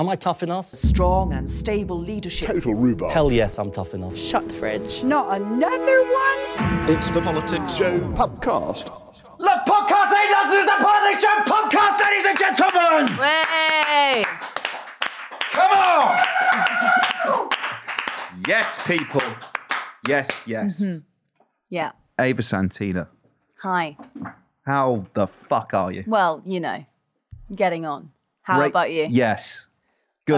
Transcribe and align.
Am 0.00 0.08
I 0.08 0.16
tough 0.16 0.42
enough? 0.42 0.64
Strong 0.64 1.34
and 1.34 1.48
stable 1.50 1.98
leadership. 2.00 2.46
Total 2.48 2.72
rhubarb. 2.72 3.12
Hell 3.12 3.30
yes, 3.30 3.58
I'm 3.58 3.70
tough 3.70 3.92
enough. 3.92 4.16
Shut 4.16 4.48
the 4.48 4.54
fridge. 4.54 5.04
Not 5.04 5.38
another 5.38 6.02
one? 6.04 6.88
It's 6.90 7.10
the 7.10 7.20
Politics 7.20 7.76
Joe 7.76 8.00
podcast. 8.16 8.88
Love 9.38 9.60
podcasting! 9.68 10.26
This 10.30 10.52
is 10.58 10.64
the 10.64 10.76
Politics 10.80 11.22
Joe 11.22 11.42
podcast, 11.44 12.00
ladies 12.00 12.24
and 12.24 12.38
gentlemen! 12.38 13.18
Way! 13.18 14.24
Come 15.52 15.70
on! 15.70 17.50
yes, 18.48 18.80
people. 18.86 19.20
Yes, 20.08 20.30
yes. 20.46 20.78
Mm-hmm. 20.80 21.00
Yeah. 21.68 21.92
Ava 22.18 22.42
Santina, 22.42 23.06
Hi. 23.62 23.98
how 24.64 25.04
the 25.12 25.26
fuck 25.26 25.74
are 25.74 25.92
you? 25.92 26.04
Well, 26.06 26.40
you 26.46 26.60
know, 26.60 26.86
getting 27.54 27.84
on. 27.84 28.12
How 28.40 28.60
Great- 28.60 28.70
about 28.70 28.92
you? 28.92 29.06
Yes. 29.10 29.66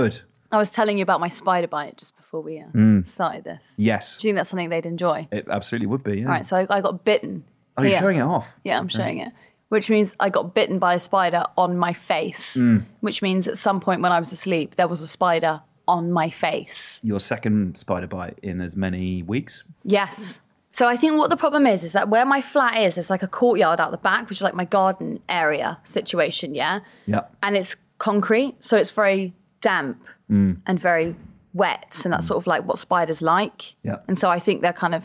Good. 0.00 0.20
I 0.50 0.58
was 0.58 0.68
telling 0.70 0.98
you 0.98 1.02
about 1.02 1.20
my 1.20 1.28
spider 1.30 1.66
bite 1.66 1.96
just 1.96 2.14
before 2.16 2.42
we 2.42 2.58
uh, 2.60 2.64
Mm. 2.74 3.06
started 3.08 3.44
this. 3.44 3.74
yes. 3.78 4.16
Do 4.18 4.26
you 4.26 4.30
think 4.32 4.38
that's 4.40 4.50
something 4.50 4.68
they'd 4.68 4.84
enjoy? 4.86 5.26
It 5.32 5.46
absolutely 5.50 5.86
would 5.86 6.02
be. 6.04 6.18
Yeah. 6.18 6.24
All 6.26 6.30
right, 6.32 6.46
so 6.48 6.56
I, 6.58 6.66
I 6.68 6.80
got 6.82 7.04
bitten. 7.04 7.44
oh, 7.76 7.82
you're 7.82 7.90
here. 7.92 8.00
showing 8.00 8.18
it 8.18 8.22
off. 8.22 8.46
Yeah, 8.64 8.78
I'm 8.78 8.88
showing 8.88 9.18
it. 9.18 9.32
Which 9.70 9.88
means 9.88 10.14
I 10.20 10.28
got 10.28 10.52
bitten 10.54 10.78
by 10.78 10.92
a 10.94 11.00
spider 11.00 11.44
on 11.56 11.78
my 11.78 11.94
face. 11.94 12.56
Mm. 12.58 12.84
Which 13.00 13.22
means 13.22 13.48
at 13.48 13.56
some 13.56 13.80
point 13.80 14.02
when 14.02 14.12
I 14.12 14.18
was 14.18 14.30
asleep, 14.32 14.76
there 14.76 14.86
was 14.88 15.00
a 15.00 15.06
spider 15.08 15.62
on 15.88 16.12
my 16.12 16.28
face. 16.28 17.00
Your 17.02 17.18
second 17.20 17.78
spider 17.78 18.06
bite 18.06 18.38
in 18.42 18.60
as 18.60 18.76
many 18.76 19.22
weeks. 19.22 19.64
Yes. 19.84 20.42
So 20.72 20.86
I 20.86 20.96
think 20.98 21.16
what 21.16 21.30
the 21.30 21.36
problem 21.36 21.66
is 21.66 21.82
is 21.84 21.92
that 21.94 22.08
where 22.10 22.26
my 22.26 22.40
flat 22.42 22.78
is, 22.82 22.94
there's 22.96 23.08
like 23.10 23.22
a 23.22 23.28
courtyard 23.28 23.80
out 23.80 23.90
the 23.90 23.96
back, 23.96 24.28
which 24.28 24.38
is 24.38 24.42
like 24.42 24.54
my 24.54 24.64
garden 24.66 25.20
area 25.28 25.78
situation, 25.84 26.54
yeah? 26.54 26.80
Yeah. 27.06 27.22
And 27.42 27.56
it's 27.56 27.76
concrete, 27.98 28.56
so 28.60 28.76
it's 28.76 28.90
very 28.90 29.32
damp 29.62 30.04
and 30.28 30.78
very 30.80 31.14
wet, 31.54 32.00
and 32.04 32.12
that's 32.12 32.26
sort 32.26 32.38
of 32.42 32.46
like 32.46 32.64
what 32.66 32.78
spiders 32.78 33.20
like. 33.22 33.74
Yeah. 33.82 33.96
And 34.08 34.18
so 34.18 34.28
I 34.30 34.38
think 34.38 34.62
they're 34.62 34.72
kind 34.72 34.94
of, 34.94 35.04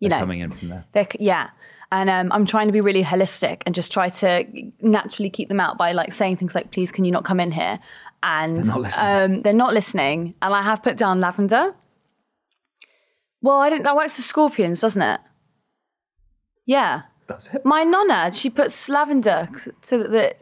you 0.00 0.08
They're 0.08 0.18
know, 0.18 0.22
coming 0.22 0.40
in 0.40 0.50
from 0.52 0.68
there. 0.68 0.84
they're 0.92 1.08
yeah. 1.18 1.50
And 1.90 2.08
um, 2.10 2.30
I'm 2.32 2.44
trying 2.46 2.66
to 2.68 2.72
be 2.72 2.80
really 2.82 3.02
holistic 3.02 3.62
and 3.64 3.74
just 3.74 3.90
try 3.92 4.08
to 4.10 4.44
naturally 4.82 5.30
keep 5.30 5.48
them 5.48 5.60
out 5.60 5.78
by 5.78 5.92
like 5.92 6.12
saying 6.12 6.36
things 6.36 6.54
like, 6.54 6.70
"Please, 6.70 6.90
can 6.92 7.04
you 7.06 7.10
not 7.12 7.24
come 7.24 7.40
in 7.40 7.50
here?" 7.52 7.78
And 8.22 8.56
They're 8.58 8.64
not 8.74 8.80
listening. 8.80 9.36
um, 9.36 9.42
they're 9.42 9.52
not 9.52 9.72
listening. 9.74 10.34
And 10.42 10.52
I 10.54 10.62
have 10.62 10.82
put 10.82 10.96
down 10.96 11.20
lavender. 11.20 11.74
Well, 13.40 13.56
I 13.58 13.70
didn't. 13.70 13.84
That 13.84 13.96
works 13.96 14.16
for 14.16 14.22
scorpions, 14.22 14.80
doesn't 14.80 15.00
it? 15.02 15.20
Yeah. 16.66 17.02
That's 17.28 17.48
it. 17.54 17.64
My 17.64 17.84
nonna, 17.84 18.32
she 18.32 18.48
puts 18.50 18.88
lavender 18.88 19.48
so 19.82 20.02
that 20.02 20.38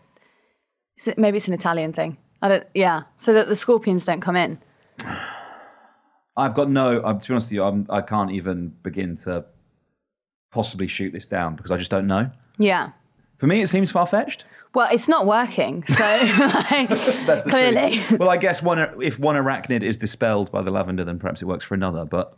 so 0.97 1.12
maybe 1.16 1.36
it's 1.36 1.48
an 1.48 1.55
Italian 1.55 1.92
thing. 1.92 2.16
I 2.42 2.48
don't. 2.48 2.64
Yeah, 2.74 3.02
so 3.16 3.32
that 3.32 3.48
the 3.48 3.56
scorpions 3.56 4.04
don't 4.04 4.20
come 4.20 4.36
in. 4.36 4.58
I've 6.36 6.54
got 6.54 6.68
no. 6.70 7.02
I'm, 7.02 7.18
to 7.20 7.28
be 7.28 7.32
honest 7.34 7.46
with 7.46 7.52
you, 7.52 7.62
I'm, 7.62 7.86
I 7.88 8.02
can't 8.02 8.30
even 8.30 8.68
begin 8.82 9.16
to 9.18 9.44
possibly 10.52 10.86
shoot 10.86 11.12
this 11.12 11.26
down 11.26 11.56
because 11.56 11.70
I 11.70 11.76
just 11.76 11.90
don't 11.90 12.06
know. 12.06 12.30
Yeah. 12.58 12.90
For 13.38 13.46
me, 13.46 13.62
it 13.62 13.68
seems 13.68 13.90
far 13.90 14.06
fetched. 14.06 14.44
Well, 14.75 14.88
it's 14.92 15.08
not 15.08 15.26
working. 15.26 15.84
So 15.86 15.94
like, 16.02 16.88
That's 16.91 17.44
the 17.44 17.50
clearly. 17.50 17.98
truth. 18.02 18.20
Well, 18.20 18.28
I 18.30 18.36
guess 18.36 18.62
one 18.62 18.78
if 19.02 19.19
one 19.19 19.36
arachnid 19.36 19.82
is 19.82 19.96
dispelled 19.96 20.50
by 20.52 20.60
the 20.62 20.70
lavender, 20.70 21.04
then 21.04 21.19
perhaps 21.19 21.41
it 21.41 21.46
works 21.46 21.64
for 21.64 21.75
another. 21.75 22.04
But 22.04 22.36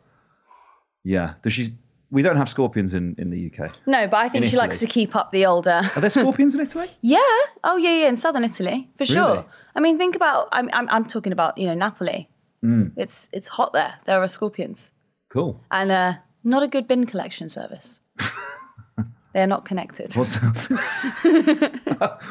yeah, 1.03 1.34
does 1.42 1.53
she? 1.53 1.75
We 2.10 2.22
don't 2.22 2.36
have 2.36 2.48
scorpions 2.48 2.94
in, 2.94 3.14
in 3.19 3.28
the 3.30 3.52
UK. 3.52 3.70
No, 3.86 4.06
but 4.08 4.16
I 4.16 4.28
think 4.30 4.44
In 4.44 4.50
she 4.50 4.56
likes 4.56 4.78
to 4.78 4.86
Italy. 4.86 4.92
keep 5.06 5.14
up 5.14 5.30
the 5.30 5.44
older. 5.44 5.82
Are 5.94 6.00
there 6.00 6.08
scorpions 6.10 6.54
in 6.54 6.60
Italy? 6.60 6.88
Yeah. 7.02 7.19
Oh, 7.64 7.76
yeah, 7.76 7.91
yeah. 7.92 8.08
In 8.08 8.16
southern 8.16 8.44
Italy, 8.44 8.88
for 8.96 9.04
sure. 9.04 9.28
Really? 9.34 9.44
I 9.76 9.80
mean, 9.80 9.98
think 9.98 10.16
about. 10.16 10.48
I'm, 10.52 10.70
I'm, 10.72 10.88
I'm 10.91 11.04
talking 11.04 11.32
about 11.32 11.58
you 11.58 11.66
know 11.66 11.74
Napoli. 11.74 12.28
Mm. 12.64 12.92
It's 12.96 13.28
it's 13.32 13.48
hot 13.48 13.72
there. 13.74 13.94
There 14.06 14.20
are 14.22 14.26
scorpions, 14.28 14.91
Cool. 15.30 15.60
and 15.70 15.91
uh, 15.92 16.14
not 16.44 16.62
a 16.62 16.66
good 16.69 16.88
bin 16.88 17.04
collection 17.06 17.48
service. 17.50 18.00
They're 19.34 19.46
not 19.46 19.64
connected. 19.66 20.16
What's, 20.16 20.34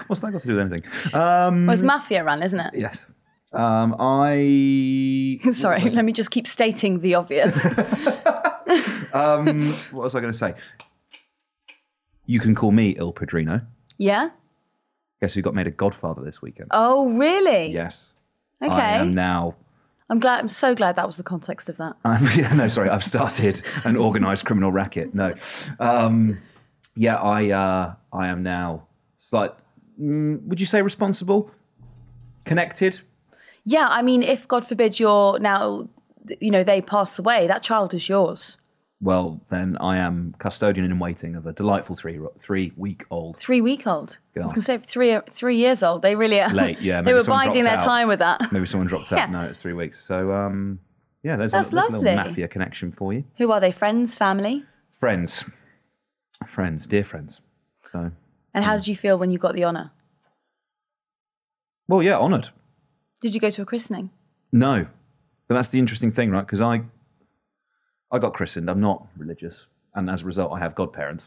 what's 0.07 0.21
that 0.21 0.31
got 0.31 0.41
to 0.41 0.47
do 0.47 0.53
with 0.55 0.59
anything? 0.59 0.83
Um, 1.13 1.67
Well, 1.67 1.73
it's 1.75 1.83
mafia 1.83 2.23
run, 2.23 2.41
isn't 2.43 2.59
it? 2.59 2.73
yes. 2.75 3.05
Um, 3.53 3.95
I. 3.99 5.39
Sorry, 5.51 5.81
let 5.91 6.03
me 6.03 6.11
just 6.11 6.31
keep 6.31 6.47
stating 6.47 6.99
the 7.01 7.15
obvious. 7.15 7.65
Um, 9.17 9.73
what 9.91 10.03
was 10.03 10.15
I 10.15 10.19
going 10.19 10.33
to 10.33 10.37
say? 10.37 10.53
You 12.25 12.39
can 12.39 12.55
call 12.55 12.71
me 12.71 12.95
Il 12.97 13.13
Padrino. 13.13 13.61
yeah. 13.97 14.29
Guess 15.19 15.33
who 15.33 15.41
got 15.41 15.55
made 15.55 15.65
a 15.65 15.71
godfather 15.71 16.21
this 16.23 16.43
weekend? 16.43 16.67
Oh, 16.69 17.09
really? 17.09 17.71
Yes. 17.71 18.03
Okay. 18.61 18.71
I 18.71 18.97
am 18.97 19.15
now 19.15 19.55
I'm 20.09 20.19
glad. 20.19 20.39
I'm 20.39 20.47
so 20.47 20.73
glad 20.73 20.95
that 20.95 21.05
was 21.05 21.17
the 21.17 21.23
context 21.23 21.69
of 21.69 21.77
that. 21.77 21.95
I'm, 22.05 22.25
yeah, 22.37 22.53
no, 22.53 22.67
sorry, 22.67 22.89
I've 22.89 23.03
started 23.03 23.61
an 23.83 23.97
organised 23.97 24.45
criminal 24.45 24.71
racket. 24.71 25.13
No, 25.13 25.33
um, 25.79 26.39
yeah, 26.95 27.15
I 27.15 27.49
uh, 27.49 27.93
I 28.13 28.27
am 28.27 28.43
now 28.43 28.87
slight. 29.19 29.51
Mm, 29.99 30.43
would 30.43 30.59
you 30.59 30.65
say 30.65 30.81
responsible, 30.81 31.51
connected? 32.45 33.01
Yeah, 33.65 33.87
I 33.89 34.01
mean, 34.01 34.23
if 34.23 34.47
God 34.47 34.65
forbid 34.65 34.97
you're 34.97 35.39
now, 35.39 35.89
you 36.39 36.51
know, 36.51 36.63
they 36.63 36.81
pass 36.81 37.19
away, 37.19 37.47
that 37.47 37.63
child 37.63 37.93
is 37.93 38.07
yours. 38.07 38.57
Well, 38.99 39.41
then 39.51 39.77
I 39.79 39.97
am 39.97 40.33
custodian 40.39 40.85
in 40.89 40.97
waiting 40.97 41.35
of 41.35 41.45
a 41.45 41.53
delightful 41.53 41.95
three 41.95 42.19
three 42.41 42.71
week 42.75 43.05
old. 43.11 43.37
Three 43.37 43.61
week 43.61 43.85
old. 43.85 44.17
I 44.35 44.39
was 44.39 44.53
going 44.53 44.55
to 44.55 44.61
say 44.63 44.77
three 44.79 45.19
three 45.31 45.57
years 45.57 45.83
old. 45.83 46.01
They 46.01 46.15
really 46.15 46.39
are 46.41 46.49
Late, 46.51 46.81
yeah, 46.81 47.01
they 47.03 47.13
were 47.13 47.23
biding 47.23 47.63
their 47.63 47.73
out. 47.77 47.83
time 47.83 48.07
with 48.07 48.19
that. 48.19 48.51
Maybe 48.51 48.65
someone 48.65 48.87
dropped 48.87 49.11
out. 49.11 49.17
Yeah. 49.19 49.25
No, 49.27 49.41
it's 49.41 49.59
three 49.59 49.73
weeks. 49.73 49.97
So 50.07 50.31
um, 50.31 50.79
yeah, 51.21 51.35
there's, 51.35 51.51
That's 51.51 51.67
a, 51.67 51.71
there's 51.75 51.87
a 51.89 51.91
little 51.91 52.03
lovely. 52.03 52.29
mafia 52.29 52.47
connection 52.47 52.91
for 52.91 53.13
you. 53.13 53.23
Who 53.37 53.51
are 53.51 53.59
they? 53.59 53.71
Friends, 53.71 54.17
family? 54.17 54.63
Friends, 54.99 55.43
friends, 56.47 56.87
dear 56.87 57.03
friends. 57.03 57.39
So 57.91 58.11
And 58.55 58.65
how 58.65 58.75
did 58.77 58.87
you 58.87 58.95
feel 58.95 59.17
when 59.19 59.29
you 59.29 59.37
got 59.37 59.53
the 59.53 59.63
honour? 59.65 59.91
well, 61.87 62.01
yeah, 62.03 62.17
honoured. 62.17 62.49
Did 63.21 63.33
you 63.35 63.41
go 63.41 63.49
to 63.51 63.61
a 63.61 63.65
christening? 63.65 64.09
No, 64.51 64.87
but 65.47 65.55
that's 65.55 65.69
the 65.69 65.79
interesting 65.79 66.11
thing, 66.11 66.31
right? 66.31 66.45
Because 66.45 66.61
I, 66.61 66.81
I 68.11 68.19
got 68.19 68.33
christened. 68.33 68.69
I'm 68.69 68.81
not 68.81 69.07
religious, 69.17 69.65
and 69.95 70.09
as 70.09 70.21
a 70.21 70.25
result, 70.25 70.53
I 70.53 70.59
have 70.59 70.75
godparents. 70.75 71.25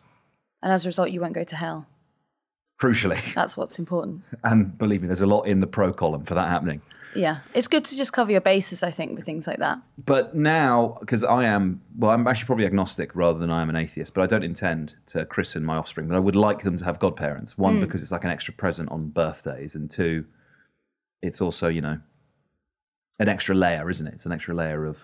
And 0.62 0.72
as 0.72 0.84
a 0.84 0.88
result, 0.88 1.10
you 1.10 1.20
won't 1.20 1.34
go 1.34 1.44
to 1.44 1.56
hell. 1.56 1.86
Crucially, 2.80 3.20
That's 3.34 3.56
what's 3.56 3.78
important. 3.78 4.22
and 4.44 4.76
believe 4.76 5.02
me, 5.02 5.06
there's 5.06 5.20
a 5.20 5.26
lot 5.26 5.42
in 5.42 5.60
the 5.60 5.66
pro 5.66 5.92
column 5.92 6.24
for 6.24 6.34
that 6.34 6.48
happening. 6.48 6.80
Yeah. 7.14 7.41
It's 7.54 7.68
good 7.68 7.84
to 7.86 7.96
just 7.96 8.12
cover 8.12 8.30
your 8.30 8.41
bases, 8.41 8.82
I 8.82 8.91
think, 8.91 9.16
with 9.16 9.24
things 9.24 9.46
like 9.46 9.58
that. 9.58 9.78
But 9.98 10.34
now, 10.34 10.96
because 11.00 11.24
I 11.24 11.44
am, 11.44 11.82
well, 11.98 12.10
I'm 12.12 12.26
actually 12.26 12.46
probably 12.46 12.66
agnostic 12.66 13.14
rather 13.14 13.38
than 13.38 13.50
I 13.50 13.62
am 13.62 13.68
an 13.68 13.76
atheist. 13.76 14.14
But 14.14 14.22
I 14.22 14.26
don't 14.26 14.44
intend 14.44 14.94
to 15.08 15.24
christen 15.26 15.64
my 15.64 15.76
offspring. 15.76 16.08
But 16.08 16.16
I 16.16 16.20
would 16.20 16.36
like 16.36 16.62
them 16.62 16.78
to 16.78 16.84
have 16.84 16.98
godparents. 16.98 17.58
One, 17.58 17.76
hmm. 17.76 17.80
because 17.80 18.02
it's 18.02 18.12
like 18.12 18.24
an 18.24 18.30
extra 18.30 18.54
present 18.54 18.91
on 18.91 19.08
birthdays, 19.08 19.74
and 19.74 19.91
two, 19.91 20.24
it's 21.22 21.41
also 21.41 21.68
you 21.68 21.80
know, 21.80 21.98
an 23.18 23.28
extra 23.28 23.54
layer, 23.54 23.91
isn't 23.91 24.06
it? 24.06 24.14
It's 24.14 24.26
an 24.26 24.32
extra 24.32 24.54
layer 24.54 24.86
of 24.86 24.97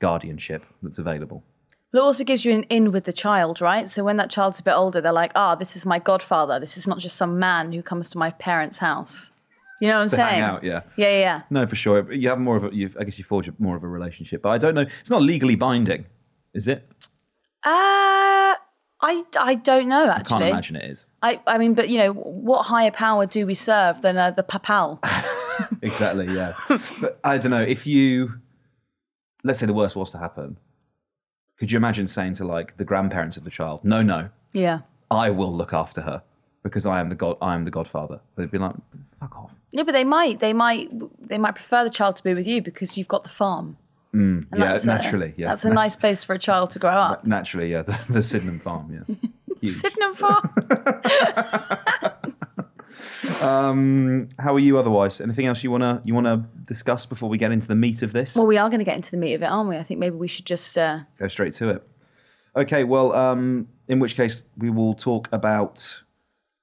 guardianship 0.00 0.64
that's 0.82 0.98
available. 0.98 1.42
But 1.92 1.98
it 2.00 2.02
also 2.02 2.24
gives 2.24 2.44
you 2.44 2.52
an 2.52 2.64
in 2.64 2.92
with 2.92 3.04
the 3.04 3.12
child, 3.12 3.60
right? 3.60 3.88
So 3.88 4.04
when 4.04 4.18
that 4.18 4.30
child's 4.30 4.60
a 4.60 4.62
bit 4.62 4.72
older, 4.72 5.00
they're 5.00 5.12
like, 5.12 5.32
ah, 5.34 5.54
this 5.54 5.74
is 5.74 5.86
my 5.86 5.98
godfather. 5.98 6.60
This 6.60 6.76
is 6.76 6.86
not 6.86 6.98
just 6.98 7.16
some 7.16 7.38
man 7.38 7.72
who 7.72 7.82
comes 7.82 8.10
to 8.10 8.18
my 8.18 8.30
parents' 8.32 8.78
house. 8.78 9.32
You 9.80 9.88
know 9.88 9.94
what 9.96 10.02
I'm 10.02 10.08
saying? 10.08 10.40
out, 10.42 10.64
yeah. 10.64 10.82
Yeah, 10.96 11.08
yeah, 11.10 11.18
yeah. 11.20 11.42
No, 11.50 11.66
for 11.66 11.76
sure. 11.76 12.12
You 12.12 12.28
have 12.28 12.38
more 12.40 12.56
of 12.56 12.64
a. 12.64 12.74
You, 12.74 12.90
I 13.00 13.04
guess 13.04 13.16
you 13.16 13.24
forge 13.24 13.48
a- 13.48 13.54
more 13.58 13.76
of 13.76 13.84
a 13.84 13.86
relationship, 13.88 14.42
but 14.42 14.50
I 14.50 14.58
don't 14.58 14.74
know. 14.74 14.84
It's 15.00 15.08
not 15.10 15.22
legally 15.22 15.54
binding, 15.54 16.04
is 16.52 16.66
it? 16.68 16.86
Uh, 17.64 18.58
I, 19.00 19.24
I 19.38 19.54
don't 19.62 19.88
know, 19.88 20.10
actually. 20.10 20.36
I 20.36 20.38
can't 20.40 20.50
imagine 20.50 20.76
it 20.76 20.90
is. 20.90 21.04
I, 21.22 21.40
I 21.46 21.58
mean, 21.58 21.74
but 21.74 21.88
you 21.88 21.98
know, 21.98 22.12
what 22.12 22.64
higher 22.64 22.90
power 22.90 23.24
do 23.26 23.46
we 23.46 23.54
serve 23.54 24.02
than 24.02 24.16
uh, 24.16 24.30
the 24.32 24.42
papal? 24.42 25.00
Exactly. 25.82 26.32
Yeah. 26.32 26.54
but 27.00 27.18
I 27.24 27.38
don't 27.38 27.50
know 27.50 27.62
if 27.62 27.84
you. 27.86 28.34
Let's 29.44 29.60
say 29.60 29.66
the 29.66 29.72
worst 29.74 29.96
was 29.96 30.10
to 30.12 30.18
happen. 30.18 30.56
Could 31.58 31.72
you 31.72 31.76
imagine 31.76 32.08
saying 32.08 32.34
to 32.34 32.44
like 32.44 32.76
the 32.76 32.84
grandparents 32.84 33.36
of 33.36 33.44
the 33.44 33.50
child, 33.50 33.84
"No, 33.84 34.02
no, 34.02 34.30
yeah. 34.52 34.80
I 35.10 35.30
will 35.30 35.54
look 35.54 35.72
after 35.72 36.02
her 36.02 36.22
because 36.62 36.86
I 36.86 37.00
am 37.00 37.08
the 37.08 37.14
god. 37.14 37.36
I 37.42 37.54
am 37.54 37.64
the 37.64 37.70
godfather." 37.70 38.20
They'd 38.36 38.50
be 38.50 38.58
like, 38.58 38.74
"Fuck 39.20 39.36
off." 39.36 39.50
Yeah, 39.70 39.82
but 39.82 39.92
they 39.92 40.04
might, 40.04 40.40
they 40.40 40.52
might, 40.52 40.88
they 41.28 41.36
might 41.38 41.54
prefer 41.54 41.84
the 41.84 41.90
child 41.90 42.16
to 42.16 42.24
be 42.24 42.32
with 42.34 42.46
you 42.46 42.62
because 42.62 42.96
you've 42.96 43.08
got 43.08 43.22
the 43.22 43.28
farm. 43.28 43.76
Mm, 44.14 44.44
yeah, 44.56 44.58
that's 44.58 44.84
a- 44.84 44.86
naturally, 44.86 45.34
yeah. 45.36 45.48
That's 45.48 45.64
a 45.66 45.70
nice 45.70 45.94
place 46.02 46.24
for 46.24 46.32
a 46.34 46.38
child 46.38 46.70
to 46.70 46.78
grow 46.78 46.90
up. 46.90 47.26
Naturally, 47.26 47.70
yeah, 47.70 47.82
the, 47.82 47.98
the 48.08 48.22
Sydenham 48.22 48.60
farm, 48.60 49.04
yeah. 49.08 49.14
Sydenham 49.70 50.14
Farm. 50.14 50.54
Um, 53.42 54.28
how 54.38 54.54
are 54.54 54.58
you 54.58 54.78
otherwise? 54.78 55.20
Anything 55.20 55.46
else 55.46 55.62
you 55.62 55.70
wanna 55.70 56.02
you 56.04 56.14
wanna 56.14 56.48
discuss 56.64 57.06
before 57.06 57.28
we 57.28 57.38
get 57.38 57.52
into 57.52 57.68
the 57.68 57.74
meat 57.74 58.02
of 58.02 58.12
this? 58.12 58.34
well, 58.34 58.46
we 58.46 58.56
are 58.58 58.68
going 58.68 58.80
to 58.80 58.84
get 58.84 58.96
into 58.96 59.10
the 59.10 59.16
meat 59.16 59.34
of 59.34 59.42
it, 59.42 59.46
aren't 59.46 59.68
we? 59.68 59.76
I 59.76 59.82
think 59.82 60.00
maybe 60.00 60.16
we 60.16 60.28
should 60.28 60.46
just. 60.46 60.76
Uh, 60.76 61.00
Go 61.18 61.28
straight 61.28 61.52
to 61.54 61.68
it. 61.70 61.88
Okay, 62.56 62.84
well, 62.84 63.12
um, 63.14 63.68
in 63.86 63.98
which 64.00 64.16
case 64.16 64.42
we 64.56 64.70
will 64.70 64.94
talk 64.94 65.28
about 65.32 66.02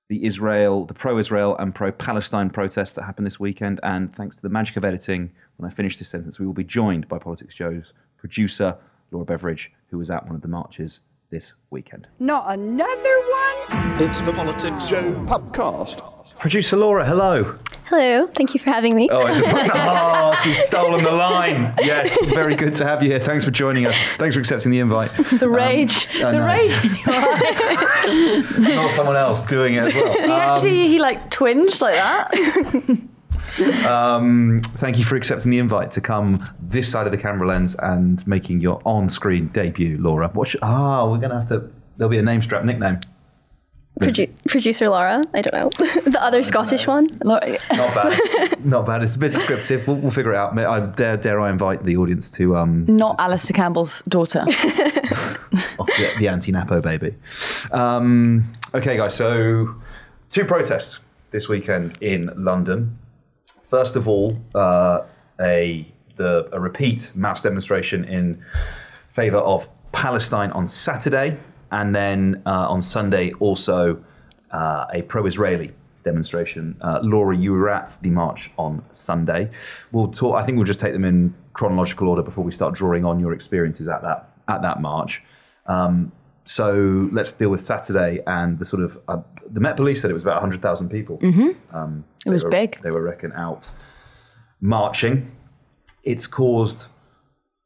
the 0.10 0.26
Israel, 0.26 0.86
the 0.86 0.94
pro-Israel 0.94 1.56
and 1.58 1.74
pro-Palestine 1.74 2.50
protests 2.50 2.92
that 2.94 3.04
happened 3.04 3.26
this 3.26 3.40
weekend. 3.40 3.80
And 3.82 4.16
thanks 4.16 4.36
to 4.36 4.42
the 4.42 4.50
magic 4.50 4.78
of 4.78 4.86
editing, 4.86 5.32
when 5.58 5.72
I 5.72 5.74
finish 5.74 5.98
this 5.98 6.10
sentence, 6.10 6.38
we 6.38 6.46
will 6.46 6.54
be 6.54 6.64
joined 6.64 7.08
by 7.08 7.18
Politics 7.18 7.56
Joe's 7.56 7.94
producer 8.18 8.78
Laura 9.12 9.26
Beveridge, 9.26 9.72
who 9.90 9.98
was 9.98 10.10
at 10.12 10.26
one 10.26 10.36
of 10.36 10.42
the 10.42 10.48
marches 10.48 11.00
this 11.32 11.54
weekend. 11.70 12.08
Not 12.20 12.46
another 12.52 13.20
one? 13.22 14.02
It's 14.02 14.22
the 14.22 14.34
Politics 14.34 14.88
Joe 14.88 15.14
podcast. 15.26 16.15
Producer 16.34 16.76
Laura, 16.76 17.06
hello. 17.06 17.58
Hello, 17.86 18.26
thank 18.28 18.54
you 18.56 18.60
for 18.60 18.72
having 18.72 18.96
me. 18.96 19.08
Oh, 19.12 19.28
it's 19.28 19.42
oh, 19.46 20.40
she's 20.44 20.58
stolen 20.66 21.04
the 21.04 21.12
line. 21.12 21.74
Yes, 21.84 22.18
very 22.34 22.56
good 22.56 22.74
to 22.76 22.86
have 22.86 23.04
you 23.04 23.10
here. 23.10 23.20
Thanks 23.20 23.46
for 23.46 23.52
joining 23.52 23.86
us. 23.86 23.96
Thanks 24.18 24.36
for 24.36 24.40
accepting 24.40 24.72
the 24.72 24.80
invite. 24.80 25.14
the 25.40 25.48
rage. 25.48 26.08
I 26.16 26.32
the 26.32 26.38
know. 26.40 26.46
rage 26.46 26.84
in 26.84 26.96
your 26.96 27.16
eyes. 27.16 28.58
Not 28.76 28.92
someone 28.92 29.16
else 29.16 29.44
doing 29.44 29.76
it 29.76 29.84
as 29.86 29.94
well. 29.94 30.14
he 30.14 30.32
actually, 30.32 30.88
he 30.88 31.00
like 31.00 31.30
twinged 31.30 31.80
like 31.80 31.94
that. 31.94 32.34
Um, 33.86 34.60
thank 34.78 34.98
you 34.98 35.06
for 35.06 35.16
accepting 35.16 35.52
the 35.52 35.60
invite 35.60 35.92
to 35.92 36.02
come 36.02 36.44
this 36.60 36.90
side 36.92 37.06
of 37.06 37.12
the 37.12 37.18
camera 37.20 37.48
lens 37.48 37.76
and 37.80 38.26
making 38.28 38.62
your 38.62 38.82
on-screen 38.84 39.48
debut, 39.50 39.98
Laura. 40.02 40.30
What? 40.30 40.48
Should, 40.50 40.62
ah, 40.64 41.10
we're 41.10 41.20
gonna 41.20 41.40
have 41.40 41.50
to. 41.50 41.70
There'll 41.98 42.10
be 42.10 42.18
a 42.18 42.24
name 42.24 42.42
strap 42.42 42.66
nickname. 42.66 43.00
Produ- 44.00 44.30
producer 44.48 44.90
Laura, 44.90 45.22
I 45.34 45.42
don't 45.42 45.54
know. 45.54 45.70
the 46.06 46.22
other 46.22 46.44
Scottish 46.44 46.86
one. 46.86 47.08
Look, 47.24 47.44
Not 47.72 47.96
bad. 47.96 48.66
Not 48.66 48.86
bad. 48.86 49.04
It's 49.04 49.16
a 49.16 49.20
bit 49.20 49.32
descriptive. 49.32 49.88
We'll, 49.88 49.98
we'll 49.98 50.12
figure 50.12 50.34
it 50.34 50.38
out. 50.38 50.58
I 50.58 50.86
dare, 50.86 51.16
dare 51.18 51.40
I 51.40 51.50
invite 51.50 51.86
the 51.86 51.96
audience 51.98 52.30
to 52.32 52.58
um, 52.58 52.86
Not 52.88 53.16
Alastair 53.20 53.56
Campbell's 53.56 54.02
daughter. 54.04 54.44
oh, 54.48 55.86
the, 55.98 56.12
the 56.20 56.28
anti-nepo 56.28 56.82
baby. 56.82 57.16
Um, 57.72 58.54
okay, 58.74 58.98
guys. 58.98 59.16
So, 59.16 59.76
two 60.30 60.44
protests 60.44 61.00
this 61.32 61.48
weekend 61.48 61.98
in 62.02 62.32
London. 62.36 62.98
First 63.70 63.96
of 63.96 64.08
all, 64.08 64.38
uh, 64.54 65.02
a 65.40 65.88
the 66.18 66.48
a 66.54 66.60
repeat 66.60 67.12
mass 67.16 67.42
demonstration 67.42 68.06
in 68.06 68.44
favour 69.12 69.38
of 69.38 69.68
Palestine 69.92 70.52
on 70.52 70.68
Saturday, 70.68 71.38
and 71.72 71.94
then 71.96 72.42
uh, 72.46 72.50
on 72.70 72.82
Sunday 72.82 73.32
also 73.40 74.04
uh, 74.52 74.86
a 74.94 75.02
pro-Israeli 75.04 75.72
demonstration. 76.04 76.78
Uh, 76.82 77.00
Laura, 77.02 77.36
you 77.36 77.52
were 77.52 77.70
at 77.70 77.98
the 78.02 78.10
march 78.10 78.52
on 78.58 78.84
Sunday. 78.92 79.50
We'll 79.92 80.10
talk. 80.10 80.36
I 80.36 80.46
think 80.46 80.58
we'll 80.58 80.66
just 80.66 80.80
take 80.80 80.94
them 80.94 81.04
in 81.06 81.34
chronological 81.54 82.08
order 82.10 82.22
before 82.22 82.44
we 82.44 82.52
start 82.52 82.76
drawing 82.76 83.06
on 83.06 83.20
your 83.20 83.34
experiences 83.34 83.88
at 83.88 84.02
that 84.04 84.30
at 84.48 84.62
that 84.62 84.82
march. 84.82 85.24
Um, 85.66 86.12
so 86.46 87.10
let's 87.12 87.32
deal 87.32 87.50
with 87.50 87.64
Saturday 87.64 88.22
and 88.28 88.60
the 88.60 88.66
sort 88.66 88.84
of 88.84 89.00
uh, 89.08 89.18
the 89.52 89.60
Met 89.60 89.76
Police 89.78 90.02
said 90.02 90.12
it 90.12 90.14
was 90.14 90.22
about 90.24 90.36
100,000 90.36 90.90
people. 90.90 91.18
Um, 91.72 92.04
It 92.26 92.30
was 92.30 92.44
were- 92.44 92.52
big. 92.52 92.80
They 92.84 92.92
were 92.92 93.02
reckon 93.02 93.32
out 93.34 93.68
marching. 94.62 95.32
It's 96.04 96.28
caused 96.28 96.88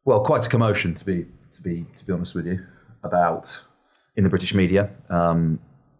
well 0.05 0.23
quite 0.23 0.45
a 0.45 0.49
commotion 0.49 0.95
to 0.95 1.05
be 1.05 1.25
to 1.51 1.61
be 1.61 1.85
to 1.97 2.05
be 2.05 2.13
honest 2.13 2.35
with 2.35 2.45
you 2.47 2.65
about 3.03 3.59
in 4.19 4.25
the 4.25 4.29
British 4.29 4.53
media 4.53 4.89
um, 5.09 5.59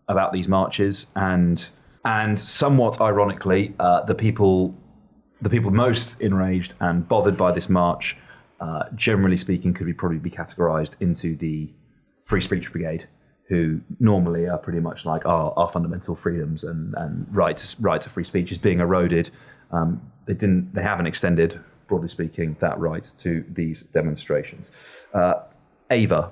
about 0.09 0.33
these 0.33 0.49
marches. 0.49 1.07
And 1.15 1.65
and 2.05 2.39
somewhat 2.39 3.01
ironically 3.01 3.73
uh, 3.79 4.03
the 4.03 4.15
people 4.15 4.75
the 5.41 5.49
people 5.49 5.71
most 5.71 6.19
enraged 6.19 6.73
and 6.81 7.07
bothered 7.07 7.37
by 7.37 7.51
this 7.51 7.69
march 7.69 8.17
uh, 8.59 8.83
generally 8.95 9.37
speaking 9.37 9.73
could 9.73 9.85
be 9.85 9.93
probably 9.93 10.17
be 10.17 10.29
categorized 10.29 10.95
into 10.99 11.35
the 11.37 11.69
free 12.25 12.41
speech 12.41 12.71
brigade 12.71 13.07
who 13.47 13.81
normally 13.99 14.47
are 14.47 14.57
pretty 14.57 14.79
much 14.79 15.05
like 15.05 15.25
our, 15.25 15.53
our 15.57 15.69
fundamental 15.71 16.15
freedoms 16.15 16.63
and, 16.63 16.93
and 16.95 17.25
rights 17.35 17.79
right 17.79 18.01
to 18.01 18.09
free 18.09 18.23
speech 18.23 18.51
is 18.51 18.57
being 18.57 18.79
eroded. 18.79 19.29
Um, 19.71 20.01
they 20.25 20.33
didn't 20.33 20.73
they 20.73 20.83
haven't 20.83 21.07
extended 21.07 21.59
broadly 21.87 22.09
speaking 22.09 22.55
that 22.59 22.77
right 22.79 23.11
to 23.17 23.43
these 23.49 23.81
demonstrations. 23.81 24.71
Uh, 25.13 25.35
ava 25.89 26.31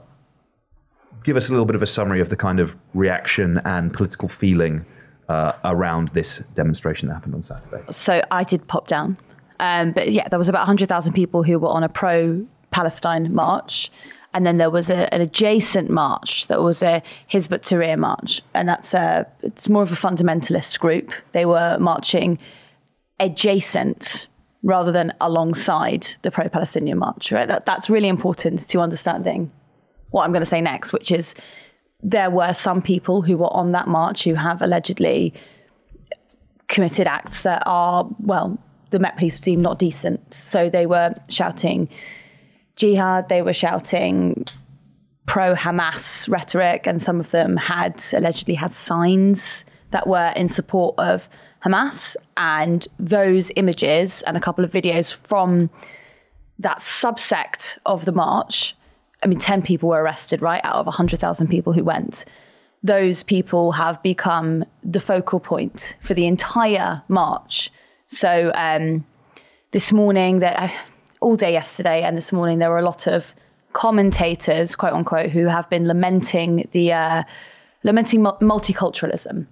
give 1.24 1.36
us 1.36 1.50
a 1.50 1.52
little 1.52 1.66
bit 1.66 1.76
of 1.76 1.82
a 1.82 1.88
summary 1.88 2.22
of 2.22 2.30
the 2.30 2.36
kind 2.36 2.60
of 2.60 2.76
reaction 2.94 3.60
and 3.66 3.94
political 3.94 4.28
feeling 4.30 4.86
uh, 5.30 5.52
around 5.66 6.10
this 6.10 6.42
demonstration 6.56 7.08
that 7.08 7.16
happened 7.16 7.36
on 7.36 7.44
saturday 7.44 7.84
so 7.92 8.22
I 8.32 8.44
did 8.44 8.68
pop 8.68 8.88
down. 8.88 9.18
Um, 9.60 9.92
but 9.92 10.12
yeah, 10.12 10.28
there 10.30 10.40
was 10.40 10.50
about 10.50 10.62
100,000 10.62 11.14
people 11.14 11.44
who 11.44 11.60
were 11.60 11.70
on 11.70 11.84
a 11.84 11.90
pro 11.90 12.46
Palestine 12.72 13.34
march. 13.34 13.92
And 14.34 14.46
then 14.46 14.58
there 14.58 14.70
was 14.70 14.90
a, 14.90 15.12
an 15.14 15.22
adjacent 15.22 15.90
march 15.90 16.48
that 16.48 16.62
was 16.62 16.84
a 16.84 17.02
Hizb 17.32 17.54
ut 17.54 17.62
Tahrir 17.64 17.98
march. 17.98 18.42
And 18.54 18.70
that's 18.70 18.94
a, 18.94 19.26
it's 19.42 19.68
more 19.70 19.82
of 19.82 19.92
a 19.92 19.96
fundamentalist 19.96 20.80
group. 20.80 21.12
They 21.32 21.46
were 21.46 21.78
marching 21.80 22.38
adjacent 23.20 24.28
rather 24.64 24.92
than 24.92 25.14
alongside 25.22 26.08
the 26.22 26.30
pro 26.30 26.50
Palestinian 26.50 27.00
march, 27.00 27.32
right? 27.32 27.48
That, 27.48 27.66
that's 27.66 27.90
really 27.90 28.10
important 28.10 28.68
to 28.68 28.80
understanding 28.80 29.52
what 30.12 30.24
I'm 30.24 30.32
going 30.32 30.42
to 30.42 30.46
say 30.46 30.62
next, 30.62 30.94
which 30.94 31.12
is 31.12 31.36
there 32.02 32.30
were 32.30 32.54
some 32.54 32.82
people 32.82 33.22
who 33.22 33.38
were 33.38 33.54
on 33.54 33.72
that 33.72 33.88
march 33.88 34.24
who 34.24 34.36
have 34.36 34.62
allegedly 34.62 35.34
committed 36.68 37.08
acts 37.08 37.42
that 37.42 37.64
are, 37.66 38.08
well, 38.20 38.58
the 38.92 39.00
Met 39.00 39.18
Police 39.18 39.40
deemed 39.40 39.62
not 39.62 39.80
decent. 39.80 40.34
So 40.34 40.70
they 40.70 40.86
were 40.86 41.14
shouting 41.30 41.90
jihad, 42.76 43.30
they 43.30 43.42
were 43.42 43.54
shouting 43.54 44.46
pro 45.26 45.56
Hamas 45.56 46.30
rhetoric, 46.30 46.88
and 46.88 47.02
some 47.02 47.20
of 47.20 47.32
them 47.32 47.58
had 47.58 48.02
allegedly 48.14 48.54
had 48.54 48.74
signs 48.74 49.66
that 49.92 50.08
were 50.08 50.32
in 50.36 50.50
support 50.50 50.96
of 50.98 51.28
Hamas. 51.66 52.16
And 52.38 52.88
those 53.00 53.52
images 53.56 54.22
and 54.24 54.38
a 54.38 54.40
couple 54.40 54.64
of 54.64 54.72
videos 54.72 55.14
from 55.14 55.70
that 56.60 56.80
subsect 56.80 57.78
of 57.86 58.06
the 58.06 58.12
march, 58.12 58.76
I 59.24 59.28
mean, 59.28 59.40
10 59.40 59.62
people 59.62 59.90
were 59.90 60.02
arrested, 60.02 60.42
right, 60.42 60.62
out 60.64 60.76
of 60.76 60.86
100,000 60.86 61.48
people 61.48 61.74
who 61.74 61.84
went. 61.84 62.26
Those 62.84 63.24
people 63.24 63.72
have 63.72 64.02
become 64.04 64.64
the 64.84 65.00
focal 65.00 65.40
point 65.40 65.96
for 66.02 66.14
the 66.14 66.28
entire 66.28 67.02
march. 67.08 67.72
So 68.08 68.52
um, 68.54 69.06
this 69.72 69.92
morning, 69.92 70.40
that 70.40 70.72
all 71.20 71.36
day 71.36 71.52
yesterday 71.52 72.04
and 72.04 72.16
this 72.16 72.32
morning, 72.32 72.60
there 72.60 72.70
were 72.70 72.80
a 72.80 72.86
lot 72.86 73.08
of 73.08 73.34
commentators, 73.74 74.76
quote 74.76 74.94
unquote, 74.94 75.32
who 75.32 75.46
have 75.46 75.70
been 75.70 75.88
lamenting 75.88 76.68
the 76.72 76.94
uh, 76.94 77.24
lamenting 77.84 78.22
mul- 78.22 78.38
multiculturalism. 78.42 79.48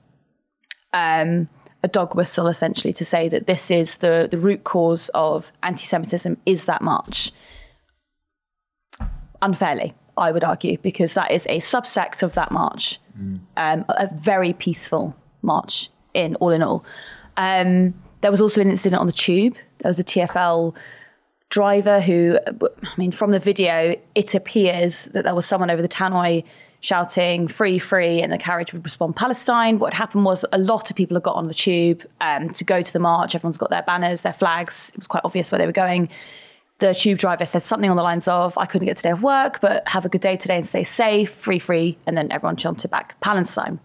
Um, 0.93 1.49
a 1.83 1.87
dog 1.87 2.15
whistle, 2.15 2.47
essentially, 2.47 2.93
to 2.93 3.05
say 3.05 3.29
that 3.29 3.47
this 3.47 3.69
is 3.69 3.97
the 3.97 4.27
the 4.29 4.37
root 4.37 4.63
cause 4.63 5.09
of 5.13 5.51
anti-Semitism 5.63 6.37
is 6.45 6.65
that 6.65 6.81
march. 6.81 7.31
Unfairly, 9.41 9.93
I 10.17 10.31
would 10.31 10.43
argue, 10.43 10.77
because 10.79 11.13
that 11.13 11.31
is 11.31 11.45
a 11.47 11.59
subsect 11.59 12.23
of 12.23 12.33
that 12.33 12.51
march, 12.51 12.99
um, 13.57 13.85
a 13.89 14.09
very 14.13 14.53
peaceful 14.53 15.15
march. 15.41 15.89
In 16.13 16.35
all 16.35 16.51
in 16.51 16.63
all, 16.63 16.85
um, 17.35 17.93
there 18.21 18.31
was 18.31 18.39
also 18.39 18.61
an 18.61 18.69
incident 18.69 19.01
on 19.01 19.05
the 19.05 19.13
tube. 19.13 19.55
There 19.79 19.89
was 19.89 19.99
a 19.99 20.03
TFL 20.03 20.73
driver 21.49 21.99
who, 21.99 22.39
I 22.47 22.87
mean, 22.97 23.11
from 23.11 23.31
the 23.31 23.39
video, 23.39 23.95
it 24.15 24.33
appears 24.33 25.05
that 25.05 25.25
there 25.25 25.35
was 25.35 25.45
someone 25.45 25.69
over 25.69 25.81
the 25.81 25.89
tannoy 25.89 26.43
shouting 26.79 27.47
"free, 27.47 27.79
free," 27.79 28.21
and 28.21 28.31
the 28.31 28.37
carriage 28.37 28.71
would 28.71 28.83
respond 28.83 29.15
Palestine. 29.15 29.79
What 29.79 29.93
happened 29.93 30.25
was 30.25 30.45
a 30.51 30.57
lot 30.57 30.89
of 30.89 30.95
people 30.95 31.15
had 31.15 31.23
got 31.23 31.35
on 31.35 31.47
the 31.47 31.53
tube 31.53 32.03
um, 32.21 32.53
to 32.53 32.63
go 32.63 32.81
to 32.81 32.93
the 32.93 32.99
march. 32.99 33.35
Everyone's 33.35 33.57
got 33.57 33.69
their 33.69 33.83
banners, 33.83 34.21
their 34.21 34.33
flags. 34.33 34.89
It 34.89 34.97
was 34.97 35.07
quite 35.07 35.25
obvious 35.25 35.51
where 35.51 35.59
they 35.59 35.65
were 35.65 35.71
going. 35.71 36.09
The 36.79 36.93
tube 36.93 37.17
driver 37.17 37.45
said 37.45 37.63
something 37.63 37.89
on 37.89 37.95
the 37.95 38.03
lines 38.03 38.27
of, 38.27 38.57
"I 38.57 38.65
couldn't 38.65 38.85
get 38.85 38.97
today 38.97 39.11
off 39.11 39.21
work, 39.21 39.61
but 39.61 39.87
have 39.87 40.03
a 40.05 40.09
good 40.09 40.21
day 40.21 40.35
today 40.35 40.57
and 40.57 40.67
stay 40.67 40.83
safe, 40.83 41.31
free, 41.33 41.59
free," 41.59 41.97
and 42.05 42.17
then 42.17 42.31
everyone 42.31 42.57
chanted 42.57 42.91
back 42.91 43.15
Palestine. 43.21 43.79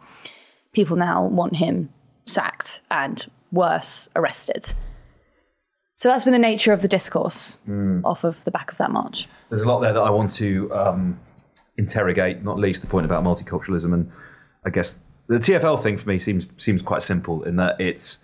People 0.73 0.97
now 0.97 1.25
want 1.25 1.57
him 1.57 1.89
sacked 2.27 2.81
and 2.91 3.27
worse, 3.53 4.09
arrested. 4.17 4.73
So 5.97 6.09
that's 6.09 6.25
been 6.25 6.33
the 6.33 6.39
nature 6.39 6.73
of 6.73 6.83
the 6.83 6.89
discourse 6.89 7.59
off 8.05 8.25
of 8.25 8.43
the 8.45 8.51
back 8.51 8.73
of 8.73 8.79
that 8.79 8.91
march. 8.91 9.29
There's 9.51 9.63
a 9.63 9.69
lot 9.69 9.81
there 9.81 9.93
that 9.93 10.01
I 10.01 10.11
want 10.11 10.31
to 10.33 10.73
um, 10.75 11.21
interrogate, 11.77 12.43
not 12.43 12.59
least 12.59 12.81
the 12.81 12.89
point 12.89 13.05
about 13.05 13.23
multiculturalism. 13.23 13.93
And 13.93 14.11
I 14.65 14.71
guess 14.71 14.99
the 15.29 15.39
TFL 15.39 15.83
thing 15.83 15.99
for 15.99 16.09
me 16.09 16.19
seems 16.19 16.47
seems 16.57 16.83
quite 16.83 17.03
simple 17.03 17.43
in 17.45 17.57
that 17.57 17.81
it's 17.81 18.19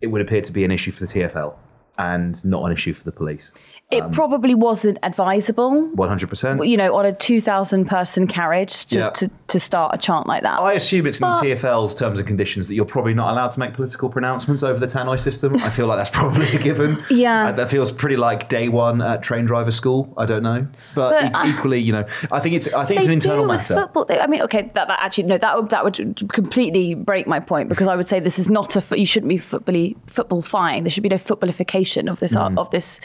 it 0.00 0.06
would 0.08 0.22
appear 0.22 0.40
to 0.40 0.52
be 0.52 0.64
an 0.64 0.70
issue 0.70 0.90
for 0.90 1.04
the 1.04 1.12
TFL. 1.12 1.54
and 1.98 2.44
not 2.44 2.64
an 2.64 2.72
issue 2.72 2.94
for 2.94 3.02
the 3.02 3.10
police. 3.10 3.50
It 3.90 4.12
probably 4.12 4.54
wasn't 4.54 4.98
advisable, 5.02 5.80
One 5.94 6.10
hundred 6.10 6.28
percent. 6.28 6.62
you 6.66 6.76
know, 6.76 6.94
on 6.94 7.06
a 7.06 7.12
2,000 7.14 7.86
person 7.86 8.26
carriage 8.26 8.84
to, 8.88 8.98
Yeah. 8.98 9.10
to, 9.10 9.30
to 9.46 9.58
start 9.58 9.94
a 9.94 9.98
chant 9.98 10.26
like 10.26 10.42
that. 10.42 10.60
I 10.60 10.74
assume 10.74 11.06
it's 11.06 11.16
in 11.16 11.22
But- 11.22 11.40
the 11.40 11.54
TFL's 11.54 11.94
terms 11.94 12.18
and 12.18 12.28
conditions 12.28 12.68
that 12.68 12.74
you're 12.74 12.84
probably 12.84 13.14
not 13.14 13.32
allowed 13.32 13.50
to 13.52 13.58
make 13.60 13.72
political 13.72 14.10
pronouncements 14.10 14.62
over 14.62 14.78
the 14.78 14.86
tannoy 14.86 15.18
system. 15.18 15.56
I 15.62 15.70
feel 15.70 15.86
like 15.86 15.96
that's 15.96 16.10
probably 16.10 16.46
a 16.54 16.58
given. 16.62 17.02
Yeah. 17.08 17.46
Uh, 17.46 17.52
that 17.52 17.70
feels 17.70 17.90
pretty 17.90 18.18
like 18.18 18.50
day 18.50 18.68
one 18.68 19.00
at 19.00 19.22
train 19.22 19.46
driver 19.46 19.70
school. 19.70 20.12
I 20.18 20.26
don't 20.26 20.42
know, 20.42 20.66
but, 20.94 21.32
But 21.32 21.46
e- 21.46 21.50
equally, 21.52 21.80
you 21.80 21.92
know, 21.94 22.04
I 22.30 22.40
think 22.40 22.56
it's 22.56 22.70
I 22.74 22.84
think 22.84 22.98
it's 23.00 23.06
an 23.06 23.14
internal 23.14 23.46
matter. 23.46 23.74
football. 23.74 24.04
They, 24.04 24.20
I 24.20 24.26
mean, 24.26 24.42
okay, 24.42 24.70
that, 24.74 24.88
that 24.88 24.98
actually 25.00 25.24
no, 25.24 25.38
that 25.38 25.56
would 25.56 25.70
that 25.70 25.82
would 25.82 26.28
completely 26.34 26.92
break 26.92 27.26
my 27.26 27.40
point 27.40 27.70
because 27.70 27.86
I 27.86 27.96
would 27.96 28.08
say 28.10 28.20
this 28.20 28.38
is 28.38 28.50
not 28.50 28.76
a 28.76 28.98
you 29.00 29.06
shouldn't 29.06 29.30
be 29.30 29.38
football 29.38 29.92
football 30.06 30.42
fine. 30.42 30.84
There 30.84 30.90
should 30.90 31.02
be 31.02 31.08
no 31.08 31.16
footballification 31.16 32.10
of 32.10 32.20
this 32.20 32.34
Mm. 32.34 32.58
of 32.58 32.70
this 32.70 33.00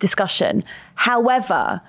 discussion. 0.00 0.64
However. 0.96 1.80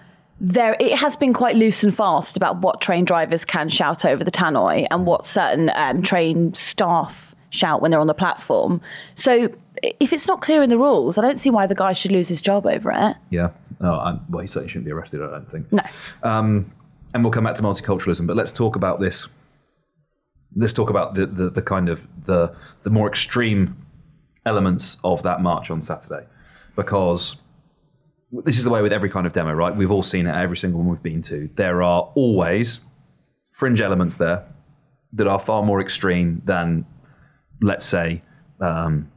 There, 0.43 0.75
it 0.79 0.95
has 0.95 1.15
been 1.15 1.33
quite 1.33 1.55
loose 1.55 1.83
and 1.83 1.95
fast 1.95 2.35
about 2.35 2.63
what 2.63 2.81
train 2.81 3.05
drivers 3.05 3.45
can 3.45 3.69
shout 3.69 4.03
over 4.05 4.23
the 4.23 4.31
tannoy 4.31 4.87
and 4.89 5.05
what 5.05 5.27
certain 5.27 5.69
um, 5.75 6.01
train 6.01 6.51
staff 6.55 7.35
shout 7.51 7.79
when 7.79 7.91
they're 7.91 7.99
on 7.99 8.07
the 8.07 8.15
platform. 8.15 8.81
So, 9.13 9.53
if 9.83 10.11
it's 10.11 10.25
not 10.25 10.41
clear 10.41 10.63
in 10.63 10.69
the 10.71 10.79
rules, 10.79 11.19
I 11.19 11.21
don't 11.21 11.39
see 11.39 11.51
why 11.51 11.67
the 11.67 11.75
guy 11.75 11.93
should 11.93 12.11
lose 12.11 12.27
his 12.27 12.41
job 12.41 12.65
over 12.65 12.91
it. 12.91 13.17
Yeah. 13.29 13.51
Oh, 13.81 13.99
I'm, 13.99 14.25
well, 14.29 14.41
he 14.41 14.47
certainly 14.47 14.69
shouldn't 14.69 14.85
be 14.85 14.91
arrested. 14.91 15.21
I 15.21 15.29
don't 15.29 15.51
think. 15.51 15.71
No. 15.71 15.83
Um, 16.23 16.71
and 17.13 17.23
we'll 17.23 17.31
come 17.31 17.43
back 17.43 17.53
to 17.57 17.61
multiculturalism, 17.61 18.25
but 18.25 18.35
let's 18.35 18.51
talk 18.51 18.75
about 18.75 18.99
this. 18.99 19.27
Let's 20.55 20.73
talk 20.73 20.89
about 20.89 21.13
the, 21.13 21.27
the, 21.27 21.51
the 21.51 21.61
kind 21.61 21.87
of 21.87 22.01
the 22.25 22.51
the 22.81 22.89
more 22.89 23.07
extreme 23.07 23.77
elements 24.47 24.97
of 25.03 25.21
that 25.21 25.41
march 25.41 25.69
on 25.69 25.83
Saturday, 25.83 26.25
because 26.75 27.35
this 28.31 28.57
is 28.57 28.63
the 28.63 28.69
way 28.69 28.81
with 28.81 28.93
every 28.93 29.09
kind 29.09 29.27
of 29.27 29.33
demo, 29.33 29.53
right? 29.53 29.75
We've 29.75 29.91
all 29.91 30.03
seen 30.03 30.25
it 30.25 30.33
every 30.33 30.57
single 30.57 30.79
one 30.79 30.89
we've 30.89 31.03
been 31.03 31.21
to. 31.23 31.49
There 31.55 31.83
are 31.83 32.11
always 32.15 32.79
fringe 33.51 33.81
elements 33.81 34.17
there 34.17 34.45
that 35.13 35.27
are 35.27 35.39
far 35.39 35.63
more 35.63 35.81
extreme 35.81 36.41
than, 36.45 36.85
let's 37.61 37.85
say, 37.85 38.21
um, 38.61 39.11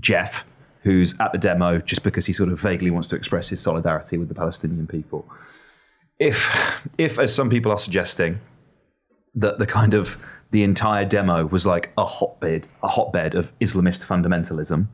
Jeff, 0.00 0.44
who's 0.82 1.18
at 1.20 1.32
the 1.32 1.38
demo 1.38 1.78
just 1.78 2.02
because 2.02 2.24
he 2.24 2.32
sort 2.32 2.48
of 2.48 2.58
vaguely 2.58 2.90
wants 2.90 3.08
to 3.08 3.16
express 3.16 3.48
his 3.48 3.60
solidarity 3.60 4.16
with 4.16 4.28
the 4.28 4.34
Palestinian 4.34 4.86
people. 4.86 5.28
If, 6.18 6.50
if 6.96 7.18
as 7.18 7.34
some 7.34 7.50
people 7.50 7.70
are 7.70 7.78
suggesting, 7.78 8.40
that 9.34 9.58
the 9.58 9.66
kind 9.66 9.94
of 9.94 10.16
the 10.50 10.62
entire 10.62 11.04
demo 11.04 11.46
was 11.46 11.64
like 11.64 11.90
a 11.96 12.04
hotbed, 12.04 12.66
a 12.82 12.88
hotbed 12.88 13.34
of 13.34 13.50
Islamist 13.60 14.04
fundamentalism, 14.04 14.88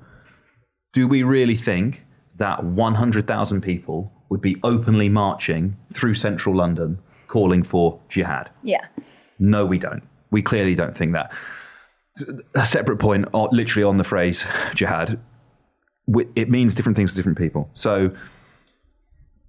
do 0.93 1.07
we 1.07 1.23
really 1.23 1.57
think 1.57 2.05
that 2.39 2.65
100,000 2.65 3.61
people 3.61 4.13
would 4.29 4.41
be 4.41 4.57
openly 4.63 5.09
marching 5.09 5.77
through 5.93 6.15
central 6.15 6.57
London 6.57 6.99
calling 7.29 7.63
for 7.63 8.01
jihad? 8.09 8.51
Yeah. 8.63 8.87
No, 9.39 9.65
we 9.65 9.79
don't. 9.79 10.03
We 10.31 10.43
clearly 10.43 10.75
don't 10.75 10.97
think 10.97 11.13
that. 11.13 11.31
A 12.55 12.67
separate 12.67 12.99
point, 12.99 13.27
uh, 13.33 13.49
literally 13.53 13.85
on 13.85 13.97
the 13.97 14.05
phrase 14.05 14.45
jihad, 14.75 15.21
it 16.35 16.51
means 16.51 16.75
different 16.75 16.97
things 16.97 17.13
to 17.13 17.17
different 17.17 17.39
people. 17.39 17.71
So, 17.75 18.11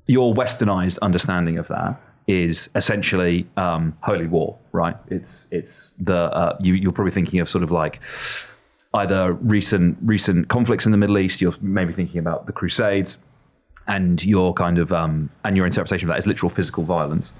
your 0.07 0.33
westernized 0.33 0.99
understanding 1.01 1.57
of 1.57 1.67
that 1.67 1.99
is 2.27 2.69
essentially 2.75 3.47
um, 3.57 3.97
holy 4.01 4.27
war, 4.27 4.57
right? 4.71 4.95
It's 5.07 5.45
it's 5.49 5.89
the 5.99 6.15
uh, 6.15 6.57
you, 6.59 6.75
you're 6.75 6.91
probably 6.91 7.11
thinking 7.11 7.39
of 7.39 7.49
sort 7.49 7.63
of 7.63 7.71
like 7.71 7.99
either 8.93 9.33
recent 9.33 9.97
recent 10.01 10.47
conflicts 10.47 10.85
in 10.85 10.91
the 10.91 10.97
Middle 10.97 11.17
East. 11.17 11.41
You're 11.41 11.55
maybe 11.61 11.93
thinking 11.93 12.19
about 12.19 12.45
the 12.45 12.51
Crusades, 12.51 13.17
and 13.87 14.23
your 14.23 14.53
kind 14.53 14.77
of 14.77 14.91
um, 14.91 15.29
and 15.43 15.55
your 15.55 15.65
interpretation 15.65 16.09
of 16.09 16.13
that 16.13 16.19
is 16.19 16.27
literal 16.27 16.49
physical 16.49 16.83
violence 16.83 17.31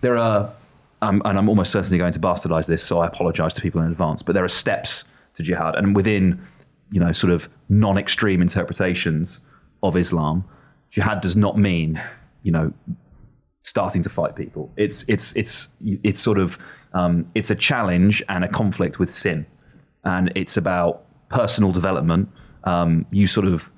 there 0.00 0.16
are, 0.16 0.52
um, 1.02 1.22
and 1.24 1.38
I'm 1.38 1.48
almost 1.48 1.72
certainly 1.72 1.98
going 1.98 2.12
to 2.12 2.18
bastardize 2.18 2.66
this, 2.66 2.84
so 2.84 3.00
I 3.00 3.06
apologize 3.06 3.54
to 3.54 3.62
people 3.62 3.80
in 3.80 3.90
advance, 3.90 4.22
but 4.22 4.34
there 4.34 4.44
are 4.44 4.48
steps 4.48 5.04
to 5.34 5.42
jihad. 5.42 5.74
And 5.74 5.94
within, 5.94 6.40
you 6.90 7.00
know, 7.00 7.12
sort 7.12 7.32
of 7.32 7.48
non 7.68 7.98
extreme 7.98 8.42
interpretations 8.42 9.38
of 9.82 9.96
Islam, 9.96 10.44
jihad 10.90 11.20
does 11.20 11.36
not 11.36 11.58
mean, 11.58 12.00
you 12.42 12.52
know, 12.52 12.72
starting 13.62 14.02
to 14.02 14.08
fight 14.08 14.34
people. 14.36 14.72
It's, 14.76 15.04
it's, 15.08 15.34
it's, 15.36 15.68
it's 15.80 16.20
sort 16.20 16.38
of, 16.38 16.58
um, 16.94 17.30
it's 17.34 17.50
a 17.50 17.54
challenge 17.54 18.22
and 18.28 18.44
a 18.44 18.48
conflict 18.48 18.98
with 18.98 19.12
sin. 19.12 19.46
And 20.04 20.32
it's 20.34 20.56
about 20.56 21.04
personal 21.28 21.72
development, 21.72 22.28
um, 22.64 23.06
you 23.10 23.26
sort 23.26 23.46
of 23.46 23.68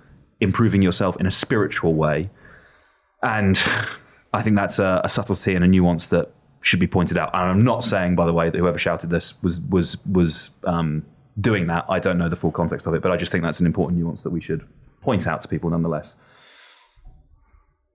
improving 0.40 0.82
yourself 0.82 1.16
in 1.20 1.26
a 1.26 1.30
spiritual 1.30 1.94
way. 1.94 2.30
And 3.22 3.62
I 4.32 4.42
think 4.42 4.56
that's 4.56 4.78
a, 4.78 5.00
a 5.04 5.08
subtlety 5.08 5.54
and 5.54 5.64
a 5.64 5.68
nuance 5.68 6.08
that 6.08 6.32
should 6.62 6.80
be 6.80 6.86
pointed 6.86 7.18
out. 7.18 7.30
And 7.34 7.42
I'm 7.42 7.64
not 7.64 7.84
saying, 7.84 8.14
by 8.14 8.26
the 8.26 8.32
way, 8.32 8.50
that 8.50 8.56
whoever 8.56 8.78
shouted 8.78 9.10
this 9.10 9.34
was 9.42 9.60
was 9.60 9.96
was 10.06 10.50
um, 10.64 11.04
doing 11.40 11.66
that. 11.66 11.84
I 11.88 11.98
don't 11.98 12.18
know 12.18 12.28
the 12.28 12.36
full 12.36 12.52
context 12.52 12.86
of 12.86 12.94
it, 12.94 13.02
but 13.02 13.10
I 13.10 13.16
just 13.16 13.32
think 13.32 13.42
that's 13.42 13.60
an 13.60 13.66
important 13.66 13.98
nuance 13.98 14.22
that 14.22 14.30
we 14.30 14.40
should 14.40 14.66
point 15.00 15.26
out 15.26 15.40
to 15.40 15.48
people 15.48 15.70
nonetheless. 15.70 16.14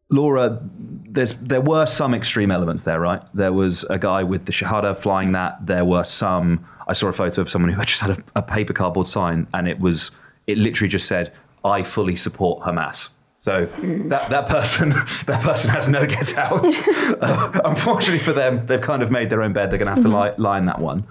Laura, 0.09 0.61
there 0.61 1.61
were 1.61 1.85
some 1.85 2.13
extreme 2.13 2.51
elements 2.51 2.83
there, 2.83 2.99
right? 2.99 3.21
There 3.33 3.51
was 3.51 3.83
a 3.85 3.97
guy 3.97 4.23
with 4.23 4.45
the 4.45 4.51
Shahada 4.51 4.97
flying 4.97 5.31
that. 5.31 5.65
There 5.65 5.85
were 5.85 6.03
some. 6.03 6.65
I 6.87 6.93
saw 6.93 7.07
a 7.07 7.13
photo 7.13 7.41
of 7.41 7.49
someone 7.49 7.71
who 7.71 7.83
just 7.83 8.01
had 8.01 8.11
a, 8.11 8.23
a 8.35 8.41
paper 8.41 8.73
cardboard 8.73 9.07
sign, 9.07 9.47
and 9.53 9.67
it 9.67 9.79
was 9.79 10.11
it 10.47 10.57
literally 10.57 10.89
just 10.89 11.07
said, 11.07 11.33
"I 11.63 11.83
fully 11.83 12.15
support 12.15 12.63
Hamas." 12.63 13.09
So 13.45 13.67
that, 14.07 14.31
that 14.31 14.49
person 14.49 14.89
that 15.27 15.43
person 15.43 15.69
has 15.69 15.87
no 15.87 16.07
get 16.07 16.35
out. 16.35 16.65
Uh, 17.21 17.61
unfortunately 17.65 18.23
for 18.23 18.33
them, 18.33 18.65
they've 18.65 18.81
kind 18.81 19.03
of 19.03 19.11
made 19.11 19.29
their 19.29 19.43
own 19.43 19.53
bed. 19.53 19.69
They're 19.69 19.77
going 19.77 19.87
to 19.87 19.93
have 19.93 20.03
to 20.03 20.09
lie, 20.09 20.33
lie 20.37 20.57
in 20.57 20.65
that 20.65 20.81
one. 20.81 21.05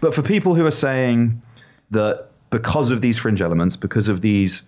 But 0.00 0.14
for 0.14 0.22
people 0.22 0.54
who 0.54 0.64
are 0.64 0.70
saying 0.70 1.42
that 1.90 2.28
because 2.50 2.92
of 2.92 3.00
these 3.00 3.18
fringe 3.18 3.40
elements, 3.40 3.76
because 3.76 4.08
of 4.08 4.20
these 4.20 4.62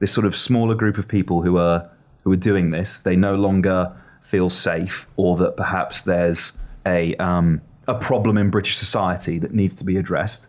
this 0.00 0.12
sort 0.12 0.26
of 0.26 0.36
smaller 0.36 0.74
group 0.74 0.98
of 0.98 1.08
people 1.08 1.40
who 1.40 1.56
are 1.56 1.88
who 2.24 2.32
are 2.32 2.36
doing 2.36 2.70
this, 2.70 3.00
they 3.00 3.16
no 3.16 3.34
longer 3.34 3.90
feel 4.22 4.50
safe, 4.50 5.06
or 5.16 5.38
that 5.38 5.56
perhaps 5.56 6.02
there's 6.02 6.52
a 6.84 7.14
um, 7.16 7.62
a 7.88 7.94
problem 7.94 8.38
in 8.38 8.50
British 8.50 8.76
society 8.76 9.38
that 9.38 9.54
needs 9.54 9.74
to 9.76 9.84
be 9.84 9.96
addressed. 9.96 10.46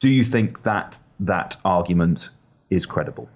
Do 0.00 0.08
you 0.08 0.24
think 0.24 0.62
that 0.62 0.98
that 1.20 1.56
argument 1.64 2.30
is 2.70 2.86
credible? 2.86 3.28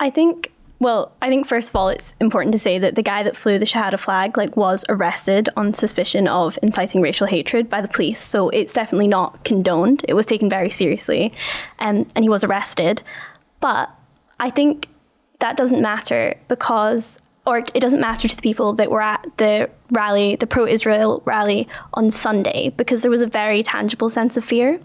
I 0.00 0.10
think 0.10 0.50
well, 0.80 1.12
I 1.22 1.28
think 1.28 1.46
first 1.46 1.70
of 1.70 1.76
all 1.76 1.88
it's 1.88 2.14
important 2.20 2.52
to 2.52 2.58
say 2.58 2.78
that 2.78 2.94
the 2.94 3.02
guy 3.02 3.22
that 3.22 3.36
flew 3.36 3.58
the 3.58 3.64
Shahada 3.64 3.98
flag 3.98 4.36
like 4.36 4.56
was 4.56 4.84
arrested 4.88 5.48
on 5.56 5.72
suspicion 5.72 6.28
of 6.28 6.58
inciting 6.62 7.00
racial 7.00 7.26
hatred 7.26 7.70
by 7.70 7.80
the 7.80 7.88
police. 7.88 8.20
So 8.20 8.50
it's 8.50 8.72
definitely 8.72 9.08
not 9.08 9.44
condoned. 9.44 10.04
It 10.08 10.14
was 10.14 10.26
taken 10.26 10.50
very 10.50 10.70
seriously. 10.70 11.32
Um, 11.78 12.06
and 12.14 12.24
he 12.24 12.28
was 12.28 12.44
arrested. 12.44 13.02
But 13.60 13.88
I 14.40 14.50
think 14.50 14.88
that 15.38 15.56
doesn't 15.56 15.80
matter 15.80 16.34
because 16.48 17.18
or 17.46 17.58
it 17.58 17.80
doesn't 17.80 18.00
matter 18.00 18.26
to 18.26 18.34
the 18.34 18.42
people 18.42 18.72
that 18.74 18.90
were 18.90 19.02
at 19.02 19.26
the 19.36 19.68
rally, 19.90 20.34
the 20.36 20.46
pro 20.46 20.66
Israel 20.66 21.22
rally 21.26 21.68
on 21.92 22.10
Sunday, 22.10 22.70
because 22.70 23.02
there 23.02 23.10
was 23.10 23.20
a 23.20 23.26
very 23.26 23.62
tangible 23.62 24.08
sense 24.08 24.36
of 24.36 24.44
fear. 24.44 24.80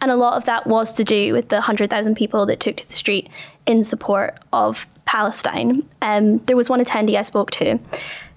And 0.00 0.10
a 0.10 0.16
lot 0.16 0.36
of 0.36 0.44
that 0.44 0.66
was 0.66 0.94
to 0.94 1.04
do 1.04 1.32
with 1.32 1.48
the 1.48 1.56
100,000 1.56 2.16
people 2.16 2.44
that 2.46 2.58
took 2.58 2.76
to 2.78 2.88
the 2.88 2.92
street 2.92 3.28
in 3.66 3.84
support 3.84 4.38
of 4.52 4.86
Palestine. 5.04 5.88
Um, 6.00 6.38
there 6.46 6.56
was 6.56 6.68
one 6.68 6.84
attendee 6.84 7.16
I 7.16 7.22
spoke 7.22 7.50
to 7.52 7.78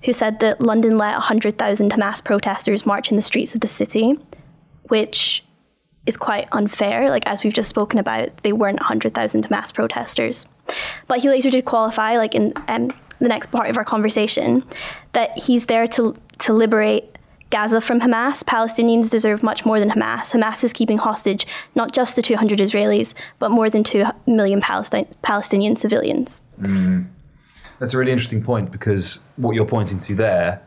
who 0.04 0.14
said 0.14 0.40
that 0.42 0.62
London 0.62 0.98
let 0.98 1.14
100,000 1.14 1.92
Hamas 1.92 2.24
protesters 2.24 2.86
march 2.86 3.10
in 3.10 3.16
the 3.16 3.24
streets 3.24 3.56
of 3.56 3.62
the 3.62 3.68
city, 3.68 4.20
which 4.90 5.44
is 6.06 6.18
quite 6.18 6.48
unfair. 6.52 7.10
Like, 7.10 7.26
as 7.26 7.44
we've 7.44 7.54
just 7.54 7.70
spoken 7.70 7.98
about, 7.98 8.30
they 8.44 8.54
weren't 8.54 8.80
100,000 8.80 9.48
Hamas 9.48 9.74
protesters. 9.74 10.46
But 11.08 11.22
he 11.22 11.30
later 11.30 11.50
did 11.50 11.66
qualify, 11.66 12.18
like 12.18 12.36
in 12.36 12.54
um, 12.68 12.92
the 13.20 13.28
next 13.28 13.52
part 13.52 13.70
of 13.70 13.78
our 13.78 13.86
conversation, 13.86 14.64
that 15.14 15.38
he's 15.38 15.66
there 15.68 15.88
to, 15.88 16.16
to 16.40 16.54
liberate 16.54 17.16
Gaza 17.50 17.80
from 17.80 18.02
Hamas. 18.02 18.44
Palestinians 18.44 19.10
deserve 19.10 19.44
much 19.44 19.66
more 19.66 19.80
than 19.80 19.90
Hamas. 19.90 20.32
Hamas 20.32 20.64
is 20.64 20.74
keeping 20.74 20.98
hostage 20.98 21.46
not 21.76 21.94
just 21.94 22.16
the 22.16 22.22
200 22.22 22.60
Israelis, 22.60 23.14
but 23.40 23.50
more 23.52 23.70
than 23.70 23.84
2 23.84 24.04
million 24.28 24.62
Palestine, 24.62 25.08
Palestinian 25.22 25.76
civilians. 25.76 26.42
Mm. 26.60 27.08
That's 27.80 27.94
a 27.94 27.98
really 27.98 28.12
interesting 28.12 28.44
point 28.44 28.72
because 28.72 29.20
what 29.36 29.56
you're 29.56 29.66
pointing 29.66 30.00
to 30.00 30.16
there, 30.16 30.62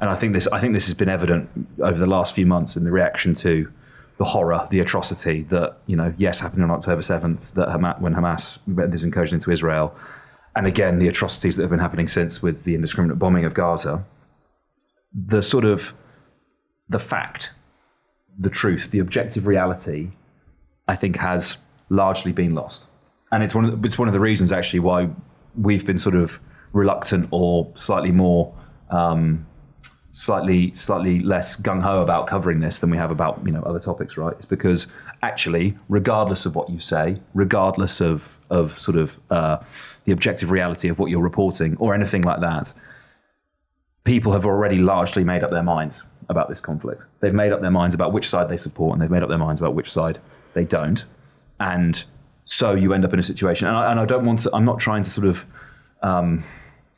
and 0.00 0.10
I 0.10 0.14
think 0.14 0.34
this, 0.34 0.46
I 0.48 0.60
think 0.60 0.74
this 0.74 0.86
has 0.86 0.94
been 0.94 1.08
evident 1.08 1.48
over 1.80 1.98
the 1.98 2.06
last 2.06 2.34
few 2.34 2.46
months 2.46 2.76
in 2.76 2.84
the 2.84 2.90
reaction 2.90 3.34
to 3.34 3.70
the 4.18 4.24
horror, 4.24 4.66
the 4.70 4.80
atrocity 4.80 5.42
that 5.44 5.76
you 5.86 5.96
know, 5.96 6.14
yes, 6.16 6.40
happened 6.40 6.62
on 6.62 6.70
October 6.70 7.02
seventh, 7.02 7.52
that 7.54 7.68
Hamas, 7.68 8.00
when 8.00 8.14
Hamas 8.14 8.58
this 8.66 9.02
incursion 9.02 9.36
into 9.36 9.50
Israel, 9.50 9.94
and 10.56 10.66
again 10.66 10.98
the 10.98 11.08
atrocities 11.08 11.56
that 11.56 11.62
have 11.62 11.70
been 11.70 11.78
happening 11.78 12.08
since 12.08 12.42
with 12.42 12.64
the 12.64 12.74
indiscriminate 12.74 13.18
bombing 13.18 13.44
of 13.44 13.54
Gaza. 13.54 14.04
The 15.14 15.42
sort 15.42 15.64
of 15.64 15.92
the 16.88 16.98
fact, 16.98 17.50
the 18.38 18.50
truth, 18.50 18.90
the 18.90 18.98
objective 18.98 19.46
reality, 19.46 20.10
I 20.88 20.96
think 20.96 21.16
has 21.16 21.56
largely 21.88 22.32
been 22.32 22.54
lost, 22.54 22.84
and 23.32 23.42
it's 23.42 23.54
one 23.54 23.64
of 23.64 23.80
the, 23.80 23.86
it's 23.86 23.98
one 23.98 24.08
of 24.08 24.14
the 24.14 24.20
reasons 24.20 24.52
actually 24.52 24.80
why 24.80 25.08
we've 25.56 25.86
been 25.86 25.98
sort 25.98 26.16
of 26.16 26.38
reluctant 26.72 27.28
or 27.30 27.72
slightly 27.76 28.10
more. 28.10 28.54
Um, 28.90 29.46
slightly 30.14 30.72
slightly 30.74 31.18
less 31.20 31.56
gung 31.56 31.82
ho 31.82 32.00
about 32.00 32.28
covering 32.28 32.60
this 32.60 32.78
than 32.78 32.88
we 32.88 32.96
have 32.96 33.10
about 33.10 33.42
you 33.44 33.52
know 33.52 33.62
other 33.62 33.80
topics, 33.80 34.16
right? 34.16 34.34
It's 34.38 34.46
because 34.46 34.86
actually, 35.22 35.76
regardless 35.88 36.46
of 36.46 36.54
what 36.54 36.70
you 36.70 36.80
say, 36.80 37.20
regardless 37.34 38.00
of 38.00 38.38
of 38.54 38.78
sort 38.78 38.96
of 38.96 39.16
uh, 39.30 39.58
the 40.04 40.12
objective 40.12 40.50
reality 40.50 40.88
of 40.88 40.98
what 40.98 41.10
you're 41.10 41.22
reporting 41.22 41.76
or 41.78 41.94
anything 41.94 42.22
like 42.22 42.40
that, 42.40 42.72
people 44.04 44.32
have 44.32 44.46
already 44.46 44.78
largely 44.78 45.24
made 45.24 45.42
up 45.42 45.50
their 45.50 45.62
minds 45.62 46.02
about 46.28 46.48
this 46.48 46.60
conflict. 46.60 47.02
They've 47.20 47.34
made 47.34 47.52
up 47.52 47.60
their 47.60 47.70
minds 47.70 47.94
about 47.94 48.12
which 48.12 48.28
side 48.28 48.48
they 48.48 48.56
support, 48.56 48.94
and 48.94 49.02
they've 49.02 49.10
made 49.10 49.22
up 49.22 49.28
their 49.28 49.38
minds 49.38 49.60
about 49.60 49.74
which 49.74 49.90
side 49.90 50.20
they 50.54 50.64
don't. 50.64 51.04
And 51.60 52.02
so 52.44 52.74
you 52.74 52.94
end 52.94 53.04
up 53.04 53.12
in 53.12 53.18
a 53.18 53.22
situation, 53.22 53.66
and 53.66 53.76
I, 53.76 53.90
and 53.90 54.00
I 54.00 54.06
don't 54.06 54.24
want 54.24 54.40
to. 54.40 54.50
I'm 54.54 54.64
not 54.64 54.78
trying 54.78 55.02
to 55.02 55.10
sort 55.10 55.26
of. 55.26 55.44
Um, 56.02 56.44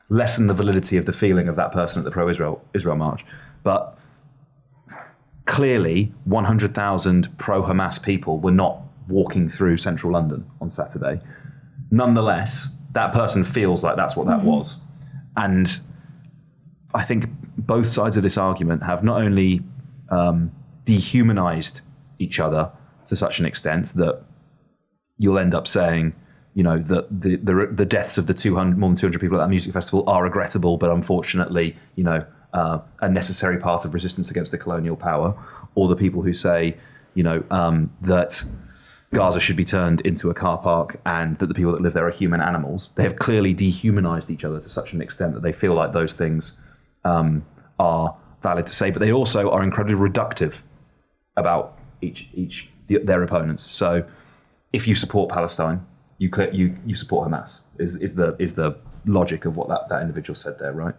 lessen 0.09 0.47
the 0.47 0.55
validity 0.55 0.97
of 0.97 1.07
the 1.07 1.13
feeling 1.13 1.49
of 1.49 1.57
that 1.57 1.73
person 1.73 2.01
at 2.01 2.05
the 2.05 2.11
pro-Israel 2.11 2.63
Israel 2.75 2.97
march. 2.97 3.25
But 3.63 3.99
clearly, 5.47 6.13
100,000 6.25 7.39
pro-Hamas 7.39 8.03
people 8.03 8.39
were 8.39 8.53
not 8.53 8.83
walking 9.09 9.49
through 9.49 9.79
central 9.79 10.13
London 10.13 10.49
on 10.61 10.71
Saturday. 10.71 11.21
Nonetheless, 11.97 12.69
that 12.93 13.13
person 13.13 13.45
feels 13.45 13.83
like 13.83 13.97
that's 13.97 14.17
what 14.17 14.27
that 14.27 14.39
mm-hmm. 14.39 14.49
was, 14.49 14.77
and 15.37 15.81
I 16.95 17.03
think 17.03 17.27
both 17.59 17.89
sides 17.89 18.17
of 18.17 18.23
this 18.23 18.37
argument 18.37 18.83
have 18.83 19.03
not 19.03 19.23
only 19.23 19.63
um, 20.11 20.53
dehumanized 20.85 21.81
each 22.19 22.39
other 22.39 22.71
to 23.09 23.17
such 23.17 23.39
an 23.39 23.47
extent 23.47 23.95
that 23.95 24.23
you'll 25.19 25.39
end 25.39 25.55
up 25.55 25.67
saying 25.67 26.15
you 26.57 26.63
know, 26.63 26.79
that 26.79 27.21
the, 27.21 27.37
the, 27.37 27.69
the 27.71 27.85
deaths 27.85 28.17
of 28.17 28.27
the 28.27 28.33
200, 28.33 28.79
more 28.79 28.89
than 28.89 28.97
200 28.97 29.21
people 29.21 29.39
at 29.39 29.45
that 29.45 29.51
music 29.51 29.75
festival 29.75 30.03
are 30.09 30.25
regrettable, 30.25 30.79
but 30.79 30.91
unfortunately, 30.91 31.77
you 31.97 32.03
know, 32.03 32.25
uh, 32.55 32.79
a 33.03 33.09
necessary 33.11 33.59
part 33.59 33.85
of 33.85 33.93
resistance 33.93 34.31
against 34.31 34.53
the 34.53 34.59
colonial 34.59 34.97
power, 34.97 35.37
or 35.75 35.87
the 35.87 35.95
people 35.95 36.23
who 36.23 36.33
say, 36.33 36.75
you 37.13 37.23
know, 37.23 37.45
um, 37.51 37.93
that 38.01 38.43
Gaza 39.15 39.41
should 39.41 39.57
be 39.57 39.65
turned 39.65 40.01
into 40.03 40.31
a 40.31 40.35
car 40.35 40.59
park 40.59 41.01
and 41.07 41.39
that 41.39 41.47
the 41.47 41.55
people 41.55 41.73
that 41.73 41.81
live 41.81 41.95
there 41.95 42.07
are 42.07 42.11
human 42.11 42.41
animals. 42.41 42.91
They 42.97 43.03
have 43.05 43.17
clearly 43.17 43.55
dehumanized 43.55 44.31
each 44.31 44.45
other 44.45 44.61
to 44.61 44.69
such 44.69 44.93
an 44.93 45.01
extent 45.01 45.35
that 45.35 45.43
they 45.43 45.53
feel 45.53 45.75
like 45.75 45.93
those 45.93 46.13
things 46.13 46.53
um, 47.05 47.45
are 47.79 48.17
valid 48.43 48.67
to 48.67 48.73
say, 48.73 48.91
but 48.91 49.01
they 49.01 49.13
also 49.13 49.51
are 49.51 49.63
incredibly 49.63 49.97
reductive 49.97 50.55
about 51.37 51.79
each, 52.03 52.29
each 52.35 52.69
their 52.89 53.23
opponents. 53.23 53.75
So 53.75 54.05
if 54.73 54.87
you 54.87 54.95
support 54.95 55.31
Palestine, 55.31 55.85
you 56.19 56.31
you 56.53 56.77
you 56.87 56.95
support 56.95 57.29
Hamas 57.29 57.61
is 57.79 57.97
is 57.97 58.15
the 58.15 58.37
is 58.39 58.55
the 58.55 58.77
logic 59.05 59.45
of 59.45 59.57
what 59.57 59.69
that, 59.69 59.89
that 59.89 60.01
individual 60.03 60.35
said 60.35 60.59
there, 60.59 60.73
right? 60.73 60.95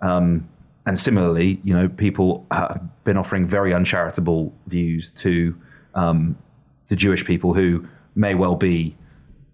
Um, 0.00 0.48
and 0.86 0.98
similarly, 0.98 1.60
you 1.62 1.74
know, 1.74 1.88
people 1.88 2.46
have 2.50 2.80
been 3.04 3.16
offering 3.16 3.46
very 3.46 3.72
uncharitable 3.72 4.52
views 4.66 5.10
to 5.16 5.56
um, 5.94 6.36
the 6.92 6.96
Jewish 6.96 7.24
people 7.24 7.54
who 7.54 7.88
may 8.14 8.34
well 8.34 8.54
be 8.54 8.94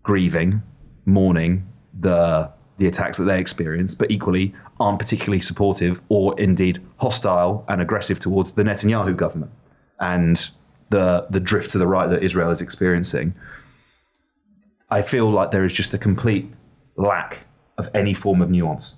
grieving, 0.02 0.60
mourning 1.04 1.68
the 2.00 2.50
the 2.78 2.88
attacks 2.88 3.16
that 3.18 3.24
they 3.24 3.38
experienced, 3.38 3.96
but 3.96 4.10
equally 4.10 4.52
aren't 4.80 4.98
particularly 4.98 5.40
supportive 5.40 6.00
or 6.08 6.38
indeed 6.40 6.84
hostile 6.96 7.64
and 7.68 7.80
aggressive 7.80 8.18
towards 8.18 8.54
the 8.54 8.64
Netanyahu 8.64 9.16
government 9.16 9.52
and 10.00 10.50
the 10.90 11.28
the 11.30 11.38
drift 11.38 11.70
to 11.70 11.78
the 11.78 11.86
right 11.86 12.10
that 12.10 12.24
Israel 12.24 12.50
is 12.50 12.60
experiencing. 12.60 13.34
I 14.90 15.02
feel 15.02 15.30
like 15.30 15.52
there 15.52 15.64
is 15.64 15.72
just 15.72 15.94
a 15.94 15.98
complete 15.98 16.50
lack 16.96 17.46
of 17.76 17.88
any 17.94 18.14
form 18.14 18.42
of 18.42 18.50
nuance 18.50 18.94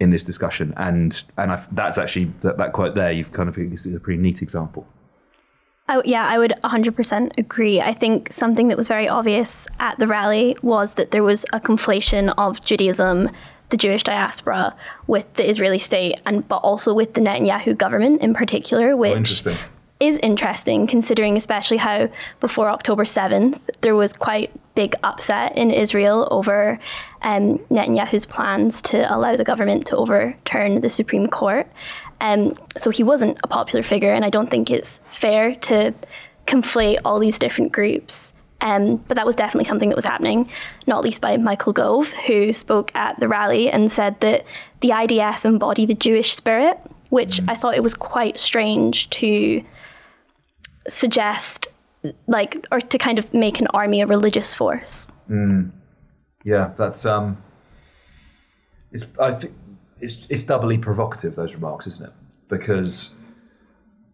in 0.00 0.10
this 0.10 0.24
discussion, 0.24 0.74
and 0.76 1.22
and 1.36 1.52
I, 1.52 1.64
that's 1.70 1.96
actually 1.96 2.32
that, 2.40 2.58
that 2.58 2.72
quote 2.72 2.96
there. 2.96 3.12
You've 3.12 3.30
kind 3.30 3.48
of 3.48 3.54
this 3.54 3.86
is 3.86 3.94
a 3.94 4.00
pretty 4.00 4.20
neat 4.20 4.42
example. 4.42 4.84
Oh, 5.90 6.02
yeah, 6.04 6.26
I 6.26 6.38
would 6.38 6.52
100% 6.64 7.38
agree. 7.38 7.80
I 7.80 7.94
think 7.94 8.32
something 8.32 8.68
that 8.68 8.76
was 8.76 8.88
very 8.88 9.08
obvious 9.08 9.66
at 9.80 9.98
the 9.98 10.06
rally 10.06 10.56
was 10.60 10.94
that 10.94 11.12
there 11.12 11.22
was 11.22 11.46
a 11.52 11.60
conflation 11.60 12.32
of 12.36 12.62
Judaism, 12.62 13.30
the 13.70 13.76
Jewish 13.78 14.02
diaspora, 14.02 14.76
with 15.06 15.32
the 15.34 15.48
Israeli 15.48 15.78
state, 15.78 16.20
and 16.26 16.46
but 16.46 16.56
also 16.56 16.92
with 16.92 17.14
the 17.14 17.22
Netanyahu 17.22 17.76
government 17.76 18.20
in 18.20 18.34
particular, 18.34 18.96
which 18.96 19.46
oh, 19.46 19.56
is 20.00 20.18
interesting 20.22 20.86
considering 20.86 21.36
especially 21.36 21.78
how 21.78 22.08
before 22.40 22.68
October 22.68 23.04
7th 23.04 23.58
there 23.80 23.96
was 23.96 24.12
quite 24.12 24.50
big 24.76 24.94
upset 25.02 25.56
in 25.56 25.72
Israel 25.72 26.28
over 26.30 26.78
um, 27.22 27.58
Netanyahu's 27.68 28.26
plans 28.26 28.80
to 28.82 29.12
allow 29.12 29.34
the 29.34 29.42
government 29.42 29.86
to 29.86 29.96
overturn 29.96 30.82
the 30.82 30.88
Supreme 30.88 31.26
Court. 31.26 31.66
Um, 32.20 32.58
so 32.76 32.90
he 32.90 33.02
wasn't 33.02 33.38
a 33.44 33.48
popular 33.48 33.82
figure, 33.82 34.12
and 34.12 34.24
I 34.24 34.30
don't 34.30 34.50
think 34.50 34.70
it's 34.70 35.00
fair 35.06 35.54
to 35.56 35.94
conflate 36.46 36.98
all 37.04 37.18
these 37.18 37.38
different 37.38 37.72
groups. 37.72 38.32
Um, 38.60 38.96
but 38.96 39.14
that 39.14 39.26
was 39.26 39.36
definitely 39.36 39.66
something 39.66 39.88
that 39.88 39.94
was 39.94 40.04
happening, 40.04 40.50
not 40.86 41.04
least 41.04 41.20
by 41.20 41.36
Michael 41.36 41.72
Gove, 41.72 42.08
who 42.26 42.52
spoke 42.52 42.92
at 42.94 43.20
the 43.20 43.28
rally 43.28 43.70
and 43.70 43.90
said 43.92 44.18
that 44.20 44.44
the 44.80 44.88
IDF 44.88 45.44
embody 45.44 45.86
the 45.86 45.94
Jewish 45.94 46.34
spirit, 46.34 46.76
which 47.10 47.40
I 47.46 47.54
thought 47.54 47.76
it 47.76 47.84
was 47.84 47.94
quite 47.94 48.40
strange 48.40 49.08
to 49.10 49.62
suggest 50.88 51.68
like 52.26 52.66
or 52.72 52.80
to 52.80 52.98
kind 52.98 53.18
of 53.18 53.32
make 53.34 53.60
an 53.60 53.66
army 53.68 54.00
a 54.00 54.06
religious 54.06 54.54
force. 54.54 55.06
Mm. 55.30 55.70
Yeah, 56.44 56.72
that's 56.76 57.04
um 57.04 57.42
it's 58.92 59.06
I 59.20 59.32
think 59.32 59.54
it's 60.00 60.26
it's 60.28 60.44
doubly 60.44 60.78
provocative 60.78 61.34
those 61.34 61.54
remarks, 61.54 61.86
isn't 61.86 62.06
it? 62.06 62.12
Because 62.48 63.14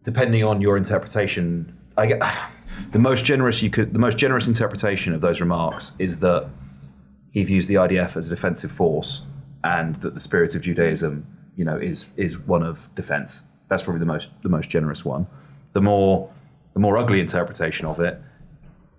depending 0.03 0.45
on 0.45 0.61
your 0.61 0.77
interpretation, 0.77 1.77
I 1.97 2.07
get 2.07 2.23
the 2.93 2.99
most 2.99 3.25
generous 3.25 3.63
you 3.63 3.71
could 3.71 3.93
the 3.93 3.99
most 3.99 4.19
generous 4.19 4.47
interpretation 4.47 5.13
of 5.13 5.21
those 5.21 5.41
remarks 5.41 5.93
is 5.99 6.21
that 6.21 6.49
he 7.31 7.43
views 7.43 7.67
the 7.67 7.75
IDF 7.75 8.17
as 8.17 8.29
a 8.29 8.31
defensive 8.31 8.71
force 8.71 9.23
and 9.65 9.97
that 9.97 10.15
the 10.15 10.21
spirit 10.21 10.55
of 10.55 10.63
Judaism, 10.63 11.27
you 11.57 11.65
know, 11.65 11.77
is 11.77 12.07
is 12.17 12.39
one 12.39 12.63
of 12.63 12.89
defense. 12.95 13.43
That's 13.69 13.83
probably 13.83 14.01
the 14.01 14.07
most 14.07 14.31
the 14.43 14.49
most 14.49 14.69
generous 14.69 15.05
one. 15.05 15.27
The 15.73 15.81
more 15.81 16.31
the 16.75 16.81
more 16.81 16.97
ugly 16.99 17.21
interpretation 17.21 17.87
of 17.87 18.01
it, 18.01 18.21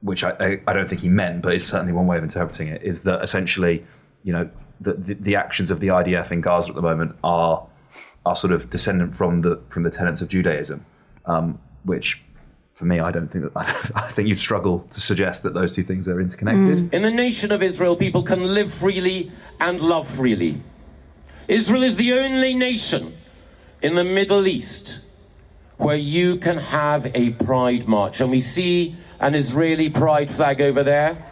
which 0.02 0.24
I, 0.24 0.32
I, 0.40 0.62
I 0.68 0.74
don't 0.74 0.88
think 0.88 1.02
he 1.02 1.10
meant, 1.10 1.42
but 1.42 1.54
it's 1.54 1.66
certainly 1.66 1.94
one 1.94 2.08
way 2.08 2.18
of 2.18 2.24
interpreting 2.24 2.70
it, 2.70 2.82
is 2.84 3.04
that 3.04 3.22
essentially, 3.22 3.86
you 4.24 4.34
know, 4.34 4.50
the, 4.82 4.94
the, 4.94 5.14
the, 5.16 5.36
actions 5.36 5.72
of 5.72 5.80
the 5.80 5.88
IDF 5.88 6.32
in 6.32 6.42
Gaza 6.42 6.70
at 6.70 6.76
the 6.76 6.82
moment 6.82 7.16
are 7.24 7.66
are 8.26 8.36
sort 8.36 8.52
of 8.54 8.70
descendant 8.70 9.16
from 9.16 9.42
the 9.42 9.62
from 9.70 9.84
the 9.84 9.92
tenets 9.92 10.22
of 10.22 10.30
Judaism, 10.30 10.86
um, 11.26 11.60
which 11.84 12.22
for 12.74 12.86
me, 12.86 13.00
I 13.00 13.10
don't 13.10 13.32
think 13.32 13.46
that 13.46 13.52
I 13.96 14.12
think 14.12 14.28
you'd 14.28 14.40
struggle 14.40 14.88
to 14.92 15.02
suggest 15.02 15.44
that 15.44 15.54
those 15.54 15.74
two 15.74 15.84
things 15.84 16.08
are 16.08 16.20
interconnected. 16.20 16.90
Mm. 16.90 16.94
In 16.94 17.02
the 17.02 17.12
nation 17.12 17.52
of 17.52 17.64
Israel, 17.64 17.96
people 17.96 18.24
can 18.24 18.44
live 18.54 18.74
freely 18.74 19.32
and 19.60 19.80
love 19.80 20.10
freely. 20.10 20.62
Israel 21.48 21.84
is 21.84 21.96
the 21.96 22.14
only 22.14 22.54
nation 22.54 23.16
in 23.82 23.96
the 23.96 24.04
Middle 24.04 24.48
East 24.48 25.00
where 25.78 25.96
you 25.96 26.38
can 26.38 26.58
have 26.58 27.12
a 27.16 27.32
pride 27.32 27.88
march. 27.88 28.20
And 28.20 28.32
we 28.32 28.40
see 28.40 28.96
an 29.20 29.36
Israeli 29.36 29.90
pride 29.90 30.32
flag 30.32 30.62
over 30.62 30.84
there. 30.84 31.32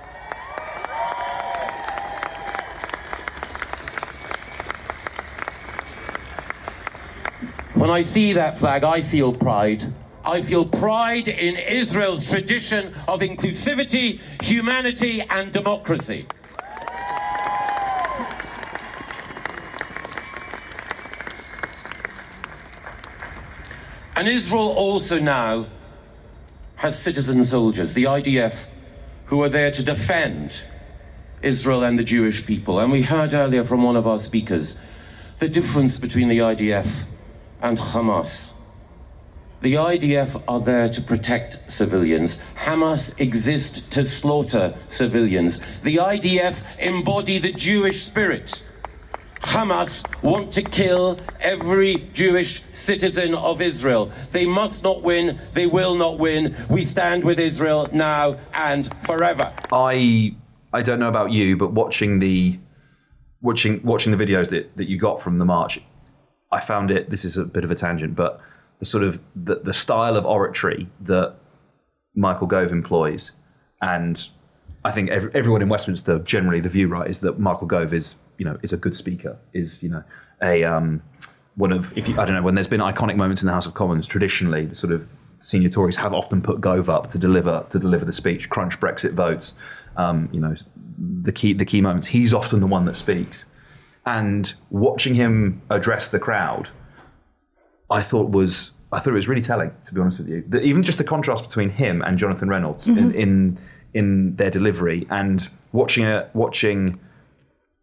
When 7.83 7.91
I 7.91 7.99
see 7.99 8.31
that 8.31 8.59
flag, 8.59 8.85
I 8.85 9.01
feel 9.01 9.33
pride. 9.33 9.93
I 10.23 10.41
feel 10.41 10.65
pride 10.65 11.27
in 11.27 11.57
Israel's 11.57 12.25
tradition 12.25 12.95
of 13.09 13.19
inclusivity, 13.19 14.21
humanity, 14.41 15.19
and 15.19 15.51
democracy. 15.51 16.25
And 24.15 24.29
Israel 24.29 24.69
also 24.69 25.19
now 25.19 25.67
has 26.75 26.97
citizen 26.97 27.43
soldiers, 27.43 27.95
the 27.95 28.05
IDF, 28.05 28.67
who 29.25 29.43
are 29.43 29.49
there 29.49 29.71
to 29.71 29.83
defend 29.83 30.55
Israel 31.41 31.83
and 31.83 31.99
the 31.99 32.05
Jewish 32.05 32.45
people. 32.45 32.79
And 32.79 32.93
we 32.93 33.01
heard 33.01 33.33
earlier 33.33 33.65
from 33.65 33.83
one 33.83 33.97
of 33.97 34.07
our 34.07 34.19
speakers 34.19 34.77
the 35.39 35.49
difference 35.49 35.97
between 35.97 36.29
the 36.29 36.37
IDF 36.37 37.07
and 37.63 37.79
Hamas. 37.79 38.49
The 39.61 39.73
IDF 39.73 40.43
are 40.47 40.59
there 40.59 40.89
to 40.89 41.01
protect 41.01 41.71
civilians. 41.71 42.37
Hamas 42.57 43.19
exist 43.19 43.89
to 43.91 44.05
slaughter 44.05 44.77
civilians. 44.87 45.59
The 45.81 45.95
IDF 45.95 46.57
embody 46.77 47.39
the 47.39 47.53
Jewish 47.53 48.05
spirit 48.05 48.61
Hamas 49.43 50.03
want 50.23 50.53
to 50.53 50.61
kill 50.61 51.19
every 51.39 52.09
Jewish 52.13 52.61
citizen 52.71 53.35
of 53.35 53.61
Israel. 53.61 54.11
They 54.31 54.45
must 54.45 54.83
not 54.83 55.03
win. 55.03 55.39
They 55.53 55.67
will 55.67 55.95
not 55.95 56.17
win. 56.17 56.65
We 56.69 56.85
stand 56.85 57.23
with 57.23 57.39
Israel 57.39 57.89
now 57.91 58.39
and 58.53 58.89
forever. 59.05 59.53
I 59.71 60.35
I 60.71 60.81
don't 60.81 60.99
know 60.99 61.09
about 61.09 61.31
you, 61.31 61.57
but 61.57 61.73
watching 61.73 62.19
the 62.19 62.57
watching 63.41 63.83
watching 63.83 64.15
the 64.15 64.25
videos 64.25 64.49
that, 64.49 64.75
that 64.77 64.87
you 64.87 64.97
got 64.97 65.21
from 65.21 65.37
the 65.37 65.45
march, 65.45 65.79
I 66.53 66.59
found 66.61 66.91
it. 66.91 67.09
This 67.09 67.25
is 67.25 67.35
a 67.35 67.43
bit 67.43 67.63
of 67.63 67.71
a 67.71 67.75
tangent, 67.75 68.15
but 68.15 68.39
the 68.79 68.85
sort 68.85 69.03
of 69.03 69.19
the, 69.35 69.55
the 69.55 69.73
style 69.73 70.15
of 70.15 70.25
oratory 70.25 70.87
that 71.01 71.35
Michael 72.15 72.47
Gove 72.47 72.71
employs, 72.71 73.31
and 73.81 74.27
I 74.85 74.91
think 74.91 75.09
every, 75.09 75.31
everyone 75.33 75.61
in 75.61 75.69
Westminster 75.69 76.19
generally 76.19 76.59
the 76.59 76.69
view 76.69 76.87
right 76.87 77.09
is 77.09 77.19
that 77.21 77.39
Michael 77.39 77.67
Gove 77.67 77.93
is 77.93 78.15
you 78.37 78.45
know 78.45 78.57
is 78.61 78.71
a 78.71 78.77
good 78.77 78.95
speaker, 78.95 79.37
is 79.53 79.81
you 79.81 79.89
know 79.89 80.03
a 80.41 80.63
um, 80.63 81.01
one 81.55 81.71
of 81.71 81.95
if 81.97 82.07
you, 82.07 82.19
I 82.19 82.25
don't 82.25 82.35
know 82.35 82.43
when 82.43 82.55
there's 82.55 82.67
been 82.67 82.81
iconic 82.81 83.15
moments 83.15 83.41
in 83.41 83.47
the 83.47 83.53
House 83.53 83.65
of 83.65 83.73
Commons 83.73 84.07
traditionally 84.07 84.65
the 84.65 84.75
sort 84.75 84.93
of 84.93 85.07
senior 85.41 85.69
Tories 85.69 85.95
have 85.97 86.13
often 86.13 86.41
put 86.41 86.61
Gove 86.61 86.89
up 86.89 87.11
to 87.11 87.17
deliver 87.17 87.65
to 87.69 87.79
deliver 87.79 88.05
the 88.05 88.13
speech, 88.13 88.49
crunch 88.49 88.79
Brexit 88.79 89.13
votes, 89.13 89.53
um, 89.97 90.29
you 90.31 90.39
know 90.39 90.55
the 91.23 91.31
key 91.31 91.53
the 91.53 91.65
key 91.65 91.81
moments. 91.81 92.07
He's 92.07 92.33
often 92.33 92.59
the 92.59 92.67
one 92.67 92.85
that 92.85 92.95
speaks, 92.95 93.45
and 94.05 94.53
watching 94.69 95.15
him 95.15 95.61
address 95.69 96.09
the 96.09 96.19
crowd, 96.19 96.69
I 97.89 98.01
thought 98.01 98.29
was 98.29 98.71
I 98.91 98.99
thought 98.99 99.11
it 99.11 99.15
was 99.15 99.27
really 99.27 99.41
telling 99.41 99.71
to 99.85 99.93
be 99.93 100.01
honest 100.01 100.19
with 100.19 100.27
you. 100.27 100.43
The, 100.47 100.61
even 100.61 100.83
just 100.83 100.97
the 100.97 101.03
contrast 101.03 101.43
between 101.43 101.69
him 101.69 102.01
and 102.01 102.17
Jonathan 102.17 102.49
Reynolds 102.49 102.85
in, 102.87 102.95
mm-hmm. 102.95 103.11
in 103.17 103.59
in 103.93 104.35
their 104.35 104.49
delivery 104.49 105.07
and 105.09 105.49
watching 105.71 106.05
a 106.05 106.29
watching 106.33 106.99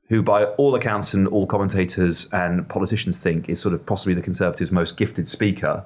who 0.08 0.22
by 0.22 0.44
all 0.44 0.74
accounts 0.74 1.14
and 1.14 1.28
all 1.28 1.46
commentators 1.46 2.28
and 2.32 2.68
politicians 2.68 3.22
think 3.22 3.48
is 3.48 3.60
sort 3.60 3.72
of 3.72 3.86
possibly 3.86 4.12
the 4.12 4.20
Conservatives' 4.20 4.72
most 4.72 4.96
gifted 4.96 5.28
speaker, 5.28 5.84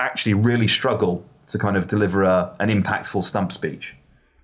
actually 0.00 0.34
really 0.34 0.66
struggle 0.66 1.24
to 1.46 1.56
kind 1.56 1.76
of 1.76 1.86
deliver 1.86 2.24
a, 2.24 2.54
an 2.58 2.70
impactful 2.70 3.24
stump 3.24 3.52
speech. 3.52 3.94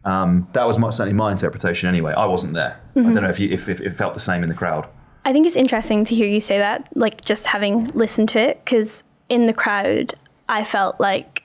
Um, 0.04 0.48
that 0.54 0.66
was 0.66 0.78
my, 0.78 0.90
certainly 0.90 1.14
my 1.14 1.30
interpretation 1.30 1.88
anyway. 1.88 2.12
I 2.12 2.26
wasn't 2.26 2.54
there. 2.54 2.80
I 2.96 3.02
don't 3.02 3.22
know 3.22 3.28
if, 3.28 3.38
you, 3.38 3.50
if, 3.50 3.68
if 3.68 3.80
it 3.80 3.90
felt 3.90 4.14
the 4.14 4.20
same 4.20 4.42
in 4.42 4.48
the 4.48 4.54
crowd. 4.54 4.86
I 5.24 5.32
think 5.32 5.46
it's 5.46 5.56
interesting 5.56 6.04
to 6.06 6.14
hear 6.14 6.26
you 6.26 6.40
say 6.40 6.58
that, 6.58 6.88
like 6.96 7.20
just 7.22 7.46
having 7.46 7.84
listened 7.88 8.30
to 8.30 8.40
it, 8.40 8.64
because 8.64 9.04
in 9.28 9.46
the 9.46 9.52
crowd, 9.52 10.14
I 10.48 10.64
felt 10.64 10.98
like 10.98 11.44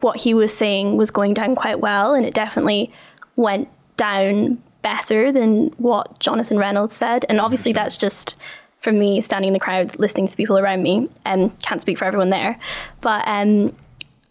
what 0.00 0.16
he 0.16 0.32
was 0.32 0.56
saying 0.56 0.96
was 0.96 1.10
going 1.10 1.34
down 1.34 1.54
quite 1.54 1.80
well, 1.80 2.14
and 2.14 2.24
it 2.24 2.32
definitely 2.32 2.90
went 3.36 3.68
down 3.96 4.62
better 4.80 5.30
than 5.30 5.66
what 5.76 6.18
Jonathan 6.20 6.56
Reynolds 6.56 6.96
said. 6.96 7.26
And 7.28 7.38
obviously, 7.38 7.72
that's 7.72 7.98
just 7.98 8.34
from 8.80 8.98
me 8.98 9.20
standing 9.20 9.48
in 9.48 9.52
the 9.52 9.60
crowd, 9.60 9.98
listening 9.98 10.26
to 10.26 10.36
people 10.36 10.58
around 10.58 10.82
me, 10.82 11.10
and 11.26 11.56
can't 11.60 11.82
speak 11.82 11.98
for 11.98 12.06
everyone 12.06 12.30
there. 12.30 12.58
But 13.02 13.28
um, 13.28 13.76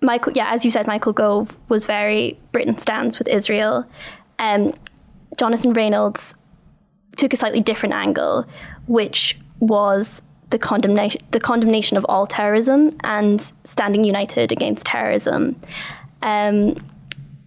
Michael, 0.01 0.33
yeah, 0.35 0.51
as 0.51 0.63
you 0.63 0.71
said, 0.71 0.87
Michael 0.87 1.13
Gove 1.13 1.55
was 1.67 1.85
very 1.85 2.39
Britain 2.51 2.77
stands 2.77 3.19
with 3.19 3.27
Israel. 3.27 3.85
Um, 4.37 4.73
Jonathan 5.37 5.73
Reynolds 5.73 6.35
took 7.17 7.33
a 7.33 7.37
slightly 7.37 7.61
different 7.61 7.93
angle, 7.93 8.45
which 8.87 9.37
was 9.59 10.21
the 10.51 10.57
condemnation 10.57 11.21
the 11.31 11.39
condemnation 11.39 11.97
of 11.97 12.05
all 12.07 12.25
terrorism 12.25 12.97
and 13.03 13.51
standing 13.63 14.03
united 14.03 14.51
against 14.51 14.85
terrorism. 14.85 15.59
Um, 16.21 16.75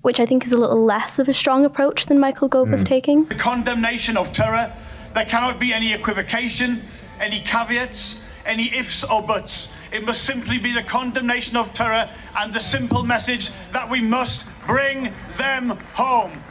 which 0.03 0.19
I 0.19 0.27
think 0.27 0.45
is 0.45 0.53
a 0.53 0.57
little 0.57 0.85
less 0.85 1.21
of 1.21 1.29
a 1.29 1.35
strong 1.35 1.65
approach 1.65 2.07
than 2.07 2.19
Michael 2.19 2.49
Gove 2.49 2.69
was 2.69 2.83
taking. 2.83 3.25
The 3.27 3.37
condemnation 3.37 4.17
of 4.17 4.33
terror, 4.33 4.73
there 5.15 5.25
cannot 5.25 5.61
be 5.61 5.73
any 5.73 5.93
equivocation, 5.93 6.83
any 7.21 7.39
caveats, 7.41 8.17
any 8.45 8.75
ifs 8.75 9.05
or 9.05 9.23
buts. 9.23 9.69
It 9.93 10.07
must 10.07 10.23
simply 10.23 10.57
be 10.57 10.73
the 10.73 10.83
condemnation 10.83 11.55
of 11.55 11.75
terror 11.75 12.09
and 12.35 12.55
the 12.55 12.61
simple 12.61 13.03
message 13.03 13.51
that 13.75 13.91
we 13.91 14.01
must 14.01 14.45
bring 14.67 15.13
them 15.37 15.71
home. 15.93 16.43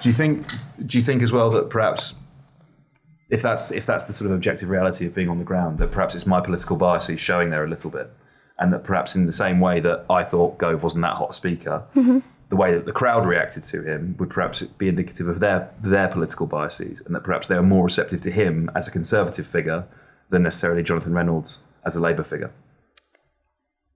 Do 0.00 0.08
you 0.08 0.14
think? 0.14 0.46
Do 0.86 0.96
you 0.96 1.02
think 1.02 1.20
as 1.20 1.32
well 1.32 1.50
that 1.50 1.68
perhaps, 1.68 2.14
if 3.28 3.42
that's 3.42 3.72
if 3.72 3.86
that's 3.86 4.04
the 4.04 4.12
sort 4.12 4.30
of 4.30 4.36
objective 4.36 4.68
reality 4.68 5.04
of 5.04 5.14
being 5.14 5.28
on 5.28 5.38
the 5.38 5.44
ground, 5.44 5.78
that 5.78 5.90
perhaps 5.90 6.14
it's 6.14 6.26
my 6.26 6.40
political 6.40 6.76
biases 6.76 7.18
showing 7.18 7.50
there 7.50 7.64
a 7.64 7.68
little 7.68 7.90
bit, 7.90 8.08
and 8.60 8.72
that 8.72 8.84
perhaps 8.84 9.16
in 9.16 9.26
the 9.26 9.32
same 9.32 9.58
way 9.58 9.80
that 9.80 10.06
I 10.08 10.22
thought 10.22 10.58
Gove 10.58 10.84
wasn't 10.84 11.02
that 11.02 11.16
hot 11.16 11.30
a 11.30 11.34
speaker, 11.34 11.82
mm-hmm. 11.96 12.20
the 12.50 12.56
way 12.56 12.72
that 12.72 12.86
the 12.86 12.92
crowd 12.92 13.26
reacted 13.26 13.64
to 13.64 13.82
him 13.82 14.14
would 14.20 14.30
perhaps 14.30 14.62
be 14.62 14.88
indicative 14.88 15.26
of 15.26 15.40
their 15.40 15.68
their 15.82 16.06
political 16.06 16.46
biases, 16.46 17.02
and 17.04 17.16
that 17.16 17.24
perhaps 17.24 17.48
they 17.48 17.56
are 17.56 17.64
more 17.64 17.82
receptive 17.82 18.20
to 18.22 18.30
him 18.30 18.70
as 18.76 18.86
a 18.86 18.92
conservative 18.92 19.46
figure 19.46 19.84
than 20.30 20.44
necessarily 20.44 20.84
Jonathan 20.84 21.12
Reynolds 21.12 21.58
as 21.84 21.96
a 21.96 22.00
Labour 22.00 22.24
figure. 22.24 22.50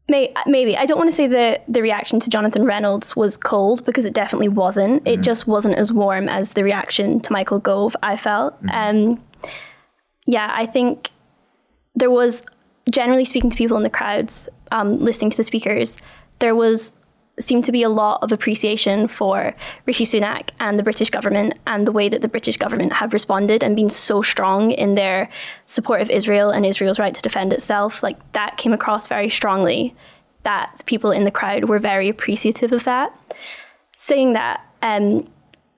Maybe 0.06 0.76
I 0.76 0.84
don't 0.84 0.98
want 0.98 1.08
to 1.08 1.16
say 1.16 1.26
the 1.26 1.60
the 1.66 1.80
reaction 1.80 2.20
to 2.20 2.28
Jonathan 2.28 2.64
Reynolds 2.64 3.16
was 3.16 3.38
cold 3.38 3.86
because 3.86 4.04
it 4.04 4.12
definitely 4.12 4.48
wasn't. 4.48 5.06
It 5.08 5.22
just 5.22 5.46
wasn't 5.46 5.76
as 5.76 5.92
warm 5.92 6.28
as 6.28 6.52
the 6.52 6.62
reaction 6.62 7.20
to 7.20 7.32
Michael 7.32 7.58
Gove. 7.58 7.96
I 8.02 8.18
felt. 8.18 8.54
Um, 8.70 9.22
yeah, 10.26 10.52
I 10.54 10.66
think 10.66 11.10
there 11.94 12.10
was 12.10 12.42
generally 12.90 13.24
speaking 13.24 13.48
to 13.48 13.56
people 13.56 13.78
in 13.78 13.82
the 13.82 13.90
crowds, 13.90 14.48
um, 14.72 14.98
listening 14.98 15.30
to 15.30 15.36
the 15.38 15.44
speakers. 15.44 15.96
There 16.38 16.54
was 16.54 16.92
seemed 17.38 17.64
to 17.64 17.72
be 17.72 17.82
a 17.82 17.88
lot 17.88 18.22
of 18.22 18.30
appreciation 18.30 19.08
for 19.08 19.54
Rishi 19.86 20.04
Sunak 20.04 20.50
and 20.60 20.78
the 20.78 20.82
British 20.82 21.10
government 21.10 21.54
and 21.66 21.86
the 21.86 21.92
way 21.92 22.08
that 22.08 22.22
the 22.22 22.28
British 22.28 22.56
government 22.56 22.92
have 22.92 23.12
responded 23.12 23.62
and 23.62 23.74
been 23.74 23.90
so 23.90 24.22
strong 24.22 24.70
in 24.70 24.94
their 24.94 25.28
support 25.66 26.00
of 26.00 26.10
Israel 26.10 26.50
and 26.50 26.64
Israel's 26.64 26.98
right 26.98 27.14
to 27.14 27.22
defend 27.22 27.52
itself. 27.52 28.02
Like 28.02 28.32
that 28.32 28.56
came 28.56 28.72
across 28.72 29.06
very 29.06 29.30
strongly. 29.30 29.94
That 30.44 30.74
the 30.76 30.84
people 30.84 31.10
in 31.10 31.24
the 31.24 31.30
crowd 31.30 31.64
were 31.64 31.78
very 31.78 32.08
appreciative 32.08 32.70
of 32.72 32.84
that. 32.84 33.12
Saying 33.96 34.34
that, 34.34 34.60
um, 34.82 35.26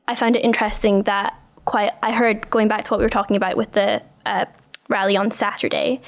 I 0.08 0.16
found 0.16 0.34
it 0.34 0.44
interesting 0.44 1.04
that 1.04 1.38
quite. 1.64 1.92
I 2.02 2.10
heard 2.12 2.50
going 2.50 2.66
back 2.66 2.82
to 2.84 2.90
what 2.90 2.98
we 2.98 3.04
were 3.04 3.10
talking 3.10 3.36
about 3.36 3.56
with 3.56 3.72
the 3.72 4.02
uh, 4.24 4.46
rally 4.88 5.16
on 5.16 5.30
Saturday 5.30 6.00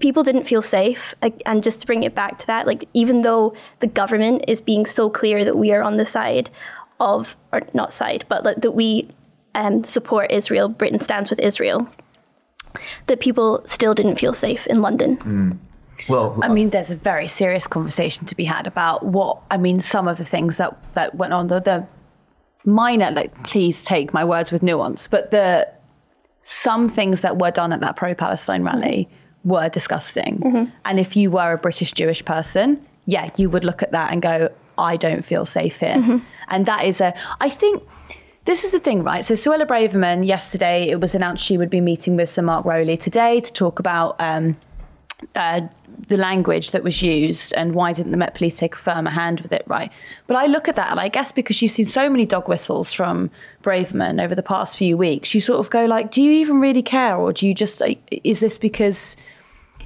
people 0.00 0.22
didn't 0.22 0.44
feel 0.44 0.62
safe 0.62 1.14
uh, 1.22 1.30
and 1.44 1.62
just 1.62 1.80
to 1.80 1.86
bring 1.86 2.02
it 2.02 2.14
back 2.14 2.38
to 2.38 2.46
that 2.46 2.66
like 2.66 2.88
even 2.94 3.22
though 3.22 3.54
the 3.80 3.86
government 3.86 4.44
is 4.48 4.60
being 4.60 4.86
so 4.86 5.08
clear 5.08 5.44
that 5.44 5.56
we 5.56 5.72
are 5.72 5.82
on 5.82 5.96
the 5.96 6.06
side 6.06 6.50
of 7.00 7.36
or 7.52 7.62
not 7.74 7.92
side 7.92 8.24
but 8.28 8.44
like, 8.44 8.60
that 8.60 8.72
we 8.72 9.08
um, 9.54 9.84
support 9.84 10.30
israel 10.30 10.68
britain 10.68 11.00
stands 11.00 11.30
with 11.30 11.38
israel 11.40 11.88
that 13.06 13.20
people 13.20 13.62
still 13.64 13.94
didn't 13.94 14.16
feel 14.16 14.34
safe 14.34 14.66
in 14.66 14.82
london 14.82 15.16
mm. 15.18 15.58
Well, 16.10 16.38
I 16.42 16.52
mean, 16.52 16.68
there's 16.68 16.90
a 16.90 16.94
very 16.94 17.26
serious 17.26 17.66
conversation 17.66 18.26
to 18.26 18.34
be 18.34 18.44
had 18.44 18.66
about 18.66 19.06
what 19.06 19.38
I 19.50 19.56
mean. 19.56 19.80
Some 19.80 20.08
of 20.08 20.18
the 20.18 20.26
things 20.26 20.58
that 20.58 20.76
that 20.92 21.14
went 21.14 21.32
on, 21.32 21.48
the, 21.48 21.58
the 21.58 21.86
minor, 22.64 23.10
like 23.10 23.42
please 23.44 23.84
take 23.84 24.12
my 24.12 24.24
words 24.24 24.52
with 24.52 24.62
nuance, 24.62 25.08
but 25.08 25.30
the 25.30 25.66
some 26.42 26.88
things 26.88 27.22
that 27.22 27.38
were 27.38 27.50
done 27.50 27.72
at 27.72 27.80
that 27.80 27.96
pro-Palestine 27.96 28.62
rally 28.62 29.08
mm. 29.10 29.25
Were 29.46 29.70
disgusting. 29.70 30.42
And 30.84 31.00
if 31.00 31.16
you 31.16 31.30
were 31.30 31.52
a 31.52 31.58
British 31.58 31.92
Jewish 31.92 32.22
person, 32.24 32.84
yeah, 33.06 33.30
you 33.36 33.48
would 33.48 33.64
look 33.64 33.82
at 33.82 33.92
that 33.92 34.12
and 34.12 34.20
go, 34.20 34.50
I 34.76 34.96
don't 34.96 35.24
feel 35.24 35.46
safe 35.46 35.76
here. 35.76 36.20
And 36.48 36.66
that 36.66 36.84
is 36.84 37.00
a, 37.00 37.14
I 37.40 37.48
think. 37.48 37.82
This 38.44 38.62
is 38.62 38.70
the 38.70 38.78
thing, 38.78 39.02
right? 39.02 39.24
So 39.24 39.34
Suella 39.34 39.66
Braverman, 39.66 40.24
yesterday 40.24 40.88
it 40.88 41.00
was 41.00 41.16
announced 41.16 41.44
she 41.44 41.58
would 41.58 41.68
be 41.68 41.80
meeting 41.80 42.14
with 42.14 42.30
Sir 42.30 42.42
Mark 42.42 42.64
Rowley 42.64 42.96
today 42.96 43.40
to 43.40 43.52
talk 43.52 43.80
about 43.80 44.14
um, 44.20 44.56
uh, 45.34 45.62
the 46.06 46.16
language 46.16 46.70
that 46.70 46.84
was 46.84 47.02
used 47.02 47.52
and 47.54 47.74
why 47.74 47.92
didn't 47.92 48.12
the 48.12 48.16
Met 48.16 48.36
Police 48.36 48.54
take 48.54 48.74
a 48.74 48.78
firmer 48.78 49.10
hand 49.10 49.40
with 49.40 49.50
it, 49.50 49.64
right? 49.66 49.90
But 50.28 50.36
I 50.36 50.46
look 50.46 50.68
at 50.68 50.76
that 50.76 50.92
and 50.92 51.00
I 51.00 51.08
guess 51.08 51.32
because 51.32 51.60
you've 51.60 51.72
seen 51.72 51.86
so 51.86 52.08
many 52.08 52.24
dog 52.24 52.48
whistles 52.48 52.92
from 52.92 53.32
Braverman 53.64 54.22
over 54.22 54.36
the 54.36 54.44
past 54.44 54.76
few 54.76 54.96
weeks, 54.96 55.34
you 55.34 55.40
sort 55.40 55.58
of 55.58 55.68
go 55.70 55.86
like, 55.86 56.12
do 56.12 56.22
you 56.22 56.30
even 56.30 56.60
really 56.60 56.82
care, 56.82 57.16
or 57.16 57.32
do 57.32 57.48
you 57.48 57.54
just 57.54 57.80
like, 57.80 57.98
is 58.22 58.38
this 58.38 58.58
because 58.58 59.16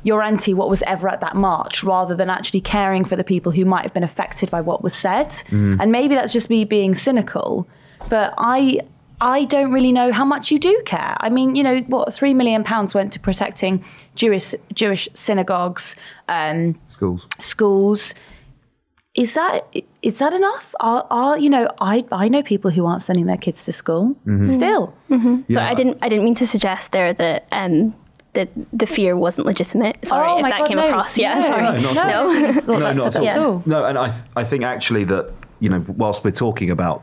you're 0.02 0.22
anti 0.22 0.54
what 0.54 0.68
was 0.70 0.82
ever 0.82 1.08
at 1.08 1.20
that 1.20 1.36
march 1.36 1.84
rather 1.84 2.14
than 2.14 2.30
actually 2.30 2.60
caring 2.60 3.04
for 3.04 3.16
the 3.16 3.24
people 3.24 3.52
who 3.52 3.64
might 3.64 3.82
have 3.82 3.92
been 3.94 4.04
affected 4.04 4.50
by 4.50 4.60
what 4.60 4.82
was 4.82 4.94
said? 4.94 5.34
And 5.50 5.92
maybe 5.92 6.14
that's 6.14 6.32
just 6.32 6.48
me 6.50 6.64
being 6.64 6.94
cynical, 6.94 7.66
but 8.08 8.34
I. 8.38 8.80
I 9.22 9.44
don't 9.44 9.70
really 9.70 9.92
know 9.92 10.12
how 10.12 10.24
much 10.24 10.50
you 10.50 10.58
do 10.58 10.80
care. 10.86 11.14
I 11.20 11.28
mean, 11.28 11.54
you 11.54 11.62
know, 11.62 11.80
what 11.88 12.14
three 12.14 12.32
million 12.32 12.64
pounds 12.64 12.94
went 12.94 13.12
to 13.12 13.20
protecting 13.20 13.84
Jewish 14.14 14.54
Jewish 14.72 15.10
synagogues, 15.12 15.94
um, 16.28 16.80
schools. 16.90 17.26
schools. 17.38 18.14
Is 19.14 19.34
that 19.34 19.66
is 20.00 20.20
that 20.20 20.32
enough? 20.32 20.74
Are, 20.80 21.06
are 21.10 21.38
you 21.38 21.50
know? 21.50 21.68
I 21.82 22.06
I 22.10 22.28
know 22.28 22.42
people 22.42 22.70
who 22.70 22.86
aren't 22.86 23.02
sending 23.02 23.26
their 23.26 23.36
kids 23.36 23.66
to 23.66 23.72
school 23.72 24.16
still. 24.42 24.94
so 25.50 25.60
i 25.60 25.74
didn't 25.74 25.98
i 26.00 26.08
didn't 26.08 26.24
mean 26.24 26.36
to 26.36 26.46
suggest 26.46 26.92
there 26.92 27.12
that 27.12 27.46
um 27.52 27.94
that 28.34 28.48
the 28.72 28.86
fear 28.86 29.16
wasn't 29.16 29.46
legitimate 29.46 30.06
sorry 30.06 30.28
Oh 30.28 30.38
if 30.38 30.44
that 30.44 30.58
God, 30.60 30.68
came 30.68 30.76
no. 30.78 30.86
across 30.88 31.18
yeah 31.18 31.34
No. 31.34 31.40
sorry 31.46 31.62
No, 31.62 31.80
not 31.92 31.96
at 31.96 32.06
No, 32.06 32.22
all. 32.22 32.30
I 32.30 32.40
just 32.52 32.66
thought 32.66 32.78
No, 32.80 32.92
not 32.92 33.16
at 33.16 33.24
at 33.26 33.36
all. 33.38 33.52
all. 33.54 33.62
No, 33.66 33.84
and 33.84 33.98
I, 33.98 34.14
I 34.36 34.44
think 34.44 34.62
actually 34.64 35.04
that 35.04 35.32
you 35.58 35.68
know, 35.68 35.84
whilst 35.88 36.24
we're 36.24 36.30
talking 36.30 36.70
about, 36.70 37.02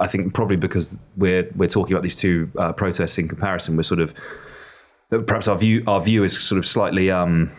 I 0.00 0.06
think 0.06 0.32
probably 0.32 0.56
because 0.56 0.96
we're 1.16 1.46
we're 1.56 1.68
talking 1.68 1.92
about 1.94 2.02
these 2.02 2.16
two 2.16 2.50
uh, 2.56 2.72
protests 2.72 3.18
in 3.18 3.28
comparison, 3.28 3.76
we're 3.76 3.82
sort 3.82 4.00
of 4.00 4.14
perhaps 5.26 5.48
our 5.48 5.56
view 5.58 5.82
our 5.86 6.00
view 6.00 6.24
is 6.24 6.38
sort 6.40 6.58
of 6.58 6.66
slightly 6.66 7.10
um, 7.10 7.50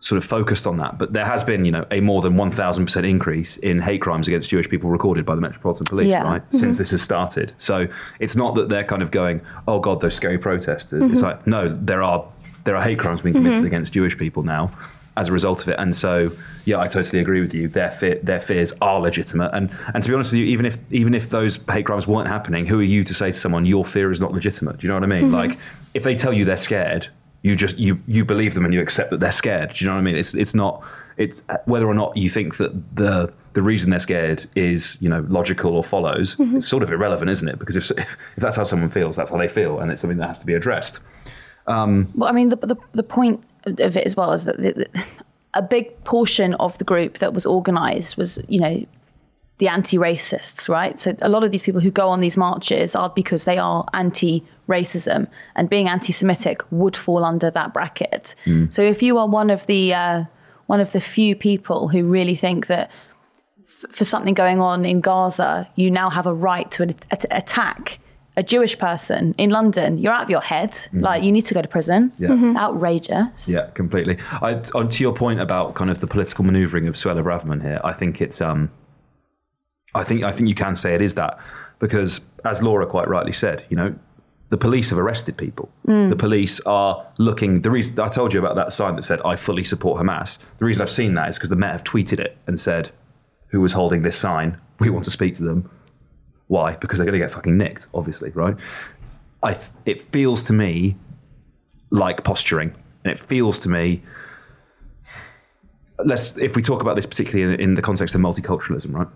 sort 0.00 0.18
of 0.18 0.24
focused 0.24 0.66
on 0.66 0.76
that. 0.78 0.98
But 0.98 1.12
there 1.12 1.24
has 1.24 1.42
been, 1.42 1.64
you 1.64 1.72
know, 1.72 1.84
a 1.90 2.00
more 2.00 2.22
than 2.22 2.36
one 2.36 2.52
thousand 2.52 2.86
percent 2.86 3.06
increase 3.06 3.56
in 3.58 3.80
hate 3.80 4.00
crimes 4.00 4.28
against 4.28 4.50
Jewish 4.50 4.68
people 4.68 4.88
recorded 4.90 5.24
by 5.26 5.34
the 5.34 5.40
Metropolitan 5.40 5.84
Police, 5.86 6.08
Yeah. 6.08 6.22
right? 6.22 6.42
Mhm. 6.52 6.58
Since 6.60 6.78
this 6.78 6.90
has 6.90 7.02
started. 7.02 7.52
So 7.58 7.88
it's 8.20 8.36
not 8.36 8.54
that 8.54 8.68
they're 8.68 8.84
kind 8.84 9.02
of 9.02 9.10
going, 9.10 9.40
oh 9.66 9.78
god, 9.80 10.00
those 10.00 10.14
scary 10.14 10.38
protesters. 10.38 11.02
It's 11.10 11.20
Mhm. 11.20 11.24
like 11.24 11.46
no, 11.46 11.76
there 11.82 12.02
are 12.02 12.24
there 12.66 12.76
are 12.76 12.82
hate 12.82 12.98
crimes 12.98 13.22
being 13.22 13.34
committed 13.34 13.62
Mhm. 13.62 13.66
against 13.66 13.92
Jewish 13.94 14.18
people 14.18 14.42
now 14.42 14.70
as 15.16 15.28
a 15.28 15.32
result 15.32 15.62
of 15.62 15.68
it. 15.70 15.76
And 15.78 15.96
so, 15.96 16.30
yeah, 16.66 16.78
I 16.78 16.88
totally 16.88 17.20
agree 17.22 17.40
with 17.40 17.54
you. 17.54 17.68
Their 17.68 17.90
fear, 17.90 18.18
their 18.22 18.40
fears 18.40 18.74
are 18.82 19.00
legitimate. 19.00 19.50
And 19.54 19.70
and 19.94 20.02
to 20.02 20.08
be 20.10 20.14
honest 20.14 20.32
with 20.32 20.40
you, 20.40 20.46
even 20.46 20.66
if 20.66 20.76
even 20.90 21.14
if 21.14 21.30
those 21.30 21.58
hate 21.70 21.86
crimes 21.86 22.06
weren't 22.06 22.28
happening, 22.28 22.66
who 22.66 22.78
are 22.80 22.90
you 22.96 23.02
to 23.04 23.14
say 23.14 23.32
to 23.32 23.38
someone 23.38 23.64
your 23.64 23.84
fear 23.84 24.12
is 24.12 24.20
not 24.20 24.32
legitimate? 24.34 24.78
Do 24.78 24.86
you 24.86 24.88
know 24.88 24.96
what 24.96 25.04
I 25.04 25.06
mean? 25.06 25.30
Mhm. 25.30 25.32
Like 25.32 25.58
if 25.94 26.02
they 26.02 26.14
tell 26.14 26.32
you 26.34 26.44
they're 26.44 26.58
scared, 26.58 27.06
you 27.42 27.56
just 27.56 27.78
you 27.78 27.98
you 28.06 28.24
believe 28.24 28.52
them 28.54 28.64
and 28.66 28.74
you 28.74 28.80
accept 28.82 29.10
that 29.10 29.20
they're 29.20 29.32
scared. 29.32 29.70
Do 29.74 29.84
you 29.84 29.88
know 29.88 29.94
what 29.94 30.00
I 30.00 30.04
mean? 30.04 30.16
It's 30.16 30.34
it's 30.34 30.54
not 30.54 30.82
it's 31.16 31.42
whether 31.64 31.86
or 31.86 31.94
not 31.94 32.14
you 32.16 32.28
think 32.28 32.58
that 32.58 32.72
the 32.96 33.32
the 33.54 33.62
reason 33.62 33.88
they're 33.88 34.00
scared 34.00 34.44
is 34.54 34.98
you 35.00 35.08
know 35.08 35.24
logical 35.30 35.72
or 35.72 35.82
follows. 35.84 36.36
Mhm. 36.36 36.56
It's 36.56 36.68
sort 36.68 36.82
of 36.82 36.90
irrelevant, 36.92 37.30
isn't 37.30 37.48
it? 37.48 37.58
Because 37.58 37.76
if 37.76 37.90
if 37.92 38.06
that's 38.36 38.56
how 38.56 38.64
someone 38.64 38.90
feels, 38.90 39.16
that's 39.16 39.30
how 39.30 39.38
they 39.38 39.48
feel, 39.48 39.78
and 39.80 39.90
it's 39.90 40.02
something 40.02 40.18
that 40.18 40.28
has 40.28 40.40
to 40.40 40.46
be 40.46 40.52
addressed. 40.52 40.98
Um, 41.66 42.08
Well, 42.14 42.28
I 42.28 42.32
mean, 42.32 42.48
the, 42.50 42.56
the, 42.56 42.76
the 42.92 43.02
point 43.02 43.42
of 43.64 43.96
it 43.96 44.06
as 44.06 44.16
well 44.16 44.32
is 44.32 44.44
that 44.44 44.56
the, 44.58 44.72
the, 44.72 45.04
a 45.54 45.62
big 45.62 46.04
portion 46.04 46.54
of 46.54 46.76
the 46.78 46.84
group 46.84 47.18
that 47.18 47.32
was 47.32 47.46
organized 47.46 48.16
was, 48.16 48.38
you 48.48 48.60
know, 48.60 48.84
the 49.58 49.68
anti 49.68 49.96
racists, 49.96 50.68
right? 50.68 51.00
So 51.00 51.16
a 51.22 51.28
lot 51.28 51.42
of 51.42 51.50
these 51.50 51.62
people 51.62 51.80
who 51.80 51.90
go 51.90 52.08
on 52.08 52.20
these 52.20 52.36
marches 52.36 52.94
are 52.94 53.08
because 53.08 53.46
they 53.46 53.56
are 53.58 53.86
anti 53.94 54.44
racism, 54.68 55.28
and 55.54 55.70
being 55.70 55.88
anti 55.88 56.12
Semitic 56.12 56.62
would 56.70 56.96
fall 56.96 57.24
under 57.24 57.50
that 57.50 57.72
bracket. 57.72 58.34
Mm. 58.44 58.72
So 58.72 58.82
if 58.82 59.02
you 59.02 59.16
are 59.18 59.26
one 59.26 59.48
of 59.48 59.66
the, 59.66 59.94
uh, 59.94 60.24
one 60.66 60.80
of 60.80 60.92
the 60.92 61.00
few 61.00 61.34
people 61.34 61.88
who 61.88 62.04
really 62.04 62.36
think 62.36 62.66
that 62.66 62.90
f- 63.66 63.90
for 63.90 64.04
something 64.04 64.34
going 64.34 64.60
on 64.60 64.84
in 64.84 65.00
Gaza, 65.00 65.66
you 65.76 65.90
now 65.90 66.10
have 66.10 66.26
a 66.26 66.34
right 66.34 66.70
to 66.72 66.94
at- 67.10 67.24
attack 67.30 67.98
a 68.38 68.42
Jewish 68.42 68.78
person 68.78 69.34
in 69.38 69.48
London, 69.50 69.96
you're 69.98 70.12
out 70.12 70.22
of 70.24 70.30
your 70.30 70.40
head. 70.42 70.72
Mhm. 70.72 71.00
Like, 71.00 71.22
you 71.22 71.32
need 71.32 71.46
to 71.46 71.54
go 71.54 71.62
to 71.62 71.68
prison. 71.68 72.12
Yeah. 72.18 72.28
Mhm. 72.30 72.56
Outrageous. 72.58 73.48
Yeah, 73.48 73.66
completely. 73.74 74.18
I, 74.42 74.60
on 74.74 74.88
to 74.90 75.02
your 75.02 75.14
point 75.14 75.40
about 75.40 75.74
kind 75.74 75.90
of 75.90 76.00
the 76.00 76.06
political 76.06 76.44
manoeuvring 76.44 76.86
of 76.86 76.94
Suella 76.96 77.22
Braverman 77.24 77.62
here, 77.62 77.80
I 77.82 77.92
think 77.92 78.20
it's 78.20 78.40
um, 78.40 78.70
I 79.94 80.04
think 80.04 80.22
I 80.24 80.32
think 80.32 80.48
you 80.48 80.54
can 80.54 80.76
say 80.76 80.94
it 80.94 81.00
is 81.00 81.14
that 81.14 81.38
because 81.78 82.20
as 82.44 82.62
Laura 82.62 82.86
quite 82.86 83.08
rightly 83.08 83.32
said, 83.32 83.64
you 83.70 83.76
know, 83.76 83.94
the 84.50 84.56
police 84.58 84.90
have 84.90 84.98
arrested 84.98 85.36
people. 85.36 85.68
Mm. 85.88 86.10
The 86.10 86.16
police 86.16 86.60
are 86.66 87.04
looking. 87.18 87.62
The 87.62 87.70
reason 87.70 87.98
I 87.98 88.08
told 88.08 88.32
you 88.34 88.38
about 88.38 88.54
that 88.56 88.72
sign 88.72 88.94
that 88.96 89.02
said 89.02 89.20
"I 89.24 89.34
fully 89.36 89.64
support 89.64 90.00
Hamas." 90.00 90.36
The 90.58 90.64
reason 90.66 90.82
I've 90.82 90.90
seen 90.90 91.14
that 91.14 91.28
is 91.30 91.36
because 91.36 91.48
the 91.50 91.56
Met 91.56 91.72
have 91.72 91.84
tweeted 91.84 92.20
it 92.20 92.36
and 92.46 92.60
said, 92.60 92.90
"Who 93.48 93.60
was 93.60 93.72
holding 93.72 94.02
this 94.02 94.16
sign? 94.16 94.58
We 94.78 94.90
want 94.90 95.04
to 95.06 95.10
speak 95.10 95.34
to 95.36 95.42
them." 95.42 95.70
Why? 96.48 96.76
Because 96.76 96.98
they're 96.98 97.06
going 97.06 97.18
to 97.18 97.24
get 97.24 97.32
fucking 97.32 97.56
nicked, 97.56 97.86
obviously, 97.94 98.30
right? 98.30 98.56
I. 99.42 99.58
It 99.84 100.10
feels 100.12 100.42
to 100.44 100.52
me 100.52 100.96
like 101.90 102.24
posturing, 102.24 102.74
and 103.04 103.12
it 103.12 103.20
feels 103.20 103.58
to 103.60 103.68
me. 103.68 104.02
Let's, 106.04 106.36
if 106.36 106.54
we 106.54 106.62
talk 106.62 106.82
about 106.82 106.94
this 106.94 107.06
particularly 107.06 107.54
in, 107.54 107.60
in 107.60 107.74
the 107.74 107.82
context 107.82 108.14
of 108.14 108.20
multiculturalism, 108.20 108.92
right? 108.92 109.08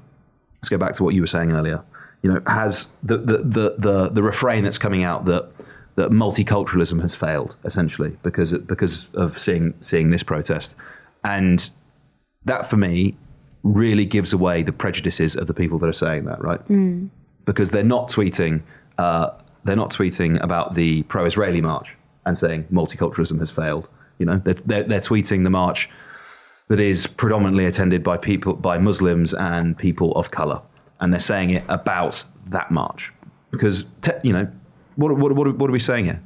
Let's 0.57 0.71
go 0.71 0.79
back 0.79 0.95
to 0.95 1.05
what 1.05 1.15
you 1.15 1.21
were 1.21 1.27
saying 1.27 1.53
earlier. 1.53 1.83
You 2.23 2.33
know, 2.33 2.43
has 2.47 2.89
the 3.03 3.19
the 3.19 3.39
the 3.39 3.75
the, 3.79 4.09
the 4.09 4.23
refrain 4.23 4.65
that's 4.65 4.79
coming 4.79 5.05
out 5.05 5.25
that 5.27 5.51
that 5.97 6.11
multiculturalism 6.11 7.01
has 7.03 7.15
failed 7.15 7.57
essentially 7.65 8.17
because 8.23 8.53
because 8.53 9.09
of 9.15 9.41
seeing 9.41 9.75
seeing 9.83 10.11
this 10.11 10.23
protest, 10.23 10.75
and 11.25 11.71
that 12.45 12.69
for 12.69 12.77
me 12.77 13.17
really 13.63 14.07
gives 14.07 14.33
away 14.33 14.63
the 14.63 14.73
prejudices 14.73 15.37
of 15.37 15.47
the 15.47 15.55
people 15.55 15.79
that 15.79 15.87
are 15.87 15.93
saying 15.93 16.25
that, 16.25 16.43
right? 16.43 16.61
Hmm. 16.61 17.09
Because 17.45 17.71
they're 17.71 17.83
not 17.83 18.11
tweeting 18.11 18.63
uh, 18.99 19.31
they're 19.65 19.77
not 19.77 19.91
tweeting 19.91 20.43
about 20.43 20.75
the 20.75 21.03
pro-Israeli 21.05 21.61
march 21.61 21.97
and 22.27 22.39
saying 22.39 22.65
multiculturalism 22.73 23.39
has 23.41 23.51
failed. 23.51 23.89
You 24.19 24.27
know, 24.27 24.41
they're, 24.45 24.55
they're, 24.55 24.85
they're 24.85 25.01
tweeting 25.01 25.45
the 25.45 25.51
march 25.51 25.89
that 26.69 26.81
is 26.81 27.07
predominantly 27.07 27.65
attended 27.65 28.03
by 28.05 28.17
people 28.17 28.55
by 28.55 28.79
Muslims 28.79 29.35
and 29.35 29.77
people 29.77 30.13
of 30.13 30.31
color, 30.31 30.61
and 31.01 31.13
they're 31.13 31.21
saying 31.21 31.51
it 31.51 31.65
about 31.69 32.25
that 32.49 32.71
march 32.71 33.13
because 33.51 33.85
te- 34.03 34.13
you 34.23 34.33
know 34.33 34.49
what, 34.97 35.17
what, 35.17 35.33
what, 35.35 35.57
what 35.57 35.69
are 35.69 35.73
we 35.73 35.81
saying 35.81 36.05
here? 36.05 36.23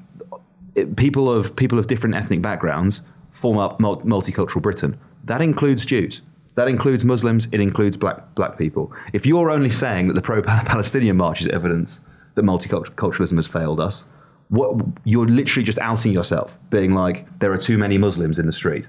It- 0.74 0.96
people 0.96 1.30
of 1.32 1.54
people 1.56 1.78
of 1.78 1.86
different 1.86 2.14
ethnic 2.16 2.42
backgrounds 2.42 3.00
form 3.32 3.58
up 3.58 3.80
mul- 3.80 4.02
multicultural 4.02 4.62
Britain. 4.62 4.98
That 5.24 5.40
includes 5.40 5.86
Jews. 5.86 6.20
That 6.56 6.68
includes 6.68 7.04
Muslims. 7.04 7.48
It 7.52 7.60
includes 7.60 7.96
black 7.96 8.34
black 8.34 8.56
people. 8.58 8.92
If 9.12 9.26
you're 9.26 9.50
only 9.50 9.70
saying 9.70 10.08
that 10.08 10.14
the 10.14 10.22
pro-Palestinian 10.22 11.16
march 11.16 11.40
is 11.40 11.48
evidence 11.48 12.00
that 12.34 12.44
multiculturalism 12.44 13.36
has 13.36 13.46
failed 13.46 13.80
us, 13.80 14.04
what 14.48 14.76
you're 15.04 15.26
literally 15.26 15.64
just 15.64 15.78
outing 15.78 16.12
yourself, 16.12 16.56
being 16.70 16.92
like 16.92 17.26
there 17.40 17.52
are 17.52 17.58
too 17.58 17.78
many 17.78 17.98
Muslims 17.98 18.38
in 18.38 18.46
the 18.46 18.52
street. 18.52 18.88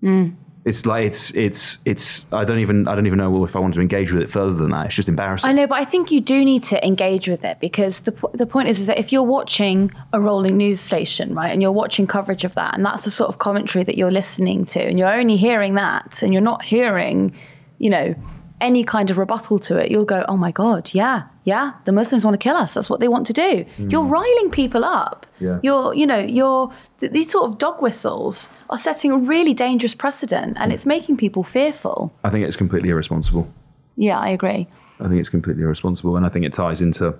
Hmm. 0.00 0.30
It's 0.64 0.86
like 0.86 1.06
it's 1.06 1.30
it's 1.30 1.78
it's. 1.84 2.24
I 2.30 2.44
don't 2.44 2.60
even 2.60 2.86
I 2.86 2.94
don't 2.94 3.06
even 3.06 3.18
know 3.18 3.44
if 3.44 3.56
I 3.56 3.58
want 3.58 3.74
to 3.74 3.80
engage 3.80 4.12
with 4.12 4.22
it 4.22 4.30
further 4.30 4.54
than 4.54 4.70
that. 4.70 4.86
It's 4.86 4.94
just 4.94 5.08
embarrassing. 5.08 5.50
I 5.50 5.52
know, 5.52 5.66
but 5.66 5.74
I 5.74 5.84
think 5.84 6.12
you 6.12 6.20
do 6.20 6.44
need 6.44 6.62
to 6.64 6.86
engage 6.86 7.26
with 7.26 7.44
it 7.44 7.58
because 7.58 8.00
the 8.00 8.12
the 8.34 8.46
point 8.46 8.68
is, 8.68 8.78
is 8.78 8.86
that 8.86 8.96
if 8.96 9.10
you're 9.10 9.24
watching 9.24 9.90
a 10.12 10.20
rolling 10.20 10.56
news 10.56 10.80
station, 10.80 11.34
right, 11.34 11.50
and 11.50 11.60
you're 11.60 11.72
watching 11.72 12.06
coverage 12.06 12.44
of 12.44 12.54
that, 12.54 12.74
and 12.74 12.84
that's 12.84 13.02
the 13.02 13.10
sort 13.10 13.28
of 13.28 13.40
commentary 13.40 13.82
that 13.82 13.98
you're 13.98 14.12
listening 14.12 14.64
to, 14.66 14.80
and 14.80 15.00
you're 15.00 15.12
only 15.12 15.36
hearing 15.36 15.74
that, 15.74 16.22
and 16.22 16.32
you're 16.32 16.40
not 16.42 16.62
hearing, 16.62 17.36
you 17.78 17.90
know, 17.90 18.14
any 18.62 18.84
kind 18.84 19.10
of 19.10 19.18
rebuttal 19.18 19.58
to 19.58 19.76
it, 19.76 19.90
you'll 19.90 20.06
go, 20.06 20.24
oh 20.28 20.36
my 20.36 20.50
god, 20.52 20.90
yeah, 20.94 21.24
yeah, 21.44 21.72
the 21.84 21.92
Muslims 21.92 22.24
want 22.24 22.34
to 22.34 22.38
kill 22.38 22.56
us. 22.56 22.74
That's 22.74 22.88
what 22.88 23.00
they 23.00 23.08
want 23.08 23.26
to 23.26 23.32
do. 23.32 23.66
Mm. 23.76 23.92
You're 23.92 24.04
riling 24.04 24.50
people 24.50 24.84
up. 24.84 25.26
Yeah. 25.40 25.58
You're, 25.62 25.92
you 25.92 26.06
know, 26.06 26.20
you're 26.20 26.72
th- 27.00 27.12
these 27.12 27.30
sort 27.30 27.50
of 27.50 27.58
dog 27.58 27.82
whistles 27.82 28.48
are 28.70 28.78
setting 28.78 29.10
a 29.10 29.18
really 29.18 29.52
dangerous 29.52 29.94
precedent, 29.94 30.56
and 30.60 30.72
it's 30.72 30.86
making 30.86 31.16
people 31.16 31.42
fearful. 31.42 32.12
I 32.24 32.30
think 32.30 32.46
it's 32.46 32.56
completely 32.56 32.90
irresponsible. 32.90 33.52
Yeah, 33.96 34.18
I 34.18 34.28
agree. 34.28 34.68
I 35.00 35.08
think 35.08 35.18
it's 35.20 35.28
completely 35.28 35.64
irresponsible, 35.64 36.16
and 36.16 36.24
I 36.24 36.28
think 36.28 36.46
it 36.46 36.54
ties 36.54 36.80
into 36.80 37.14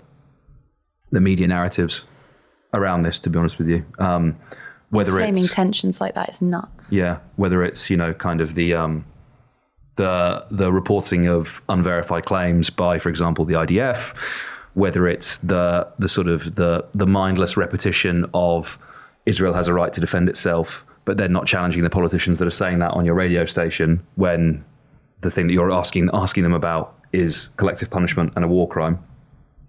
the 1.11 1.21
media 1.21 1.49
narratives 1.49 2.03
around 2.73 3.03
this. 3.03 3.19
To 3.21 3.31
be 3.31 3.39
honest 3.39 3.59
with 3.59 3.69
you, 3.69 3.85
um, 3.99 4.37
whether 4.91 5.13
Framing 5.13 5.45
it's 5.45 5.55
tensions 5.55 6.01
like 6.01 6.15
that 6.15 6.29
is 6.31 6.41
nuts. 6.41 6.93
yeah, 6.93 7.19
whether 7.37 7.65
it's 7.65 7.91
you 7.91 7.97
know 7.97 8.15
kind 8.15 8.41
of 8.41 8.55
the 8.55 8.75
um, 8.75 9.05
the 9.97 10.45
the 10.51 10.73
reporting 10.73 11.27
of 11.27 11.63
unverified 11.69 12.25
claims 12.25 12.71
by, 12.71 12.99
for 12.99 13.09
example, 13.09 13.45
the 13.45 13.55
IDF, 13.55 14.15
whether 14.75 15.07
it's 15.07 15.39
the 15.39 15.87
the 15.99 16.09
sort 16.09 16.29
of 16.29 16.55
the 16.55 16.85
the 16.95 17.07
mindless 17.07 17.57
repetition 17.57 18.27
of 18.35 18.79
Israel 19.27 19.53
has 19.53 19.69
a 19.69 19.75
right 19.75 19.93
to 19.93 20.01
defend 20.01 20.29
itself, 20.29 20.85
but 21.05 21.17
then 21.17 21.33
not 21.33 21.47
challenging 21.47 21.83
the 21.83 21.91
politicians 21.91 22.39
that 22.39 22.49
are 22.49 22.53
saying 22.53 22.79
that 22.81 22.93
on 22.93 23.05
your 23.05 23.15
radio 23.15 23.45
station 23.45 24.05
when 24.17 24.65
the 25.21 25.31
thing 25.31 25.47
that 25.47 25.53
you're 25.53 25.71
asking 25.71 26.11
asking 26.13 26.43
them 26.43 26.55
about 26.55 26.99
is 27.13 27.49
collective 27.57 27.91
punishment 27.91 28.33
and 28.35 28.45
a 28.45 28.49
war 28.49 28.67
crime, 28.67 28.99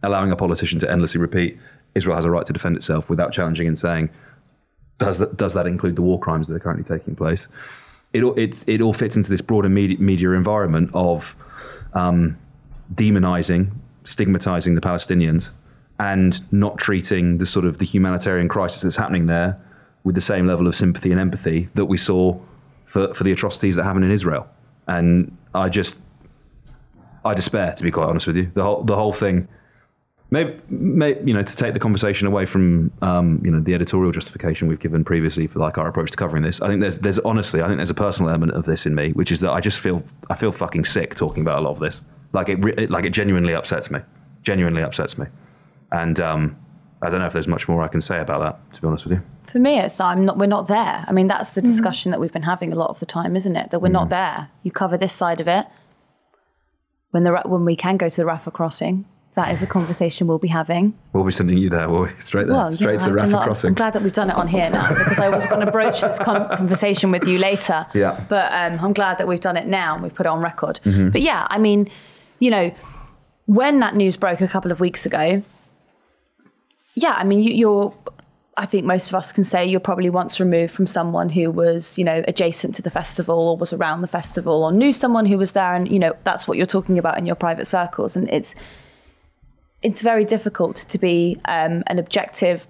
allowing 0.02 0.32
a 0.32 0.36
politician 0.36 0.80
to 0.80 0.90
endlessly 0.90 1.20
repeat 1.20 1.58
Israel 1.96 2.16
has 2.16 2.26
a 2.26 2.32
right 2.32 2.46
to 2.46 2.54
defend 2.54 2.76
itself 2.76 3.10
without 3.10 3.32
challenging 3.32 3.68
and 3.68 3.78
saying 3.78 4.10
does 4.98 5.20
that 5.20 5.36
does 5.38 5.54
that 5.54 5.68
include 5.68 5.96
the 5.96 6.02
war 6.02 6.20
crimes 6.20 6.48
that 6.48 6.56
are 6.56 6.60
currently 6.60 6.84
taking 6.84 7.16
place? 7.16 7.48
It 8.14 8.24
all 8.24 8.38
it 8.38 8.82
all 8.82 8.94
fits 8.94 9.16
into 9.16 9.30
this 9.30 9.42
broader 9.42 9.70
media, 9.70 9.98
media 9.98 10.32
environment 10.32 10.92
of 10.94 11.36
um, 11.94 12.38
demonizing, 12.94 13.72
stigmatizing 14.06 14.76
the 14.76 14.82
Palestinians, 14.82 15.50
and 16.00 16.42
not 16.52 16.78
treating 16.78 17.38
the 17.40 17.46
sort 17.46 17.66
of 17.66 17.80
the 17.80 17.86
humanitarian 17.86 18.48
crisis 18.48 18.84
that's 18.84 18.96
happening 18.96 19.26
there 19.26 19.60
with 20.04 20.16
the 20.16 20.22
same 20.22 20.46
level 20.48 20.68
of 20.68 20.76
sympathy 20.76 21.12
and 21.12 21.20
empathy 21.20 21.70
that 21.76 21.86
we 21.86 21.98
saw 21.98 22.38
for, 22.86 23.14
for 23.14 23.24
the 23.24 23.32
atrocities 23.32 23.76
that 23.76 23.84
happen 23.84 24.04
in 24.04 24.12
Israel. 24.12 24.48
And 24.88 25.36
I 25.56 25.70
just 25.70 26.00
I 27.26 27.34
despair, 27.34 27.74
to 27.74 27.84
be 27.84 27.92
quite 27.92 28.06
honest 28.06 28.28
with 28.28 28.36
you. 28.36 28.52
The 28.54 28.64
whole 28.64 28.84
the 28.84 28.96
whole 28.96 29.14
thing. 29.14 29.48
Maybe, 30.34 30.60
may, 30.68 31.16
you 31.24 31.32
know, 31.32 31.44
to 31.44 31.56
take 31.56 31.74
the 31.74 31.80
conversation 31.80 32.26
away 32.26 32.48
from, 32.48 32.92
um, 33.04 33.40
you 33.46 33.52
know, 33.52 33.60
the 33.60 33.76
editorial 33.76 34.12
justification 34.12 34.68
we've 34.68 34.80
given 34.80 35.04
previously 35.04 35.46
for 35.46 35.60
like 35.60 35.78
our 35.78 35.88
approach 35.88 36.10
to 36.10 36.18
covering 36.18 36.42
this. 36.42 36.60
I 36.60 36.68
think 36.70 36.82
there's, 36.82 36.98
there's 36.98 37.20
honestly, 37.20 37.62
I 37.62 37.68
think 37.68 37.78
there's 37.78 37.92
a 37.92 37.94
personal 37.94 38.30
element 38.32 38.54
of 38.54 38.66
this 38.66 38.88
in 38.88 38.96
me, 38.96 39.12
which 39.12 39.32
is 39.32 39.42
that 39.42 39.52
I 39.52 39.60
just 39.60 39.80
feel, 39.80 40.04
I 40.32 40.36
feel 40.36 40.52
fucking 40.52 40.86
sick 40.86 41.14
talking 41.14 41.42
about 41.42 41.60
a 41.60 41.62
lot 41.62 41.74
of 41.74 41.80
this. 41.80 42.02
Like 42.34 42.50
it, 42.50 42.66
it 42.80 42.90
like 42.90 43.06
it 43.06 43.12
genuinely 43.12 43.54
upsets 43.54 43.92
me, 43.92 44.00
genuinely 44.42 44.82
upsets 44.82 45.20
me, 45.20 45.28
and 45.92 46.20
um, 46.20 46.58
I 47.04 47.12
don't 47.12 47.20
know 47.20 47.28
if 47.28 47.34
there's 47.34 47.48
much 47.48 47.68
more 47.68 47.84
I 47.84 47.88
can 47.88 48.02
say 48.02 48.20
about 48.20 48.40
that. 48.42 48.74
To 48.74 48.82
be 48.82 48.88
honest 48.88 49.06
with 49.06 49.14
you. 49.14 49.22
For 49.46 49.60
me, 49.60 49.78
it's 49.78 50.00
I'm 50.00 50.26
not. 50.26 50.40
We're 50.40 50.48
not 50.48 50.68
there. 50.68 51.06
I 51.08 51.12
mean, 51.12 51.28
that's 51.28 51.52
the 51.52 51.62
discussion 51.62 52.10
that 52.10 52.20
we've 52.20 52.34
been 52.34 52.42
having 52.42 52.74
a 52.74 52.76
lot 52.76 52.90
of 52.90 53.00
the 53.00 53.06
time, 53.06 53.36
isn't 53.36 53.56
it? 53.56 53.70
That 53.70 53.84
we're 53.84 53.90
not 53.90 54.10
there. 54.10 54.50
You 54.64 54.72
cover 54.72 54.98
this 54.98 55.14
side 55.14 55.42
of 55.42 55.48
it 55.48 55.68
when 57.12 57.24
the 57.24 57.40
when 57.46 57.66
we 57.66 57.76
can 57.76 57.98
go 57.98 58.10
to 58.10 58.18
the 58.18 58.24
Rafah 58.24 58.52
crossing. 58.52 59.06
That 59.36 59.52
is 59.52 59.64
a 59.64 59.68
conversation 59.68 60.28
we'll 60.28 60.38
be 60.38 60.48
having. 60.48 60.94
We'll 61.12 61.24
be 61.24 61.32
sending 61.32 61.58
you 61.58 61.68
there, 61.70 61.90
will 61.90 62.02
we? 62.04 62.10
Straight 62.20 62.46
there, 62.46 62.56
Well, 62.56 62.72
straight 62.72 63.00
yeah, 63.00 63.06
to 63.08 63.12
the 63.14 63.18
Rafah 63.20 63.30
not- 63.30 63.46
crossing. 63.46 63.70
I'm 63.70 63.74
glad 63.74 63.94
that 63.94 64.04
we've 64.04 64.14
done 64.14 64.30
it 64.30 64.36
on 64.36 64.48
here 64.48 64.70
now 64.70 64.90
because 64.94 65.18
I 65.18 65.30
was 65.30 65.44
going 65.48 65.66
to 65.66 65.72
broach 65.72 66.02
this 66.02 66.20
con- 66.20 66.48
conversation 66.56 67.10
with 67.12 67.26
you 67.28 67.40
later. 67.40 67.86
Yeah. 67.96 68.24
But 68.30 68.52
um, 68.54 68.80
I'm 68.80 68.94
glad 68.94 69.18
that 69.18 69.28
we've 69.28 69.42
done 69.42 69.58
it 69.58 69.66
now 69.66 69.96
and 69.96 70.04
we've 70.04 70.14
put 70.14 70.28
it 70.28 70.30
on 70.30 70.40
record. 70.42 70.80
Mhm. 70.86 71.12
But 71.12 71.22
yeah, 71.22 71.48
I 71.50 71.58
mean, 71.58 71.90
you 72.40 72.52
know, 72.52 72.72
when 73.48 73.80
that 73.80 73.96
news 73.96 74.18
broke 74.18 74.40
a 74.42 74.48
couple 74.48 74.72
of 74.72 74.80
weeks 74.80 75.06
ago, 75.06 75.42
yeah, 76.96 77.14
I 77.18 77.24
mean, 77.24 77.42
you, 77.42 77.54
you're. 77.54 77.94
I 78.56 78.68
think 78.68 78.86
most 78.86 79.10
of 79.10 79.16
us 79.16 79.32
can 79.32 79.44
say 79.46 79.66
you're 79.66 79.80
probably 79.80 80.12
once 80.12 80.40
removed 80.40 80.72
from 80.76 80.86
someone 80.86 81.28
who 81.30 81.50
was, 81.50 81.98
you 81.98 82.04
know, 82.04 82.24
adjacent 82.28 82.76
to 82.76 82.84
the 82.84 82.92
festival 82.92 83.48
or 83.50 83.58
was 83.58 83.74
around 83.74 84.02
the 84.02 84.08
festival 84.08 84.64
or 84.64 84.72
knew 84.72 84.94
someone 84.94 85.26
who 85.26 85.40
was 85.40 85.54
there, 85.54 85.74
and 85.74 85.92
you 85.92 85.98
know 85.98 86.16
that's 86.24 86.48
what 86.48 86.56
you're 86.58 86.68
talking 86.68 87.00
about 87.00 87.18
in 87.18 87.26
your 87.26 87.36
private 87.36 87.66
circles, 87.66 88.16
and 88.16 88.30
it's 88.30 88.54
it's 89.84 90.02
very 90.02 90.26
difficult 90.26 90.78
to 90.78 90.98
be 90.98 91.40
um, 91.46 91.84
an 91.88 92.00
objective, 92.00 92.66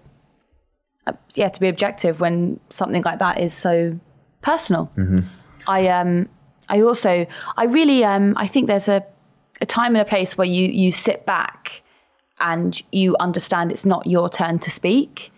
uh, 1.07 1.13
yeah, 1.35 1.49
to 1.49 1.59
be 1.59 1.69
objective 1.69 2.19
when 2.19 2.59
something 2.69 3.03
like 3.03 3.19
that 3.19 3.39
is 3.39 3.53
so 3.53 3.97
personal. 4.41 4.91
I 5.67 5.87
um 5.87 6.27
I 6.67 6.81
also 6.81 7.25
I 7.55 7.65
really 7.65 8.03
um 8.03 8.33
I 8.35 8.47
think 8.47 8.67
there's 8.67 8.89
a 8.89 9.05
a 9.61 9.65
time 9.65 9.95
and 9.95 10.01
a 10.01 10.05
place 10.05 10.37
where 10.37 10.47
you 10.47 10.67
you 10.67 10.91
sit 10.91 11.25
back 11.25 11.83
and 12.39 12.81
you 12.91 13.15
understand 13.19 13.71
it's 13.71 13.85
not 13.85 14.05
your 14.05 14.29
turn 14.29 14.59
to 14.59 14.69
speak. 14.69 15.31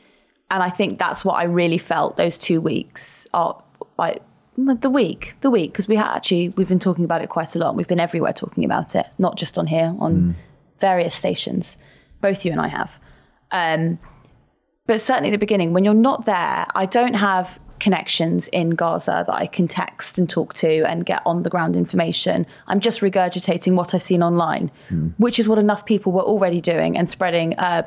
And 0.49 0.63
I 0.63 0.69
think 0.69 0.97
that's 0.97 1.25
what 1.25 1.33
I 1.33 1.43
really 1.43 1.77
felt 1.77 2.17
those 2.17 2.37
two 2.37 2.61
weeks 2.61 3.27
are 3.33 3.61
like 3.97 4.21
the 4.57 4.89
week, 4.89 5.33
the 5.41 5.51
week, 5.51 5.73
because 5.73 5.87
we 5.87 5.95
ha- 5.97 6.13
actually 6.15 6.49
we've 6.49 6.67
been 6.67 6.79
talking 6.79 7.05
about 7.05 7.21
it 7.21 7.29
quite 7.29 7.55
a 7.55 7.59
lot. 7.59 7.75
We've 7.75 7.87
been 7.87 7.99
everywhere 7.99 8.33
talking 8.33 8.63
about 8.63 8.95
it, 8.95 9.05
not 9.17 9.37
just 9.37 9.57
on 9.57 9.67
here, 9.67 9.93
on 9.99 10.35
various 10.81 11.15
stations. 11.15 11.77
Both 12.21 12.45
you 12.45 12.51
and 12.51 12.61
I 12.61 12.67
have. 12.67 12.91
Um, 13.51 13.99
but 14.87 14.99
certainly 15.01 15.29
at 15.29 15.31
the 15.33 15.37
beginning, 15.37 15.73
when 15.73 15.83
you're 15.83 15.93
not 15.93 16.25
there, 16.25 16.67
I 16.75 16.85
don't 16.85 17.13
have 17.15 17.59
connections 17.79 18.47
in 18.49 18.69
Gaza 18.71 19.25
that 19.27 19.33
I 19.33 19.47
can 19.47 19.67
text 19.67 20.17
and 20.17 20.29
talk 20.29 20.53
to 20.55 20.83
and 20.87 21.05
get 21.05 21.21
on 21.25 21.43
the 21.43 21.49
ground 21.49 21.75
information. 21.75 22.45
I'm 22.67 22.79
just 22.79 23.01
regurgitating 23.01 23.75
what 23.75 23.93
I've 23.93 24.01
seen 24.03 24.23
online, 24.23 24.71
which 25.17 25.39
is 25.39 25.49
what 25.49 25.57
enough 25.57 25.85
people 25.85 26.11
were 26.11 26.21
already 26.23 26.61
doing 26.61 26.97
and 26.97 27.09
spreading 27.09 27.53
a, 27.57 27.85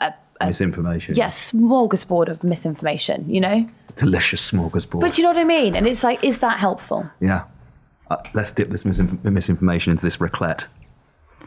a, 0.00 0.12
a 0.40 0.46
Misinformation. 0.46 1.16
yes, 1.16 1.50
smorgasbord 1.50 2.28
of 2.28 2.44
misinformation, 2.44 3.28
you 3.28 3.40
know? 3.40 3.66
Delicious 3.96 4.50
smorgasbord. 4.50 5.00
But 5.00 5.18
you 5.18 5.24
know 5.24 5.30
what 5.30 5.38
I 5.38 5.44
mean? 5.44 5.74
And 5.74 5.86
it's 5.86 6.04
like, 6.04 6.22
is 6.22 6.38
that 6.40 6.58
helpful? 6.58 7.08
yeah. 7.20 7.44
Uh, 8.08 8.16
let's 8.34 8.52
dip 8.52 8.70
this 8.70 8.84
misinf- 8.84 9.24
misinformation 9.24 9.90
into 9.90 10.04
this 10.04 10.18
raclette. 10.18 10.66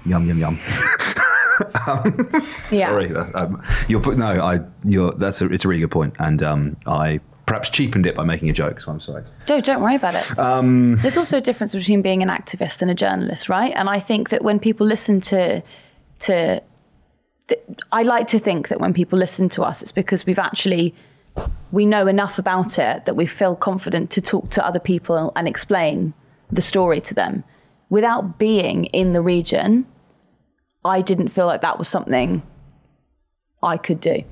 Yum, 0.05 0.27
yum, 0.27 0.37
yum. 0.39 0.59
Yeah. 2.71 2.87
Sorry. 2.87 3.13
uh, 3.13 3.25
Um, 3.33 3.61
you're, 3.89 3.99
put- 3.99 4.17
no, 4.17 4.27
I, 4.27 4.61
you're, 4.85 5.11
that's 5.13 5.41
a, 5.41 5.51
it's 5.51 5.65
a 5.65 5.67
really 5.67 5.85
good. 5.85 6.13
And 6.19 6.41
um, 6.41 6.77
I 6.85 7.19
perhaps 7.45 7.69
cheapened 7.69 8.05
it 8.05 8.15
by 8.15 8.23
making 8.23 8.49
a 8.49 8.53
joke, 8.53 8.79
so 8.79 8.91
I'm 8.91 8.99
sorry. 9.01 9.23
Don't 9.45 9.65
don't 9.65 9.81
worry 9.81 9.95
about 9.95 10.15
it. 10.15 10.39
Um, 10.39 10.97
There's 11.01 11.17
also 11.17 11.37
a 11.37 11.41
difference 11.41 11.73
between 11.75 12.01
being 12.01 12.21
an 12.21 12.29
activist 12.29 12.81
and 12.81 12.89
a 12.89 12.93
journalist, 12.95 13.49
right? 13.49 13.73
And 13.75 13.89
I 13.89 13.99
think 13.99 14.29
that 14.29 14.41
when 14.43 14.59
people 14.59 14.85
listen 14.87 15.19
to 15.21 15.61
to 16.19 16.61
th- 17.47 17.61
I 17.91 18.03
like 18.03 18.27
to 18.29 18.39
think 18.39 18.67
that 18.69 18.79
when 18.79 18.93
people 18.93 19.17
listen 19.19 19.49
to 19.49 19.63
us, 19.63 19.81
it's 19.81 19.91
because 19.91 20.25
we've 20.25 20.39
actually 20.39 20.93
we 21.71 21.85
know 21.85 22.07
enough 22.07 22.37
about 22.39 22.77
it 22.79 23.05
that 23.05 23.15
we 23.15 23.25
feel 23.25 23.55
confident 23.55 24.11
to 24.11 24.21
talk 24.21 24.49
to 24.51 24.65
other 24.65 24.79
people 24.79 25.31
and 25.35 25.47
explain 25.47 26.13
the 26.51 26.61
story 26.61 27.01
to 27.01 27.13
them. 27.13 27.43
Without 27.89 28.37
being 28.37 28.85
in 28.85 29.13
the 29.13 29.21
region, 29.21 29.85
I 30.85 31.01
didn't 31.01 31.29
feel 31.29 31.45
like 31.45 31.61
that 31.61 31.77
was 31.77 31.87
something 31.87 32.43
I 33.61 33.77
could 33.77 33.99
do. 33.99 34.23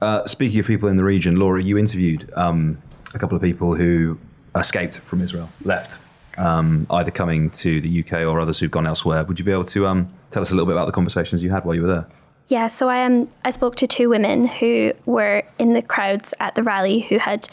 Uh, 0.00 0.26
speaking 0.26 0.60
of 0.60 0.66
people 0.66 0.88
in 0.88 0.96
the 0.96 1.04
region, 1.04 1.36
Laura, 1.36 1.62
you 1.62 1.76
interviewed 1.76 2.30
um, 2.36 2.80
a 3.14 3.18
couple 3.18 3.36
of 3.36 3.42
people 3.42 3.74
who 3.74 4.18
escaped 4.54 4.98
from 4.98 5.20
Israel, 5.20 5.50
left, 5.64 5.98
um, 6.38 6.86
either 6.90 7.10
coming 7.10 7.50
to 7.50 7.80
the 7.80 8.04
UK 8.04 8.26
or 8.26 8.40
others 8.40 8.58
who've 8.58 8.70
gone 8.70 8.86
elsewhere. 8.86 9.24
Would 9.24 9.38
you 9.38 9.44
be 9.44 9.52
able 9.52 9.64
to 9.64 9.86
um, 9.86 10.08
tell 10.30 10.42
us 10.42 10.50
a 10.50 10.54
little 10.54 10.66
bit 10.66 10.72
about 10.72 10.86
the 10.86 10.92
conversations 10.92 11.42
you 11.42 11.50
had 11.50 11.64
while 11.64 11.74
you 11.74 11.82
were 11.82 11.88
there? 11.88 12.06
Yeah, 12.46 12.66
so 12.66 12.88
I 12.88 13.04
um 13.04 13.28
I 13.44 13.50
spoke 13.50 13.76
to 13.76 13.86
two 13.86 14.08
women 14.08 14.44
who 14.44 14.92
were 15.06 15.44
in 15.60 15.72
the 15.72 15.82
crowds 15.82 16.34
at 16.40 16.56
the 16.56 16.64
rally 16.64 17.00
who 17.00 17.18
had 17.18 17.48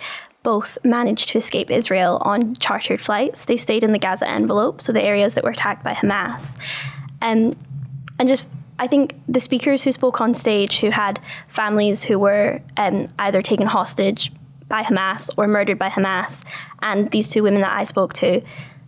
both 0.47 0.77
managed 0.81 1.27
to 1.27 1.37
escape 1.37 1.69
Israel 1.69 2.19
on 2.21 2.55
chartered 2.55 3.01
flights. 3.01 3.43
They 3.43 3.57
stayed 3.57 3.83
in 3.83 3.91
the 3.91 3.99
Gaza 3.99 4.25
envelope, 4.25 4.79
so 4.79 4.93
the 4.93 5.03
areas 5.03 5.33
that 5.33 5.43
were 5.43 5.49
attacked 5.49 5.83
by 5.83 5.91
Hamas. 5.91 6.55
Um, 7.21 7.57
and 8.17 8.29
just 8.29 8.45
I 8.79 8.87
think 8.87 9.15
the 9.27 9.41
speakers 9.41 9.83
who 9.83 9.91
spoke 9.91 10.21
on 10.21 10.33
stage 10.33 10.77
who 10.77 10.89
had 10.89 11.19
families 11.49 12.03
who 12.03 12.17
were 12.17 12.61
um, 12.77 13.09
either 13.19 13.41
taken 13.41 13.67
hostage 13.67 14.31
by 14.69 14.83
Hamas 14.83 15.29
or 15.35 15.49
murdered 15.49 15.77
by 15.77 15.89
Hamas, 15.89 16.45
and 16.81 17.11
these 17.11 17.29
two 17.29 17.43
women 17.43 17.59
that 17.59 17.77
I 17.81 17.83
spoke 17.83 18.13
to, 18.13 18.41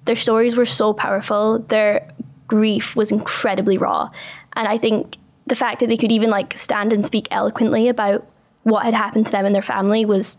their 0.05 0.15
stories 0.15 0.55
were 0.55 0.65
so 0.65 0.93
powerful. 0.93 1.59
Their 1.59 2.09
grief 2.47 2.95
was 2.95 3.11
incredibly 3.11 3.77
raw, 3.77 4.11
and 4.53 4.65
I 4.65 4.77
think 4.77 5.17
the 5.45 5.55
fact 5.55 5.81
that 5.81 5.89
they 5.89 5.97
could 5.97 6.13
even 6.13 6.29
like 6.29 6.57
stand 6.57 6.93
and 6.93 7.05
speak 7.05 7.27
eloquently 7.31 7.89
about 7.89 8.25
what 8.63 8.85
had 8.85 8.93
happened 8.93 9.25
to 9.25 9.31
them 9.33 9.45
and 9.45 9.53
their 9.53 9.61
family 9.61 10.05
was 10.05 10.37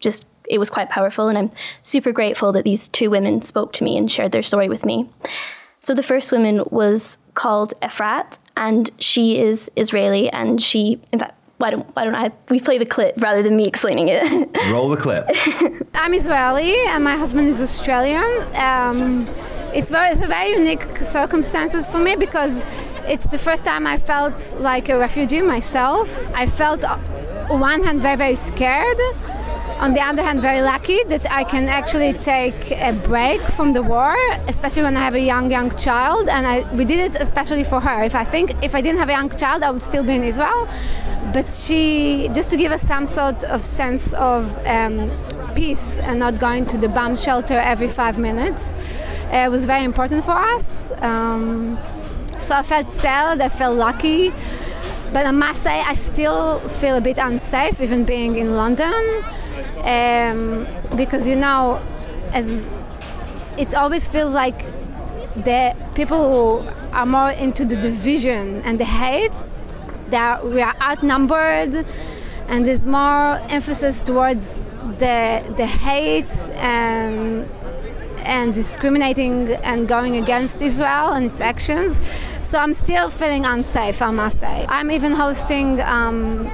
just 0.00 0.24
it 0.52 0.58
was 0.58 0.70
quite 0.70 0.90
powerful 0.90 1.28
and 1.28 1.36
i'm 1.38 1.50
super 1.82 2.12
grateful 2.12 2.52
that 2.52 2.64
these 2.64 2.86
two 2.88 3.10
women 3.10 3.42
spoke 3.42 3.72
to 3.72 3.84
me 3.84 3.96
and 3.96 4.10
shared 4.10 4.32
their 4.32 4.42
story 4.42 4.68
with 4.68 4.84
me 4.84 5.08
so 5.80 5.94
the 5.94 6.02
first 6.02 6.30
woman 6.30 6.62
was 6.70 7.18
called 7.34 7.72
efrat 7.82 8.38
and 8.56 8.90
she 8.98 9.38
is 9.38 9.70
israeli 9.76 10.28
and 10.30 10.62
she 10.62 11.00
in 11.12 11.18
fact 11.18 11.34
why 11.58 11.70
don't 11.70 11.86
why 11.96 12.04
don't 12.04 12.14
i 12.14 12.30
we 12.50 12.60
play 12.60 12.76
the 12.76 12.90
clip 12.94 13.14
rather 13.18 13.42
than 13.42 13.56
me 13.56 13.66
explaining 13.66 14.08
it 14.08 14.22
Roll 14.70 14.88
the 14.88 14.96
clip. 14.96 15.28
I'm 15.94 16.14
Israeli 16.14 16.74
and 16.86 17.04
my 17.04 17.16
husband 17.16 17.46
is 17.46 17.60
Australian. 17.60 18.30
Um, 18.54 19.26
it's 19.74 19.90
very, 19.90 20.10
it's 20.12 20.20
a 20.20 20.26
very 20.26 20.50
unique 20.52 20.82
circumstances 20.82 21.88
for 21.88 21.98
me 21.98 22.16
because 22.16 22.64
it's 23.06 23.26
the 23.26 23.38
first 23.38 23.64
time 23.64 23.86
I 23.86 23.98
felt 23.98 24.54
like 24.58 24.88
a 24.88 24.98
refugee 24.98 25.42
myself. 25.42 26.30
I 26.34 26.46
felt, 26.46 26.84
uh, 26.84 26.98
on 27.50 27.60
one 27.60 27.82
hand, 27.82 28.00
very, 28.00 28.16
very 28.16 28.34
scared. 28.34 28.98
On 29.80 29.92
the 29.92 30.00
other 30.00 30.22
hand, 30.22 30.40
very 30.40 30.62
lucky 30.62 31.02
that 31.04 31.30
I 31.30 31.44
can 31.44 31.68
actually 31.68 32.12
take 32.12 32.70
a 32.70 32.92
break 32.92 33.40
from 33.40 33.72
the 33.72 33.82
war, 33.82 34.16
especially 34.46 34.82
when 34.82 34.96
I 34.96 35.00
have 35.00 35.14
a 35.14 35.20
young, 35.20 35.50
young 35.50 35.70
child. 35.76 36.28
And 36.28 36.46
I, 36.46 36.60
we 36.74 36.84
did 36.84 36.98
it 36.98 37.20
especially 37.20 37.64
for 37.64 37.80
her. 37.80 38.02
If 38.02 38.14
I 38.14 38.24
think 38.24 38.62
if 38.62 38.74
I 38.74 38.80
didn't 38.80 38.98
have 38.98 39.08
a 39.08 39.12
young 39.12 39.30
child, 39.30 39.62
I 39.62 39.70
would 39.70 39.82
still 39.82 40.04
be 40.04 40.14
in 40.14 40.24
Israel. 40.24 40.68
But 41.32 41.52
she, 41.52 42.28
just 42.32 42.50
to 42.50 42.56
give 42.56 42.72
us 42.72 42.82
some 42.82 43.06
sort 43.06 43.44
of 43.44 43.64
sense 43.64 44.12
of 44.14 44.56
um, 44.66 45.10
peace 45.54 45.98
and 45.98 46.18
not 46.18 46.38
going 46.38 46.66
to 46.66 46.78
the 46.78 46.88
bomb 46.88 47.16
shelter 47.16 47.58
every 47.58 47.88
five 47.88 48.18
minutes, 48.18 48.74
uh, 49.32 49.48
was 49.50 49.66
very 49.66 49.84
important 49.84 50.24
for 50.24 50.32
us. 50.32 50.92
Um, 51.02 51.78
so 52.38 52.56
I 52.56 52.62
felt 52.62 52.90
sad, 52.90 53.40
I 53.40 53.48
felt 53.48 53.76
lucky. 53.76 54.32
But 55.12 55.26
I 55.26 55.30
must 55.30 55.62
say, 55.62 55.80
I 55.80 55.94
still 55.94 56.58
feel 56.58 56.96
a 56.96 57.00
bit 57.00 57.18
unsafe, 57.18 57.80
even 57.82 58.04
being 58.04 58.36
in 58.36 58.56
London, 58.56 58.94
um, 59.84 60.66
because 60.96 61.26
you 61.28 61.36
know, 61.36 61.80
as 62.32 62.68
it 63.58 63.74
always 63.74 64.08
feels 64.08 64.32
like 64.32 64.58
the 65.34 65.74
people 65.94 66.62
who 66.62 66.68
are 66.92 67.06
more 67.06 67.30
into 67.30 67.64
the 67.64 67.76
division 67.76 68.62
and 68.62 68.78
the 68.78 68.84
hate, 68.84 69.44
are, 70.12 70.44
we 70.44 70.60
are 70.60 70.74
outnumbered, 70.80 71.86
and 72.48 72.66
there's 72.66 72.86
more 72.86 73.38
emphasis 73.48 74.00
towards 74.00 74.60
the 74.98 75.42
the 75.56 75.66
hate 75.66 76.34
and 76.56 77.50
and 78.24 78.54
discriminating 78.54 79.48
and 79.64 79.88
going 79.88 80.16
against 80.16 80.62
Israel 80.62 81.12
and 81.12 81.26
its 81.26 81.40
actions. 81.40 81.98
So 82.42 82.58
I'm 82.58 82.72
still 82.72 83.08
feeling 83.08 83.44
unsafe, 83.44 84.02
I 84.02 84.10
must 84.10 84.40
say. 84.40 84.66
I'm 84.68 84.90
even 84.90 85.12
hosting 85.12 85.80
um, 85.80 86.50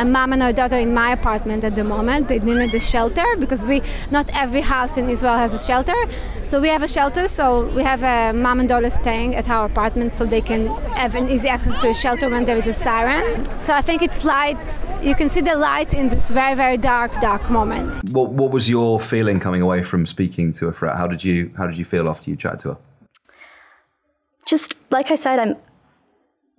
a 0.00 0.04
mom 0.04 0.32
and 0.32 0.42
her 0.42 0.52
daughter 0.52 0.78
in 0.86 0.92
my 0.94 1.12
apartment 1.12 1.62
at 1.64 1.74
the 1.74 1.84
moment. 1.84 2.28
They 2.28 2.38
needed 2.38 2.74
a 2.74 2.80
shelter 2.80 3.26
because 3.38 3.66
we 3.66 3.82
not 4.10 4.26
every 4.34 4.62
house 4.74 4.96
in 4.96 5.08
Israel 5.08 5.36
has 5.44 5.52
a 5.60 5.62
shelter. 5.70 5.98
So 6.44 6.60
we 6.60 6.68
have 6.68 6.82
a 6.82 6.88
shelter. 6.88 7.26
So 7.26 7.66
we 7.76 7.82
have 7.82 8.02
a 8.02 8.36
mom 8.36 8.60
and 8.60 8.68
daughter 8.68 8.90
staying 8.90 9.36
at 9.36 9.48
our 9.50 9.66
apartment 9.66 10.14
so 10.14 10.24
they 10.24 10.40
can 10.40 10.66
have 11.02 11.14
an 11.14 11.28
easy 11.28 11.48
access 11.48 11.80
to 11.82 11.90
a 11.90 11.94
shelter 11.94 12.28
when 12.28 12.44
there 12.44 12.56
is 12.56 12.66
a 12.66 12.72
siren. 12.72 13.24
So 13.58 13.74
I 13.74 13.82
think 13.82 14.02
it's 14.02 14.24
light. 14.24 14.64
You 15.02 15.14
can 15.14 15.28
see 15.28 15.42
the 15.42 15.56
light 15.56 15.94
in 15.94 16.08
this 16.08 16.30
very 16.30 16.54
very 16.54 16.78
dark 16.78 17.12
dark 17.20 17.50
moment. 17.50 17.88
What, 18.10 18.30
what 18.30 18.50
was 18.50 18.68
your 18.68 19.00
feeling 19.00 19.38
coming 19.38 19.62
away 19.62 19.84
from 19.84 20.06
speaking 20.06 20.52
to 20.54 20.70
Efrat? 20.70 20.96
How 20.96 21.06
did 21.06 21.22
you 21.22 21.52
How 21.58 21.66
did 21.66 21.76
you 21.76 21.84
feel 21.84 22.08
after 22.08 22.30
you 22.30 22.36
chatted 22.36 22.60
to 22.60 22.68
her? 22.70 22.78
just 24.50 24.74
like 24.90 25.10
I 25.10 25.16
said, 25.16 25.38
I'm 25.38 25.56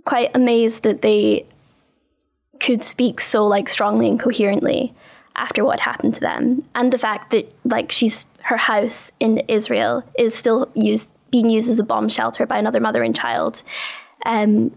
quite 0.06 0.32
amazed 0.34 0.84
that 0.84 1.02
they 1.02 1.46
could 2.62 2.84
speak 2.84 3.20
so 3.20 3.45
like 3.45 3.68
strongly 3.68 4.07
and 4.07 4.20
coherently 4.20 4.93
after 5.36 5.66
what 5.66 5.80
happened 5.80 6.14
to 6.14 6.20
them, 6.20 6.64
and 6.76 6.93
the 6.93 6.97
fact 6.97 7.32
that 7.32 7.53
like 7.66 7.91
she's 7.91 8.28
her 8.43 8.57
house 8.57 9.12
in 9.20 9.39
Israel 9.47 10.03
is 10.18 10.36
still 10.36 10.70
used 10.74 11.12
being 11.32 11.49
used 11.49 11.70
as 11.70 11.80
a 11.80 11.84
bomb 11.84 12.09
shelter 12.09 12.45
by 12.45 12.57
another 12.57 12.80
mother 12.80 13.03
and 13.03 13.16
child. 13.16 13.64
Um, 14.26 14.76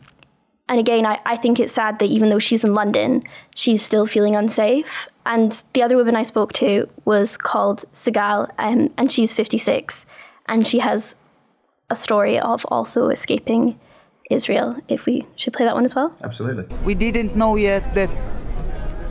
and 0.69 0.81
again, 0.81 1.05
I, 1.05 1.21
I 1.27 1.37
think 1.37 1.61
it's 1.61 1.75
sad 1.75 1.99
that 1.99 2.09
even 2.09 2.31
though 2.31 2.39
she's 2.39 2.65
in 2.65 2.73
London, 2.75 3.23
she's 3.55 3.83
still 3.83 4.07
feeling 4.07 4.35
unsafe. 4.35 5.09
And 5.27 5.63
the 5.75 5.83
other 5.83 5.97
woman 5.97 6.17
I 6.17 6.23
spoke 6.23 6.53
to 6.55 6.89
was 7.05 7.37
called 7.37 7.85
Sigal, 7.93 8.51
um, 8.59 8.93
and 8.97 9.13
she's 9.13 9.33
56. 9.33 10.07
And 10.47 10.67
she 10.67 10.79
has 10.79 11.17
a 11.91 11.97
story 11.97 12.39
of 12.39 12.65
also 12.71 13.09
escaping 13.09 13.79
Israel, 14.31 14.77
if 14.89 15.07
we 15.07 15.27
should 15.37 15.53
play 15.53 15.67
that 15.67 15.75
one 15.75 15.85
as 15.85 15.95
well. 15.95 16.15
Absolutely. 16.23 16.65
We 16.85 16.95
didn't 16.95 17.37
know 17.37 17.57
yet 17.57 17.95
that 17.95 18.11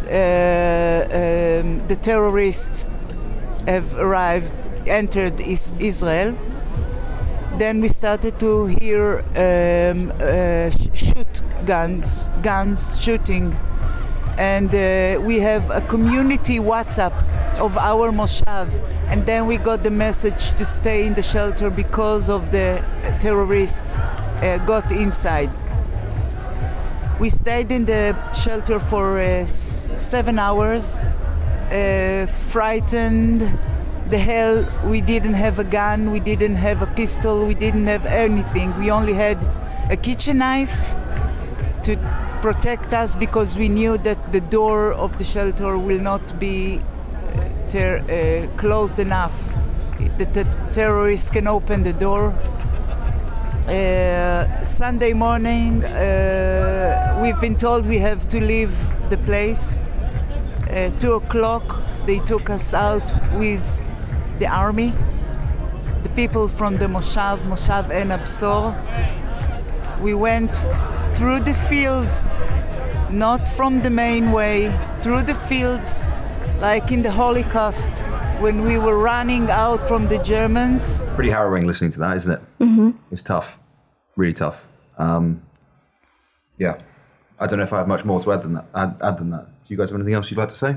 uh, 0.10 1.06
um, 1.06 1.88
the 1.88 1.96
terrorists 1.96 2.88
have 3.68 3.96
arrived, 3.98 4.70
entered 4.88 5.40
is- 5.42 5.74
Israel. 5.80 6.36
Then 7.58 7.82
we 7.82 7.88
started 7.88 8.40
to 8.40 8.66
hear 8.82 9.20
um, 9.38 10.12
uh, 10.20 10.72
shoot 10.94 11.44
guns, 11.66 12.30
guns 12.42 13.00
shooting, 13.02 13.56
and 14.38 14.70
uh, 14.74 15.22
we 15.22 15.40
have 15.40 15.70
a 15.70 15.82
community 15.82 16.58
WhatsApp 16.58 17.14
of 17.60 17.78
our 17.78 18.12
moshav, 18.12 18.68
and 19.08 19.26
then 19.28 19.46
we 19.46 19.58
got 19.58 19.84
the 19.84 19.92
message 19.92 20.56
to 20.56 20.66
stay 20.66 21.06
in 21.06 21.14
the 21.14 21.22
shelter 21.22 21.70
because 21.70 22.28
of 22.30 22.50
the 22.52 22.84
terrorists 23.20 23.96
got 24.66 24.92
inside. 24.92 25.50
We 27.20 27.30
stayed 27.30 27.72
in 27.72 27.86
the 27.86 28.16
shelter 28.34 28.80
for 28.80 29.20
uh, 29.20 29.46
seven 29.46 30.40
hours, 30.40 31.04
uh, 31.04 32.26
frightened. 32.28 33.42
The 34.10 34.18
hell, 34.18 34.66
we 34.86 35.00
didn't 35.00 35.36
have 35.36 35.58
a 35.60 35.64
gun, 35.64 36.12
we 36.12 36.20
didn't 36.20 36.56
have 36.56 36.82
a 36.82 36.88
pistol, 36.88 37.46
we 37.46 37.54
didn't 37.54 37.88
have 37.88 38.06
anything. 38.06 38.78
We 38.78 38.92
only 38.92 39.14
had 39.14 39.38
a 39.90 39.96
kitchen 39.96 40.40
knife 40.40 40.96
to 41.84 41.98
protect 42.42 42.92
us 42.94 43.16
because 43.16 43.58
we 43.58 43.70
knew 43.70 43.98
that 44.00 44.34
the 44.34 44.42
door 44.42 44.92
of 44.92 45.18
the 45.18 45.24
shelter 45.24 45.78
will 45.78 46.02
not 46.02 46.40
be 46.40 46.80
uh, 46.80 47.70
ter- 47.70 48.04
uh, 48.10 48.58
closed 48.58 49.00
enough. 49.00 49.56
That 50.18 50.34
the 50.34 50.46
terrorists 50.74 51.30
can 51.30 51.48
open 51.48 51.84
the 51.84 51.94
door 51.94 52.38
uh, 53.68 54.64
Sunday 54.64 55.14
morning, 55.14 55.84
uh, 55.84 57.20
we've 57.22 57.40
been 57.40 57.56
told 57.56 57.86
we 57.86 57.98
have 58.00 58.28
to 58.30 58.40
leave 58.40 58.76
the 59.10 59.18
place. 59.18 59.84
Uh, 60.70 60.92
two 61.00 61.14
o'clock, 61.14 61.82
they 62.06 62.20
took 62.20 62.50
us 62.50 62.74
out 62.74 63.04
with 63.34 63.86
the 64.40 64.48
army, 64.48 64.94
the 66.04 66.10
people 66.10 66.48
from 66.48 66.78
the 66.78 66.88
Moshav, 66.88 67.40
Moshav 67.40 67.90
Ein 67.90 68.10
HaBesor. 68.10 68.76
We 70.02 70.14
went 70.14 70.56
through 71.16 71.42
the 71.42 71.54
fields, 71.54 72.36
not 73.12 73.48
from 73.48 73.82
the 73.82 73.90
main 73.90 74.32
way, 74.32 74.78
through 75.02 75.24
the 75.24 75.36
fields, 75.36 76.06
like 76.60 76.92
in 76.92 77.02
the 77.04 77.12
Holocaust 77.12 78.04
when 78.44 78.62
we 78.62 78.78
were 78.78 78.98
running 78.98 79.50
out 79.50 79.82
from 79.82 80.06
the 80.08 80.18
Germans. 80.18 81.02
Pretty 81.16 81.30
harrowing 81.30 81.66
listening 81.66 81.94
to 81.94 82.00
that, 82.00 82.18
isn't 82.18 82.34
it? 82.34 82.42
Mm-hmm. 82.60 82.92
It's 83.10 83.24
tough, 83.24 83.58
really 84.18 84.34
tough. 84.34 84.66
Um, 84.98 85.42
yeah, 86.58 86.78
I 87.40 87.48
don't 87.48 87.60
know 87.60 87.64
if 87.64 87.72
I 87.72 87.78
have 87.78 87.88
much 87.88 88.04
more 88.04 88.20
to 88.20 88.34
add 88.34 88.44
than 88.44 88.56
that. 88.56 88.66
Add, 88.76 88.98
add 89.02 89.18
than 89.18 89.30
that. 89.30 89.46
Do 89.46 89.74
you 89.74 89.78
guys 89.78 89.92
have 89.92 89.96
anything 89.96 90.14
else 90.14 90.30
you'd 90.30 90.38
like 90.38 90.50
to 90.50 90.56
say? 90.56 90.76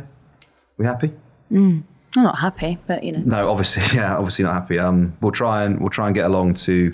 We 0.78 0.86
happy? 0.86 1.12
Mm. 1.50 1.82
I'm 2.16 2.22
not 2.22 2.38
happy, 2.38 2.78
but 2.86 3.02
you 3.02 3.10
know. 3.10 3.22
No, 3.24 3.50
obviously, 3.50 3.82
yeah, 3.98 4.16
obviously 4.16 4.44
not 4.44 4.54
happy. 4.54 4.78
Um, 4.78 5.16
we'll 5.20 5.32
try 5.32 5.64
and 5.64 5.80
we'll 5.80 5.90
try 5.90 6.06
and 6.06 6.14
get 6.14 6.26
along 6.26 6.54
to. 6.54 6.92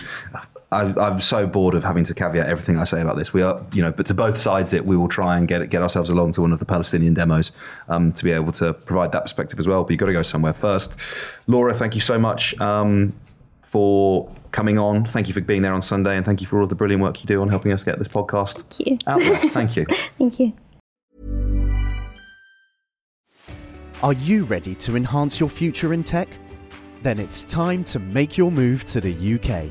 I, 0.72 0.94
I'm 0.98 1.20
so 1.20 1.46
bored 1.46 1.74
of 1.74 1.84
having 1.84 2.02
to 2.04 2.14
caveat 2.14 2.48
everything 2.48 2.78
I 2.78 2.84
say 2.84 3.02
about 3.02 3.16
this. 3.16 3.32
We 3.32 3.42
are, 3.42 3.62
you 3.72 3.82
know, 3.82 3.92
but 3.92 4.06
to 4.06 4.14
both 4.14 4.38
sides, 4.38 4.72
it 4.72 4.86
we 4.86 4.96
will 4.96 5.08
try 5.08 5.36
and 5.36 5.46
get 5.46 5.68
get 5.68 5.82
ourselves 5.82 6.08
along 6.08 6.32
to 6.32 6.40
one 6.40 6.52
of 6.52 6.58
the 6.58 6.64
Palestinian 6.64 7.12
demos 7.12 7.52
um, 7.88 8.12
to 8.12 8.24
be 8.24 8.32
able 8.32 8.52
to 8.52 8.72
provide 8.72 9.12
that 9.12 9.22
perspective 9.22 9.60
as 9.60 9.68
well. 9.68 9.84
But 9.84 9.90
you've 9.90 10.00
got 10.00 10.06
to 10.06 10.12
go 10.12 10.22
somewhere 10.22 10.54
first. 10.54 10.96
Laura, 11.46 11.74
thank 11.74 11.94
you 11.94 12.00
so 12.00 12.18
much 12.18 12.58
um, 12.58 13.12
for 13.62 14.30
coming 14.52 14.78
on. 14.78 15.04
Thank 15.04 15.28
you 15.28 15.34
for 15.34 15.42
being 15.42 15.60
there 15.60 15.74
on 15.74 15.82
Sunday, 15.82 16.16
and 16.16 16.24
thank 16.24 16.40
you 16.40 16.46
for 16.46 16.60
all 16.60 16.66
the 16.66 16.74
brilliant 16.74 17.02
work 17.02 17.20
you 17.22 17.26
do 17.26 17.42
on 17.42 17.48
helping 17.48 17.72
us 17.72 17.84
get 17.84 17.98
this 17.98 18.08
podcast 18.08 18.62
Thank 18.70 18.88
you. 18.88 18.98
out 19.06 19.20
there. 19.20 19.36
Thank 19.50 19.76
you. 19.76 19.86
Thank 20.18 20.40
you. 20.40 20.52
Are 24.02 24.14
you 24.14 24.44
ready 24.44 24.74
to 24.76 24.96
enhance 24.96 25.38
your 25.38 25.48
future 25.48 25.92
in 25.92 26.02
tech? 26.02 26.28
Then 27.02 27.18
it's 27.18 27.44
time 27.44 27.84
to 27.84 27.98
make 27.98 28.36
your 28.38 28.50
move 28.50 28.84
to 28.86 29.00
the 29.00 29.12
UK, 29.34 29.70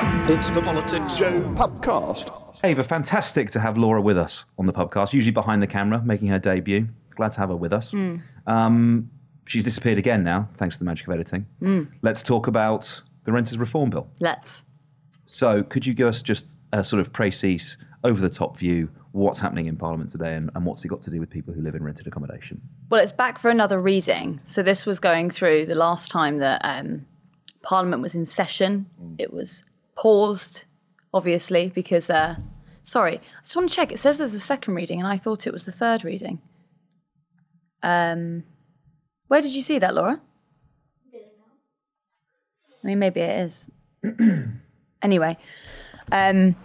It's 0.00 0.50
the 0.50 0.62
Politics 0.62 1.16
Joe 1.16 1.40
podcast. 1.56 2.30
Ava, 2.62 2.84
fantastic 2.84 3.50
to 3.50 3.60
have 3.60 3.76
Laura 3.76 4.00
with 4.00 4.16
us 4.16 4.44
on 4.56 4.66
the 4.66 4.72
podcast. 4.72 5.12
Usually 5.12 5.32
behind 5.32 5.60
the 5.60 5.66
camera, 5.66 6.00
making 6.04 6.28
her 6.28 6.38
debut. 6.38 6.86
Glad 7.16 7.32
to 7.32 7.40
have 7.40 7.48
her 7.48 7.56
with 7.56 7.72
us. 7.72 7.90
Mm. 7.90 8.22
Um, 8.46 9.10
she's 9.46 9.64
disappeared 9.64 9.98
again 9.98 10.22
now, 10.22 10.48
thanks 10.56 10.76
to 10.76 10.78
the 10.78 10.84
magic 10.84 11.08
of 11.08 11.14
editing. 11.14 11.46
Mm. 11.60 11.88
Let's 12.02 12.22
talk 12.22 12.46
about 12.46 13.02
the 13.24 13.32
Renters 13.32 13.58
Reform 13.58 13.90
Bill. 13.90 14.08
Let's. 14.20 14.64
So, 15.26 15.64
could 15.64 15.84
you 15.84 15.94
give 15.94 16.06
us 16.06 16.22
just 16.22 16.46
a 16.72 16.84
sort 16.84 17.00
of 17.00 17.12
précis, 17.12 17.76
over 18.04 18.20
the 18.20 18.30
top 18.30 18.56
view, 18.56 18.90
what's 19.10 19.40
happening 19.40 19.66
in 19.66 19.76
Parliament 19.76 20.12
today 20.12 20.36
and, 20.36 20.50
and 20.54 20.64
what's 20.64 20.84
it 20.84 20.88
got 20.88 21.02
to 21.02 21.10
do 21.10 21.18
with 21.18 21.28
people 21.28 21.52
who 21.52 21.60
live 21.60 21.74
in 21.74 21.82
rented 21.82 22.06
accommodation? 22.06 22.60
Well, 22.88 23.00
it's 23.00 23.10
back 23.10 23.38
for 23.38 23.50
another 23.50 23.80
reading. 23.80 24.40
So 24.46 24.62
this 24.62 24.86
was 24.86 25.00
going 25.00 25.30
through 25.30 25.66
the 25.66 25.74
last 25.74 26.08
time 26.08 26.38
that 26.38 26.60
um, 26.62 27.04
Parliament 27.62 28.00
was 28.00 28.14
in 28.14 28.24
session. 28.24 28.86
It 29.18 29.32
was 29.32 29.64
paused, 29.98 30.64
obviously, 31.12 31.68
because. 31.74 32.08
Uh, 32.08 32.36
sorry, 32.88 33.16
I 33.18 33.42
just 33.44 33.56
want 33.56 33.68
to 33.68 33.74
check. 33.74 33.92
It 33.92 33.98
says 33.98 34.18
there's 34.18 34.34
a 34.34 34.40
second 34.40 34.74
reading, 34.74 34.98
and 34.98 35.06
I 35.06 35.18
thought 35.18 35.46
it 35.46 35.52
was 35.52 35.64
the 35.64 35.72
third 35.72 36.04
reading. 36.04 36.40
Um, 37.82 38.44
where 39.28 39.42
did 39.42 39.52
you 39.52 39.62
see 39.62 39.78
that, 39.78 39.94
Laura? 39.94 40.20
I 42.82 42.86
mean, 42.86 42.98
maybe 42.98 43.20
it 43.20 43.46
is. 43.46 43.68
anyway, 45.02 45.36
um, 46.12 46.56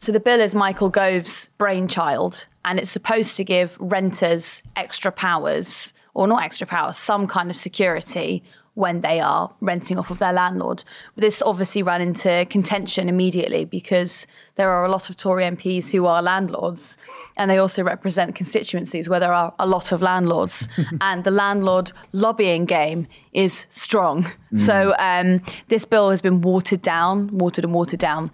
so 0.00 0.12
the 0.12 0.20
bill 0.20 0.40
is 0.40 0.54
Michael 0.54 0.88
Gove's 0.88 1.48
brainchild, 1.58 2.46
and 2.64 2.78
it's 2.78 2.90
supposed 2.90 3.36
to 3.36 3.44
give 3.44 3.76
renters 3.78 4.62
extra 4.74 5.12
powers, 5.12 5.92
or 6.14 6.26
not 6.26 6.42
extra 6.42 6.66
powers, 6.66 6.96
some 6.96 7.26
kind 7.26 7.50
of 7.50 7.56
security 7.56 8.42
when 8.76 9.00
they 9.00 9.20
are 9.20 9.50
renting 9.62 9.98
off 9.98 10.10
of 10.10 10.18
their 10.18 10.34
landlord. 10.34 10.84
This 11.16 11.40
obviously 11.40 11.82
ran 11.82 12.02
into 12.02 12.46
contention 12.50 13.08
immediately 13.08 13.64
because 13.64 14.26
there 14.56 14.70
are 14.70 14.84
a 14.84 14.90
lot 14.90 15.08
of 15.08 15.16
Tory 15.16 15.44
MPs 15.44 15.90
who 15.90 16.04
are 16.04 16.20
landlords, 16.20 16.98
and 17.38 17.50
they 17.50 17.56
also 17.56 17.82
represent 17.82 18.34
constituencies 18.34 19.08
where 19.08 19.18
there 19.18 19.32
are 19.32 19.54
a 19.58 19.66
lot 19.66 19.92
of 19.92 20.02
landlords, 20.02 20.68
and 21.00 21.24
the 21.24 21.30
landlord 21.30 21.90
lobbying 22.12 22.66
game 22.66 23.08
is 23.32 23.64
strong. 23.70 24.30
So 24.54 24.94
um, 24.98 25.42
this 25.68 25.86
bill 25.86 26.10
has 26.10 26.20
been 26.20 26.42
watered 26.42 26.82
down, 26.82 27.28
watered 27.38 27.64
and 27.64 27.72
watered 27.72 28.00
down. 28.00 28.30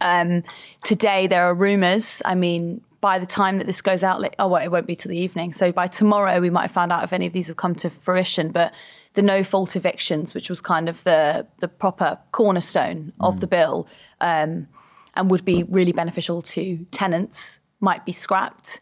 Um, 0.00 0.42
today, 0.84 1.28
there 1.28 1.44
are 1.44 1.54
rumours. 1.54 2.22
I 2.24 2.34
mean, 2.34 2.80
by 3.00 3.20
the 3.20 3.26
time 3.26 3.58
that 3.58 3.66
this 3.68 3.80
goes 3.80 4.02
out, 4.02 4.22
oh, 4.40 4.48
well, 4.48 4.62
it 4.62 4.68
won't 4.68 4.86
be 4.86 4.96
till 4.96 5.10
the 5.10 5.18
evening. 5.18 5.52
So 5.52 5.70
by 5.70 5.86
tomorrow, 5.86 6.40
we 6.40 6.50
might 6.50 6.62
have 6.62 6.72
found 6.72 6.90
out 6.90 7.04
if 7.04 7.12
any 7.12 7.26
of 7.26 7.32
these 7.32 7.46
have 7.46 7.56
come 7.56 7.74
to 7.76 7.90
fruition. 7.90 8.50
But 8.50 8.72
the 9.14 9.22
no 9.22 9.42
fault 9.42 9.76
evictions, 9.76 10.34
which 10.34 10.48
was 10.48 10.60
kind 10.60 10.88
of 10.88 11.02
the 11.04 11.46
the 11.58 11.68
proper 11.68 12.18
cornerstone 12.32 13.12
of 13.20 13.40
the 13.40 13.46
bill, 13.46 13.86
um, 14.20 14.68
and 15.14 15.30
would 15.30 15.44
be 15.44 15.64
really 15.64 15.92
beneficial 15.92 16.42
to 16.42 16.86
tenants, 16.90 17.58
might 17.80 18.04
be 18.04 18.12
scrapped. 18.12 18.80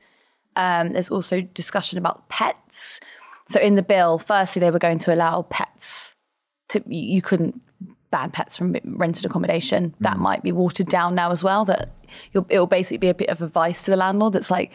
Um, 0.56 0.92
there's 0.92 1.08
also 1.08 1.40
discussion 1.40 1.98
about 1.98 2.28
pets. 2.28 3.00
So 3.46 3.60
in 3.60 3.76
the 3.76 3.82
bill, 3.82 4.18
firstly, 4.18 4.60
they 4.60 4.70
were 4.70 4.78
going 4.78 4.98
to 5.00 5.14
allow 5.14 5.42
pets 5.42 6.14
to, 6.70 6.82
you 6.86 7.22
couldn't 7.22 7.60
ban 8.10 8.30
pets 8.30 8.56
from 8.56 8.76
rented 8.84 9.24
accommodation. 9.24 9.94
That 10.00 10.18
might 10.18 10.42
be 10.42 10.52
watered 10.52 10.88
down 10.88 11.14
now 11.14 11.30
as 11.30 11.42
well. 11.42 11.64
That 11.64 11.90
you'll, 12.32 12.46
it'll 12.48 12.66
basically 12.66 12.98
be 12.98 13.08
a 13.08 13.14
bit 13.14 13.28
of 13.28 13.40
advice 13.40 13.84
to 13.84 13.90
the 13.90 13.96
landlord 13.96 14.34
that's 14.34 14.50
like, 14.50 14.72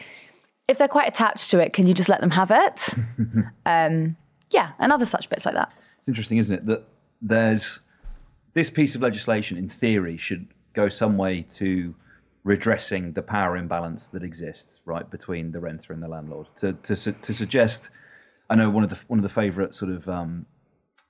if 0.66 0.78
they're 0.78 0.88
quite 0.88 1.08
attached 1.08 1.50
to 1.50 1.58
it, 1.58 1.72
can 1.72 1.86
you 1.86 1.94
just 1.94 2.08
let 2.08 2.20
them 2.20 2.30
have 2.30 2.50
it? 2.50 2.88
um, 3.66 4.16
yeah, 4.54 4.72
and 4.78 4.92
other 4.92 5.04
such 5.04 5.28
bits 5.28 5.44
like 5.44 5.54
that. 5.54 5.72
It's 5.98 6.08
interesting, 6.08 6.38
isn't 6.38 6.56
it, 6.56 6.66
that 6.66 6.84
there's 7.20 7.80
this 8.54 8.70
piece 8.70 8.94
of 8.94 9.02
legislation, 9.02 9.58
in 9.58 9.68
theory, 9.68 10.16
should 10.16 10.46
go 10.74 10.88
some 10.88 11.16
way 11.16 11.42
to 11.56 11.94
redressing 12.44 13.12
the 13.12 13.22
power 13.22 13.56
imbalance 13.56 14.06
that 14.08 14.22
exists, 14.22 14.78
right, 14.84 15.10
between 15.10 15.50
the 15.50 15.60
renter 15.60 15.92
and 15.92 16.02
the 16.02 16.08
landlord. 16.08 16.46
To 16.60 16.72
to 16.72 17.12
to 17.12 17.34
suggest, 17.34 17.90
I 18.48 18.54
know 18.54 18.70
one 18.70 18.84
of 18.84 18.90
the 18.90 18.98
one 19.08 19.18
of 19.18 19.24
the 19.24 19.28
favourite 19.42 19.74
sort 19.74 19.90
of 19.90 20.08
um, 20.08 20.46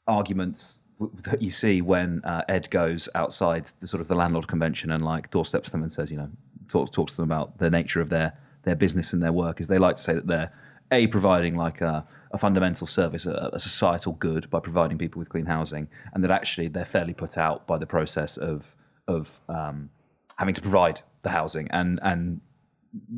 arguments 0.09 0.81
that 1.25 1.43
you 1.43 1.51
see 1.51 1.83
when 1.83 2.23
uh, 2.25 2.43
Ed 2.49 2.71
goes 2.71 3.09
outside 3.15 3.71
the 3.81 3.87
sort 3.87 4.01
of 4.01 4.09
the 4.09 4.15
landlord 4.15 4.49
convention 4.49 4.91
and 4.93 5.05
like 5.05 5.31
doorsteps 5.31 5.71
them 5.71 5.83
and 5.83 5.93
says, 5.93 6.11
you 6.11 6.17
know, 6.17 6.31
talk, 6.69 6.93
talks 6.93 7.15
to 7.15 7.23
them 7.23 7.31
about 7.31 7.59
the 7.59 7.69
nature 7.69 8.01
of 8.01 8.09
their 8.09 8.33
their 8.63 8.77
business 8.77 9.13
and 9.13 9.23
their 9.23 9.33
work, 9.33 9.61
is 9.61 9.67
they 9.67 9.79
like 9.79 9.97
to 9.97 10.03
say 10.03 10.15
that 10.15 10.27
they're 10.27 10.53
a 10.93 11.07
providing 11.09 11.57
like 11.57 11.81
a, 11.81 12.07
a 12.35 12.39
fundamental 12.39 12.87
service, 12.87 13.25
a, 13.27 13.51
a 13.53 13.61
societal 13.61 14.13
good 14.27 14.51
by 14.51 14.61
providing 14.61 14.99
people 14.99 15.19
with 15.21 15.29
clean 15.29 15.47
housing, 15.47 15.89
and 16.13 16.23
that 16.25 16.31
actually 16.31 16.69
they're 16.69 16.85
fairly 16.97 17.15
put 17.15 17.39
out 17.39 17.67
by 17.67 17.79
the 17.79 17.87
process 17.87 18.37
of 18.37 18.65
of 19.09 19.31
um, 19.49 19.89
having 20.37 20.55
to 20.55 20.61
provide 20.69 21.01
the 21.23 21.31
housing. 21.31 21.67
And 21.71 22.01
and 22.03 22.41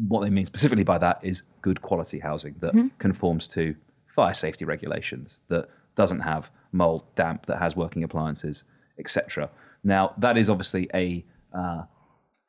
what 0.09 0.21
they 0.23 0.31
mean 0.31 0.47
specifically 0.47 0.85
by 0.85 0.99
that 0.99 1.19
is 1.23 1.43
good 1.63 1.83
quality 1.83 2.19
housing 2.19 2.55
that 2.61 2.73
Mhm. 2.75 2.91
conforms 2.99 3.49
to 3.49 3.75
fire 4.15 4.35
safety 4.35 4.65
regulations 4.65 5.37
that 5.49 5.69
doesn't 5.97 6.21
have 6.21 6.49
mold 6.73 7.03
damp 7.17 7.45
that 7.47 7.59
has 7.59 7.77
working 7.77 8.03
appliances 8.03 8.63
etc 8.99 9.51
now 9.85 10.15
that 10.17 10.39
is 10.39 10.49
obviously 10.49 10.89
a 10.95 11.23
uh, 11.53 11.83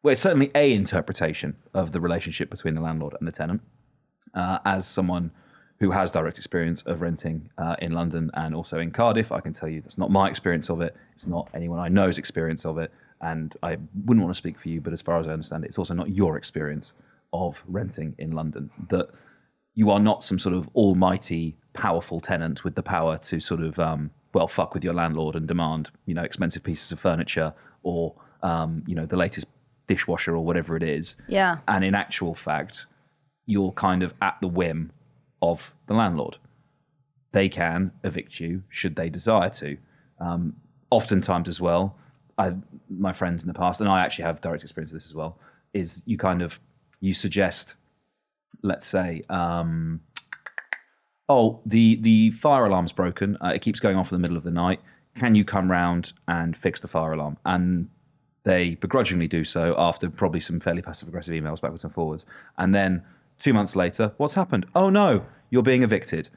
well 0.03 0.13
it's 0.13 0.21
certainly 0.21 0.49
a 0.55 0.73
interpretation 0.73 1.49
of 1.73 1.91
the 1.91 1.99
relationship 1.99 2.49
between 2.49 2.75
the 2.75 2.81
landlord 2.81 3.13
and 3.19 3.27
the 3.27 3.31
tenant. 3.31 3.61
Uh, 4.33 4.59
as 4.63 4.85
someone 4.87 5.31
who 5.79 5.91
has 5.91 6.11
direct 6.11 6.37
experience 6.37 6.81
of 6.83 7.01
renting 7.01 7.49
uh, 7.57 7.75
in 7.79 7.91
London 7.91 8.31
and 8.33 8.55
also 8.55 8.79
in 8.79 8.91
Cardiff, 8.91 9.31
I 9.31 9.41
can 9.41 9.53
tell 9.53 9.69
you 9.69 9.81
that's 9.81 9.97
not 9.97 10.09
my 10.09 10.27
experience 10.29 10.69
of 10.69 10.81
it. 10.81 10.95
It's 11.15 11.27
not 11.27 11.49
anyone 11.53 11.79
I 11.79 11.87
know's 11.87 12.17
experience 12.17 12.65
of 12.65 12.77
it. 12.77 12.91
And 13.21 13.55
I 13.63 13.77
wouldn't 14.05 14.23
want 14.23 14.35
to 14.35 14.37
speak 14.37 14.59
for 14.59 14.69
you, 14.69 14.81
but 14.81 14.93
as 14.93 15.01
far 15.01 15.19
as 15.19 15.27
I 15.27 15.31
understand 15.31 15.63
it, 15.63 15.67
it's 15.67 15.77
also 15.77 15.93
not 15.93 16.09
your 16.09 16.37
experience 16.37 16.93
of 17.33 17.55
renting 17.67 18.15
in 18.17 18.31
London. 18.31 18.69
That 18.89 19.09
you 19.75 19.91
are 19.91 19.99
not 19.99 20.23
some 20.23 20.39
sort 20.39 20.55
of 20.55 20.67
almighty, 20.75 21.55
powerful 21.73 22.19
tenant 22.19 22.63
with 22.63 22.75
the 22.75 22.83
power 22.83 23.17
to 23.19 23.39
sort 23.39 23.61
of, 23.61 23.77
um, 23.77 24.09
well, 24.33 24.47
fuck 24.47 24.73
with 24.73 24.83
your 24.83 24.93
landlord 24.93 25.35
and 25.35 25.47
demand, 25.47 25.89
you 26.05 26.13
know, 26.15 26.23
expensive 26.23 26.63
pieces 26.63 26.91
of 26.91 26.99
furniture 26.99 27.53
or, 27.83 28.15
um, 28.41 28.83
you 28.87 28.95
know, 28.95 29.05
the 29.05 29.15
latest 29.15 29.45
dishwasher 29.87 30.35
or 30.35 30.43
whatever 30.43 30.75
it 30.75 30.83
is. 30.83 31.15
Yeah. 31.27 31.57
And 31.67 31.83
in 31.83 31.93
actual 31.93 32.33
fact, 32.33 32.85
you're 33.45 33.71
kind 33.71 34.03
of 34.03 34.13
at 34.21 34.37
the 34.41 34.47
whim 34.47 34.91
of 35.41 35.71
the 35.87 35.93
landlord. 35.93 36.37
They 37.31 37.49
can 37.49 37.91
evict 38.03 38.39
you 38.39 38.63
should 38.69 38.95
they 38.95 39.09
desire 39.09 39.49
to. 39.51 39.77
Um, 40.19 40.55
oftentimes, 40.89 41.47
as 41.47 41.59
well, 41.59 41.95
I, 42.37 42.53
my 42.89 43.13
friends 43.13 43.43
in 43.43 43.47
the 43.47 43.53
past, 43.53 43.79
and 43.81 43.89
I 43.89 44.03
actually 44.03 44.25
have 44.25 44.41
direct 44.41 44.63
experience 44.63 44.91
of 44.91 44.99
this 44.99 45.07
as 45.07 45.13
well, 45.13 45.37
is 45.73 46.03
you 46.05 46.17
kind 46.17 46.41
of 46.41 46.59
you 46.99 47.13
suggest, 47.13 47.75
let's 48.63 48.87
say, 48.87 49.23
um, 49.29 50.01
oh, 51.29 51.59
the 51.65 51.95
the 52.01 52.31
fire 52.31 52.65
alarm's 52.65 52.91
broken. 52.91 53.37
Uh, 53.43 53.49
it 53.49 53.61
keeps 53.61 53.79
going 53.79 53.97
off 53.97 54.11
in 54.11 54.15
the 54.15 54.21
middle 54.21 54.37
of 54.37 54.43
the 54.43 54.51
night. 54.51 54.79
Can 55.15 55.35
you 55.35 55.43
come 55.43 55.69
round 55.69 56.13
and 56.27 56.55
fix 56.55 56.81
the 56.81 56.87
fire 56.87 57.13
alarm? 57.13 57.37
And 57.45 57.89
they 58.43 58.75
begrudgingly 58.75 59.27
do 59.27 59.43
so 59.43 59.75
after 59.77 60.09
probably 60.09 60.39
some 60.39 60.59
fairly 60.59 60.81
passive 60.81 61.07
aggressive 61.07 61.33
emails 61.33 61.59
backwards 61.59 61.83
and 61.83 61.93
forwards. 61.93 62.23
And 62.57 62.73
then 62.73 63.03
two 63.39 63.53
months 63.53 63.75
later, 63.75 64.13
what's 64.17 64.33
happened? 64.33 64.65
Oh 64.75 64.89
no, 64.89 65.25
you're 65.49 65.63
being 65.63 65.83
evicted. 65.83 66.29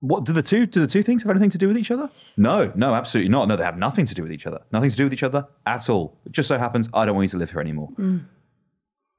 What 0.00 0.24
do 0.24 0.32
the 0.32 0.42
two 0.42 0.66
do 0.66 0.80
the 0.80 0.86
two 0.86 1.02
things 1.02 1.22
have 1.22 1.30
anything 1.30 1.50
to 1.50 1.58
do 1.58 1.68
with 1.68 1.78
each 1.78 1.90
other? 1.90 2.10
No, 2.36 2.72
no, 2.74 2.94
absolutely 2.94 3.30
not. 3.30 3.48
No, 3.48 3.56
they 3.56 3.64
have 3.64 3.78
nothing 3.78 4.06
to 4.06 4.14
do 4.14 4.22
with 4.22 4.32
each 4.32 4.46
other. 4.46 4.60
Nothing 4.72 4.90
to 4.90 4.96
do 4.96 5.04
with 5.04 5.12
each 5.12 5.22
other 5.22 5.46
at 5.64 5.88
all. 5.88 6.18
It 6.26 6.32
just 6.32 6.48
so 6.48 6.58
happens 6.58 6.88
I 6.92 7.06
don't 7.06 7.14
want 7.14 7.24
you 7.24 7.30
to 7.30 7.38
live 7.38 7.50
here 7.50 7.60
anymore. 7.60 7.88
Hmm. 7.96 8.18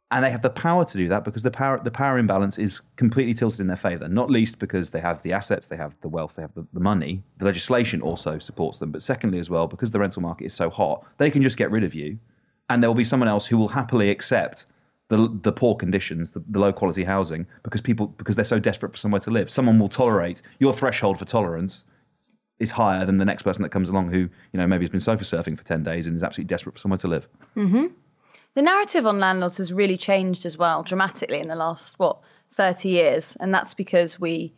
And 0.09 0.23
they 0.23 0.31
have 0.31 0.41
the 0.41 0.49
power 0.49 0.85
to 0.85 0.97
do 0.97 1.09
that 1.09 1.25
because 1.25 1.43
the 1.43 1.51
power 1.51 1.81
the 1.83 1.91
power 1.91 2.17
imbalance 2.17 2.57
is 2.57 2.79
completely 2.95 3.33
tilted 3.33 3.59
in 3.59 3.67
their 3.67 3.75
favour. 3.75 4.07
Not 4.07 4.29
least 4.29 4.59
because 4.59 4.91
they 4.91 5.01
have 5.01 5.21
the 5.23 5.33
assets, 5.33 5.67
they 5.67 5.75
have 5.75 5.95
the 6.01 6.07
wealth, 6.07 6.33
they 6.35 6.43
have 6.43 6.53
the, 6.53 6.65
the 6.71 6.79
money. 6.79 7.23
The 7.39 7.45
legislation 7.45 8.01
also 8.01 8.39
supports 8.39 8.79
them. 8.79 8.91
But 8.91 9.03
secondly, 9.03 9.39
as 9.39 9.49
well, 9.49 9.67
because 9.67 9.91
the 9.91 9.99
rental 9.99 10.21
market 10.21 10.45
is 10.45 10.53
so 10.53 10.69
hot, 10.69 11.05
they 11.17 11.29
can 11.29 11.41
just 11.41 11.57
get 11.57 11.71
rid 11.71 11.83
of 11.83 11.93
you, 11.93 12.19
and 12.69 12.81
there 12.81 12.89
will 12.89 12.95
be 12.95 13.03
someone 13.03 13.27
else 13.27 13.47
who 13.47 13.57
will 13.57 13.67
happily 13.67 14.09
accept 14.09 14.65
the 15.09 15.39
the 15.43 15.51
poor 15.51 15.75
conditions, 15.75 16.31
the, 16.31 16.43
the 16.49 16.59
low 16.59 16.73
quality 16.73 17.03
housing, 17.03 17.45
because 17.63 17.81
people 17.81 18.07
because 18.07 18.35
they're 18.35 18.45
so 18.45 18.59
desperate 18.59 18.91
for 18.91 18.97
somewhere 18.97 19.21
to 19.21 19.31
live. 19.31 19.49
Someone 19.49 19.79
will 19.79 19.89
tolerate 19.89 20.41
your 20.59 20.73
threshold 20.73 21.19
for 21.19 21.25
tolerance 21.25 21.83
is 22.59 22.71
higher 22.71 23.05
than 23.05 23.19
the 23.19 23.25
next 23.25 23.43
person 23.43 23.61
that 23.61 23.69
comes 23.69 23.87
along 23.87 24.11
who 24.11 24.17
you 24.17 24.29
know 24.53 24.65
maybe 24.65 24.83
has 24.83 24.89
been 24.89 24.99
sofa 24.99 25.23
surfing 25.23 25.57
for 25.57 25.63
ten 25.63 25.83
days 25.83 26.07
and 26.07 26.15
is 26.15 26.23
absolutely 26.23 26.47
desperate 26.47 26.73
for 26.73 26.79
somewhere 26.79 26.97
to 26.97 27.07
live. 27.07 27.27
Mm-hmm. 27.55 27.87
The 28.57 28.63
narrative 28.63 29.05
on 29.05 29.19
landlords 29.19 29.57
has 29.57 29.71
really 29.71 29.97
changed 29.97 30.43
as 30.43 30.57
well 30.57 30.81
dramatically 30.81 31.39
in 31.39 31.47
the 31.47 31.55
last, 31.55 31.99
what, 31.99 32.17
30 32.55 32.89
years. 32.89 33.37
And 33.39 33.53
that's 33.53 33.75
because 33.75 34.19
we 34.19 34.51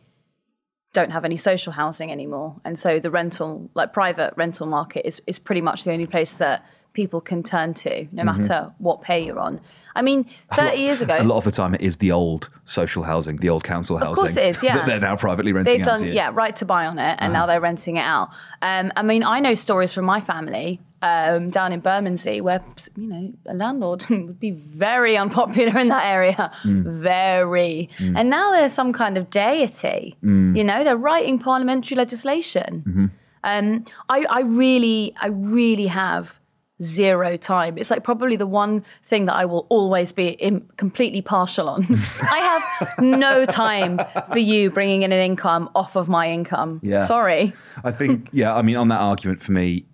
don't 0.94 1.10
have 1.10 1.26
any 1.26 1.36
social 1.36 1.74
housing 1.74 2.10
anymore. 2.10 2.56
And 2.64 2.78
so 2.78 2.98
the 2.98 3.10
rental, 3.10 3.70
like 3.74 3.92
private 3.92 4.32
rental 4.38 4.66
market, 4.66 5.06
is, 5.06 5.20
is 5.26 5.38
pretty 5.38 5.60
much 5.60 5.84
the 5.84 5.92
only 5.92 6.06
place 6.06 6.36
that 6.36 6.64
people 6.92 7.20
can 7.20 7.42
turn 7.42 7.74
to, 7.74 8.06
no 8.12 8.22
Mhm. 8.22 8.26
matter 8.36 8.72
what 8.78 9.00
pay 9.02 9.24
you're 9.24 9.38
on. 9.38 9.60
I 9.94 10.02
mean, 10.02 10.24
30 10.54 10.78
years 10.78 11.00
ago. 11.00 11.16
A 11.18 11.24
lot 11.24 11.36
of 11.36 11.44
the 11.44 11.50
time, 11.50 11.74
it 11.74 11.80
is 11.80 11.96
the 11.98 12.12
old 12.12 12.48
social 12.64 13.02
housing, 13.02 13.36
the 13.38 13.48
old 13.48 13.64
council 13.64 13.96
Of 13.96 14.02
housing. 14.02 14.14
course 14.14 14.36
it 14.36 14.46
is, 14.46 14.62
yeah. 14.62 14.76
that 14.76 14.86
they're 14.86 15.00
now 15.00 15.16
privately 15.16 15.52
renting 15.52 15.72
They've 15.78 15.82
out 15.82 15.90
done, 15.90 16.00
to 16.02 16.06
you. 16.06 16.12
yeah, 16.12 16.30
right 16.32 16.54
to 16.56 16.64
buy 16.64 16.86
on 16.86 16.98
it, 16.98 17.16
and 17.18 17.32
now 17.32 17.46
they're 17.46 17.60
renting 17.60 17.96
it 17.96 18.02
out. 18.04 18.28
Um, 18.62 18.92
I 18.96 19.02
mean, 19.02 19.22
I 19.24 19.40
know 19.40 19.54
stories 19.54 19.92
from 19.92 20.04
my 20.04 20.20
family 20.20 20.80
um, 21.02 21.48
down 21.50 21.72
in 21.72 21.80
Bermondsey 21.80 22.40
where, 22.40 22.62
you 22.96 23.06
know, 23.06 23.32
a 23.46 23.54
landlord 23.54 24.04
would 24.10 24.38
be 24.38 24.50
very 24.50 25.16
unpopular 25.16 25.78
in 25.78 25.88
that 25.88 26.04
area. 26.04 26.52
Mm. 26.62 27.00
Very. 27.00 27.88
Mm. 27.98 28.18
And 28.18 28.30
now 28.30 28.52
they're 28.52 28.68
some 28.68 28.92
kind 28.92 29.16
of 29.16 29.30
deity. 29.30 30.16
Mm. 30.22 30.56
You 30.56 30.64
know, 30.64 30.84
they're 30.84 30.96
writing 30.96 31.38
parliamentary 31.38 31.96
legislation. 31.96 32.84
Mm-hmm. 32.86 33.06
Um, 33.44 33.84
I, 34.08 34.24
I 34.28 34.40
really, 34.42 35.14
I 35.20 35.28
really 35.28 35.86
have 35.86 36.38
zero 36.82 37.36
time. 37.36 37.76
It's 37.78 37.90
like 37.90 38.04
probably 38.04 38.36
the 38.36 38.46
one 38.46 38.84
thing 39.04 39.26
that 39.26 39.34
I 39.34 39.44
will 39.44 39.66
always 39.68 40.12
be 40.12 40.28
in, 40.28 40.66
completely 40.76 41.22
partial 41.22 41.68
on. 41.68 41.86
I 42.22 42.38
have 42.38 42.98
no 42.98 43.44
time 43.44 44.00
for 44.32 44.38
you 44.38 44.70
bringing 44.70 45.02
in 45.02 45.12
an 45.12 45.20
income 45.20 45.70
off 45.74 45.96
of 45.96 46.08
my 46.08 46.30
income. 46.30 46.80
Yeah. 46.82 47.04
Sorry. 47.06 47.52
I 47.84 47.92
think, 47.92 48.28
yeah, 48.32 48.54
I 48.54 48.62
mean, 48.62 48.76
on 48.76 48.88
that 48.88 49.00
argument 49.00 49.42
for 49.42 49.52
me, 49.52 49.86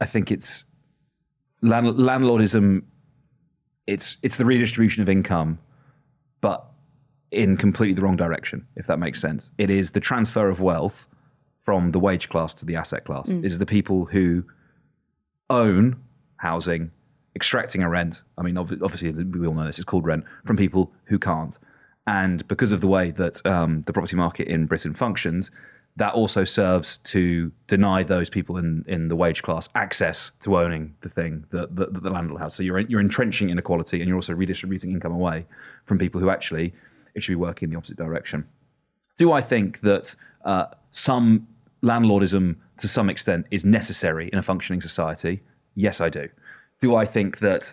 I 0.00 0.06
think 0.06 0.30
it's 0.30 0.64
land, 1.62 1.86
landlordism. 1.86 2.82
It's 3.86 4.18
it's 4.22 4.36
the 4.36 4.44
redistribution 4.44 5.02
of 5.02 5.08
income, 5.08 5.58
but 6.40 6.64
in 7.30 7.56
completely 7.56 7.94
the 7.94 8.02
wrong 8.02 8.16
direction. 8.16 8.66
If 8.76 8.86
that 8.86 8.98
makes 8.98 9.20
sense, 9.20 9.50
it 9.58 9.70
is 9.70 9.92
the 9.92 10.00
transfer 10.00 10.48
of 10.48 10.60
wealth 10.60 11.06
from 11.64 11.90
the 11.90 11.98
wage 11.98 12.28
class 12.28 12.54
to 12.54 12.64
the 12.64 12.76
asset 12.76 13.04
class. 13.04 13.26
Mm. 13.26 13.44
It 13.44 13.46
is 13.46 13.58
the 13.58 13.66
people 13.66 14.04
who 14.04 14.44
own 15.50 15.96
housing, 16.38 16.90
extracting 17.36 17.82
a 17.82 17.88
rent. 17.88 18.22
I 18.36 18.42
mean, 18.42 18.56
obviously, 18.56 19.12
we 19.12 19.46
all 19.46 19.54
know 19.54 19.64
this 19.64 19.78
it's 19.78 19.84
called 19.84 20.06
rent 20.06 20.24
from 20.44 20.56
people 20.56 20.92
who 21.04 21.18
can't. 21.18 21.56
And 22.06 22.46
because 22.48 22.72
of 22.72 22.80
the 22.80 22.88
way 22.88 23.10
that 23.12 23.44
um, 23.46 23.84
the 23.86 23.92
property 23.92 24.16
market 24.16 24.48
in 24.48 24.66
Britain 24.66 24.94
functions, 24.94 25.50
that 25.96 26.14
also 26.14 26.44
serves 26.44 26.98
to 26.98 27.52
deny 27.66 28.02
those 28.02 28.30
people 28.30 28.56
in, 28.56 28.84
in 28.86 29.08
the 29.08 29.16
wage 29.16 29.42
class 29.42 29.68
access 29.74 30.30
to 30.40 30.56
owning 30.56 30.94
the 31.00 31.08
thing 31.08 31.44
that, 31.50 31.74
that, 31.74 31.92
that 31.92 32.02
the 32.02 32.10
landlord 32.10 32.40
has. 32.40 32.54
So 32.54 32.62
you're, 32.62 32.78
you're 32.80 33.00
entrenching 33.00 33.50
inequality 33.50 34.00
and 34.00 34.08
you're 34.08 34.16
also 34.16 34.32
redistributing 34.32 34.92
income 34.92 35.12
away 35.12 35.44
from 35.86 35.98
people 35.98 36.20
who 36.20 36.30
actually 36.30 36.72
it 37.14 37.22
should 37.24 37.32
be 37.32 37.36
working 37.36 37.66
in 37.66 37.70
the 37.72 37.76
opposite 37.76 37.96
direction. 37.96 38.46
Do 39.18 39.32
I 39.32 39.40
think 39.40 39.80
that 39.80 40.14
uh, 40.44 40.66
some 40.92 41.48
landlordism 41.82 42.56
to 42.78 42.88
some 42.88 43.10
extent 43.10 43.46
is 43.50 43.64
necessary 43.64 44.30
in 44.32 44.38
a 44.38 44.42
functioning 44.42 44.80
society? 44.80 45.42
Yes, 45.78 46.00
I 46.00 46.08
do. 46.08 46.28
Do 46.80 46.96
I 46.96 47.04
think 47.06 47.38
that 47.38 47.72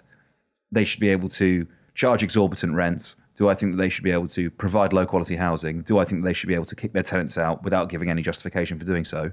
they 0.71 0.83
should 0.83 0.99
be 0.99 1.09
able 1.09 1.29
to 1.29 1.65
charge 1.95 2.21
exorbitant 2.21 2.75
rents? 2.75 3.15
Do 3.35 3.49
I 3.49 3.55
think 3.55 3.73
that 3.73 3.77
they 3.77 3.89
should 3.89 4.03
be 4.03 4.11
able 4.11 4.27
to 4.29 4.51
provide 4.51 4.93
low 4.93 5.05
quality 5.07 5.35
housing? 5.35 5.81
Do 5.81 5.97
I 5.97 6.05
think 6.05 6.21
that 6.21 6.27
they 6.29 6.33
should 6.33 6.47
be 6.47 6.53
able 6.53 6.65
to 6.67 6.75
kick 6.75 6.93
their 6.93 7.03
tenants 7.03 7.35
out 7.37 7.63
without 7.63 7.89
giving 7.89 8.09
any 8.11 8.21
justification 8.21 8.77
for 8.77 8.85
doing 8.85 9.05
so? 9.05 9.31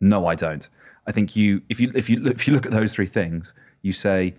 No, 0.00 0.26
I 0.26 0.36
don't. 0.36 0.68
I 1.08 1.12
think 1.12 1.34
you, 1.34 1.62
if 1.68 1.80
you, 1.80 1.90
if 1.94 2.08
you, 2.08 2.24
if 2.26 2.46
you 2.46 2.54
look 2.54 2.66
at 2.66 2.72
those 2.72 2.92
three 2.92 3.06
things, 3.08 3.52
you 3.82 3.92
say 3.92 4.34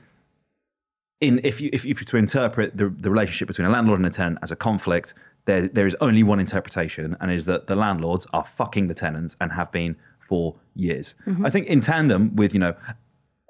in 1.19 1.39
if 1.43 1.59
you 1.59 1.69
if 1.73 1.83
you 1.83 1.93
were 1.93 2.01
to 2.05 2.17
interpret 2.17 2.77
the, 2.77 2.89
the 2.89 3.09
relationship 3.09 3.47
between 3.47 3.67
a 3.67 3.69
landlord 3.69 3.99
and 3.99 4.07
a 4.07 4.09
tenant 4.09 4.39
as 4.41 4.51
a 4.51 4.55
conflict, 4.55 5.13
there 5.45 5.67
there 5.67 5.85
is 5.85 5.95
only 5.99 6.23
one 6.23 6.39
interpretation, 6.39 7.15
and 7.19 7.31
is 7.31 7.45
that 7.45 7.67
the 7.67 7.75
landlords 7.75 8.25
are 8.33 8.45
fucking 8.57 8.87
the 8.87 8.93
tenants 8.93 9.35
and 9.41 9.51
have 9.51 9.71
been 9.71 9.95
for 10.27 10.55
years. 10.75 11.13
Mhm. 11.27 11.45
I 11.45 11.49
think 11.49 11.67
in 11.67 11.81
tandem 11.81 12.35
with 12.35 12.53
you 12.53 12.59
know 12.59 12.73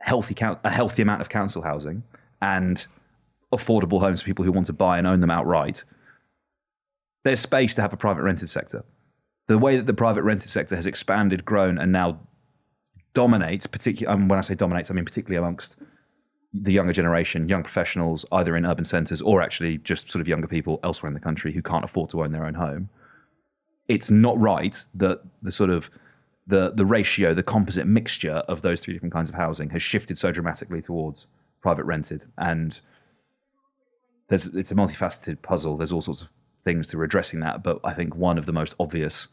healthy 0.06 0.36
a 0.40 0.70
healthy 0.70 1.02
amount 1.02 1.20
of 1.20 1.30
council 1.30 1.64
housing 1.64 2.04
and 2.40 2.86
affordable 3.52 4.00
homes 4.00 4.22
for 4.22 4.26
people 4.28 4.46
who 4.46 4.52
want 4.52 4.68
to 4.68 4.74
buy 4.74 5.00
and 5.00 5.08
own 5.08 5.20
them 5.20 5.32
outright, 5.32 5.84
there's 7.24 7.40
space 7.40 7.74
to 7.74 7.82
have 7.82 7.92
a 7.92 7.98
private 7.98 8.22
rented 8.22 8.48
sector. 8.48 8.86
The 9.48 9.58
way 9.58 9.78
that 9.78 9.88
the 9.88 9.96
private 9.96 10.22
rented 10.22 10.50
sector 10.52 10.76
has 10.76 10.86
expanded, 10.86 11.44
grown, 11.44 11.80
and 11.80 11.92
now 11.92 12.20
dominates, 13.16 13.66
particularly 13.66 14.14
um, 14.14 14.28
when 14.28 14.38
I 14.38 14.44
say 14.44 14.54
dominates, 14.54 14.92
I 14.92 14.94
mean 14.94 15.06
particularly 15.06 15.44
amongst 15.44 15.76
the 16.54 16.72
younger 16.72 16.94
generation, 16.94 17.50
young 17.50 17.64
professionals, 17.64 18.26
either 18.32 18.56
in 18.56 18.64
urban 18.64 18.86
centres 18.86 19.24
or 19.24 19.42
actually 19.42 19.80
just 19.80 20.12
sort 20.12 20.22
of 20.22 20.28
younger 20.28 20.48
people 20.48 20.80
elsewhere 20.84 21.08
in 21.08 21.16
the 21.16 21.20
country 21.20 21.52
who 21.52 21.64
can't 21.64 21.84
afford 21.84 22.12
to 22.12 22.24
own 22.24 22.32
their 22.32 22.46
own 22.46 22.54
home. 22.54 22.90
It's 23.88 24.12
not 24.12 24.40
right 24.40 24.78
that 24.94 25.22
the 25.42 25.52
sort 25.52 25.72
of 25.72 25.90
the 26.48 26.72
the 26.76 26.86
ratio, 26.86 27.34
the 27.34 27.44
composite 27.44 27.88
mixture 27.88 28.44
of 28.48 28.62
those 28.62 28.80
three 28.80 28.94
different 28.94 29.14
kinds 29.14 29.30
of 29.30 29.36
housing 29.36 29.70
has 29.72 29.82
shifted 29.82 30.18
so 30.18 30.32
dramatically 30.32 30.82
towards 30.82 31.28
private 31.62 31.86
rented, 31.86 32.24
and 32.38 32.80
there's 34.30 34.48
it's 34.48 34.72
a 34.72 34.76
multifaceted 34.76 35.42
puzzle. 35.42 35.78
There's 35.78 35.92
all 35.92 36.02
sorts 36.02 36.22
of 36.22 36.30
things 36.64 36.88
to 36.90 37.02
addressing 37.02 37.40
that, 37.42 37.64
but 37.64 37.80
I 37.84 37.94
think 37.94 38.16
one 38.16 38.38
of 38.38 38.46
the 38.46 38.54
most 38.54 38.76
obvious 38.80 39.28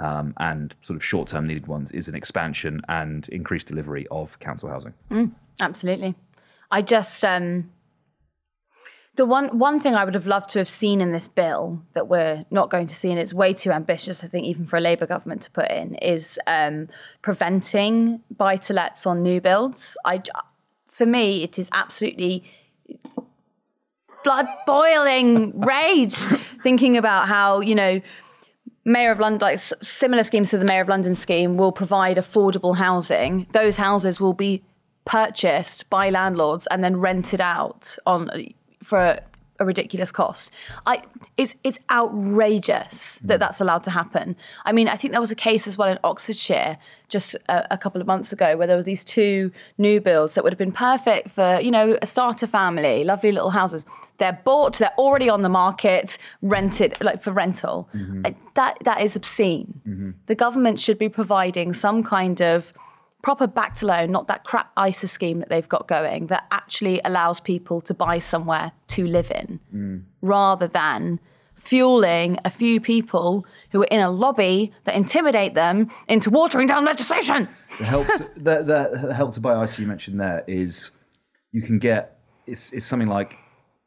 um, 0.00 0.34
and 0.38 0.74
sort 0.82 0.96
of 0.96 1.04
short 1.04 1.28
term 1.28 1.46
needed 1.46 1.66
ones 1.66 1.90
is 1.92 2.08
an 2.08 2.14
expansion 2.14 2.80
and 2.88 3.28
increased 3.28 3.68
delivery 3.68 4.06
of 4.10 4.38
council 4.40 4.68
housing. 4.68 4.94
Mm, 5.10 5.32
absolutely. 5.60 6.14
I 6.70 6.82
just 6.82 7.24
um, 7.24 7.70
the 9.16 9.26
one 9.26 9.58
one 9.58 9.80
thing 9.80 9.94
I 9.94 10.04
would 10.04 10.14
have 10.14 10.26
loved 10.26 10.50
to 10.50 10.58
have 10.58 10.68
seen 10.68 11.00
in 11.00 11.12
this 11.12 11.28
bill 11.28 11.82
that 11.94 12.08
we're 12.08 12.44
not 12.50 12.70
going 12.70 12.86
to 12.86 12.94
see, 12.94 13.10
and 13.10 13.18
it's 13.18 13.34
way 13.34 13.52
too 13.52 13.72
ambitious, 13.72 14.22
I 14.22 14.28
think, 14.28 14.46
even 14.46 14.66
for 14.66 14.76
a 14.76 14.80
Labour 14.80 15.06
government 15.06 15.42
to 15.42 15.50
put 15.50 15.70
in, 15.70 15.96
is 15.96 16.38
um, 16.46 16.88
preventing 17.22 18.20
buy 18.36 18.56
to 18.56 18.72
lets 18.72 19.06
on 19.06 19.22
new 19.22 19.40
builds. 19.40 19.96
I, 20.04 20.22
for 20.86 21.06
me, 21.06 21.42
it 21.42 21.58
is 21.58 21.68
absolutely 21.72 22.44
blood 24.22 24.46
boiling 24.66 25.60
rage 25.66 26.16
thinking 26.62 26.96
about 26.96 27.26
how 27.26 27.60
you 27.60 27.74
know 27.74 28.00
Mayor 28.84 29.10
of 29.10 29.18
London, 29.18 29.40
like 29.40 29.58
similar 29.58 30.22
schemes 30.22 30.50
to 30.50 30.58
the 30.58 30.64
Mayor 30.64 30.82
of 30.82 30.88
London 30.88 31.14
scheme, 31.14 31.56
will 31.56 31.72
provide 31.72 32.16
affordable 32.16 32.76
housing. 32.76 33.46
Those 33.52 33.76
houses 33.76 34.20
will 34.20 34.34
be 34.34 34.62
purchased 35.04 35.90
by 35.90 36.10
landlords 36.10 36.66
and 36.68 36.84
then 36.84 36.96
rented 36.96 37.40
out 37.40 37.96
on 38.06 38.30
for 38.82 38.98
a, 38.98 39.22
ridiculous 39.64 40.10
cost. 40.10 40.50
I 40.86 41.02
it's 41.36 41.54
it's 41.64 41.78
outrageous 41.90 43.18
that 43.22 43.38
that's 43.40 43.60
allowed 43.60 43.82
to 43.84 43.90
happen. 43.90 44.34
I 44.64 44.72
mean, 44.72 44.88
I 44.88 44.96
think 44.96 45.12
there 45.12 45.20
was 45.20 45.30
a 45.30 45.36
case 45.36 45.66
as 45.66 45.76
well 45.76 45.90
in 45.90 45.98
Oxfordshire 46.02 46.78
just 47.08 47.34
a, 47.48 47.74
a 47.74 47.78
couple 47.78 48.00
of 48.00 48.06
months 48.06 48.32
ago 48.32 48.56
where 48.56 48.66
there 48.66 48.76
were 48.76 48.82
these 48.82 49.04
two 49.04 49.50
new 49.76 50.00
builds 50.00 50.34
that 50.34 50.44
would 50.44 50.52
have 50.52 50.58
been 50.58 50.72
perfect 50.72 51.30
for 51.30 51.60
you 51.60 51.70
know 51.70 51.98
a 52.00 52.06
starter 52.06 52.46
family, 52.46 53.04
lovely 53.04 53.32
little 53.32 53.50
houses. 53.50 53.84
They're 54.18 54.38
bought, 54.44 54.76
they're 54.78 54.92
already 54.98 55.30
on 55.30 55.40
the 55.42 55.48
market, 55.48 56.18
rented 56.42 56.96
like 57.02 57.22
for 57.22 57.32
rental. 57.32 57.88
Uh, 58.24 58.32
That 58.54 58.78
that 58.84 59.00
is 59.02 59.16
obscene. 59.16 60.14
The 60.26 60.34
government 60.34 60.80
should 60.80 60.98
be 60.98 61.08
providing 61.08 61.74
some 61.74 62.02
kind 62.02 62.40
of 62.40 62.72
proper 63.22 63.46
back 63.46 63.74
to 63.76 63.86
loan, 63.86 64.10
not 64.10 64.26
that 64.28 64.44
crap 64.44 64.72
ISA 64.78 65.08
scheme 65.08 65.40
that 65.40 65.48
they've 65.48 65.68
got 65.68 65.86
going 65.88 66.28
that 66.28 66.46
actually 66.50 67.00
allows 67.04 67.40
people 67.40 67.80
to 67.82 67.94
buy 67.94 68.18
somewhere 68.18 68.72
to 68.88 69.06
live 69.06 69.30
in 69.30 70.06
rather 70.22 70.66
than 70.66 71.20
fueling 71.56 72.38
a 72.44 72.50
few 72.50 72.80
people 72.80 73.44
who 73.70 73.82
are 73.82 73.88
in 73.90 74.00
a 74.00 74.10
lobby 74.10 74.72
that 74.84 74.94
intimidate 74.94 75.54
them 75.54 75.90
into 76.08 76.30
watering 76.30 76.66
down 76.66 76.84
legislation. 76.84 77.48
The 77.78 77.84
help 77.84 78.06
to, 78.08 78.30
the, 78.36 78.62
the, 78.62 79.06
the 79.06 79.14
help 79.14 79.34
to 79.34 79.40
buy 79.40 79.62
ISA 79.62 79.82
you 79.82 79.86
mentioned 79.86 80.20
there 80.20 80.42
is 80.46 80.90
you 81.52 81.62
can 81.62 81.78
get 81.78 82.18
it's, 82.46 82.72
it's 82.72 82.86
something 82.86 83.08
like 83.08 83.36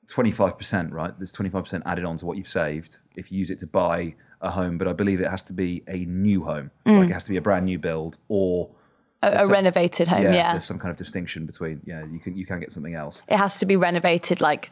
25%, 0.10 0.92
right? 0.92 1.18
There's 1.18 1.34
25% 1.34 1.82
added 1.86 2.06
on 2.06 2.18
to 2.20 2.26
what 2.26 2.38
you've 2.38 2.50
saved 2.50 2.98
if 3.16 3.32
you 3.32 3.40
use 3.40 3.50
it 3.50 3.60
to 3.60 3.68
buy 3.68 4.16
a 4.42 4.52
home, 4.52 4.78
but 4.78 4.88
I 4.88 4.94
believe 4.94 5.22
it 5.22 5.30
has 5.30 5.44
to 5.44 5.54
be 5.54 5.84
a 5.88 6.06
new 6.06 6.44
home. 6.44 6.72
Mm. 6.86 7.00
Like 7.00 7.10
it 7.10 7.14
has 7.14 7.24
to 7.26 7.30
be 7.30 7.38
a 7.38 7.42
brand 7.42 7.66
new 7.66 7.80
build 7.80 8.18
or 8.28 8.70
A, 9.28 9.40
some- 9.42 9.52
renovated 9.52 10.08
home, 10.08 10.24
yeah. 10.24 10.54
There's 10.54 10.66
some 10.66 10.80
kind 10.80 10.92
of 10.92 10.98
distinction 10.98 11.46
between, 11.46 11.82
yeah, 11.86 12.04
you 12.06 12.20
can 12.20 12.36
you 12.36 12.46
can 12.46 12.60
get 12.60 12.72
something 12.72 12.96
else. 12.96 13.22
It 13.28 13.38
has 13.38 13.58
to 13.58 13.66
be 13.66 13.76
renovated 13.76 14.42
like 14.42 14.70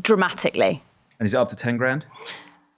dramatically. 0.00 0.82
And 1.18 1.26
is 1.26 1.34
it 1.34 1.38
up 1.38 1.48
to 1.50 1.56
10 1.56 1.76
grand? 1.76 2.04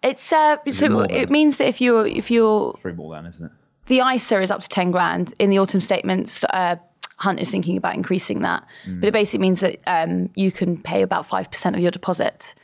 It's 0.02 0.32
uh, 0.32 0.58
Is 0.64 0.76
it 0.76 0.86
so 0.86 0.88
more 0.90 1.04
it, 1.04 1.08
than- 1.24 1.32
means 1.32 1.56
that 1.58 1.66
if 1.68 1.80
you're 1.80 2.06
if 2.06 2.30
you're 2.30 2.78
Three 2.82 2.92
more 2.92 3.14
than, 3.14 3.26
isn't 3.26 3.44
it? 3.44 3.52
the 3.86 4.00
ISA 4.00 4.40
is 4.42 4.50
up 4.50 4.60
to 4.60 4.68
10 4.68 4.90
grand. 4.90 5.34
In 5.38 5.50
the 5.50 5.58
autumn 5.58 5.80
statements, 5.80 6.44
uh, 6.44 6.76
Hunt 7.16 7.40
is 7.40 7.50
thinking 7.50 7.76
about 7.76 7.94
increasing 7.94 8.42
that. 8.42 8.64
Mm. 8.86 9.00
But 9.00 9.08
it 9.08 9.12
basically 9.12 9.40
means 9.40 9.60
that 9.60 9.80
um, 9.86 10.30
you 10.36 10.52
can 10.52 10.80
pay 10.80 11.02
about 11.02 11.28
5% 11.28 11.74
of 11.74 11.80
your 11.80 11.90
deposit. 11.90 12.54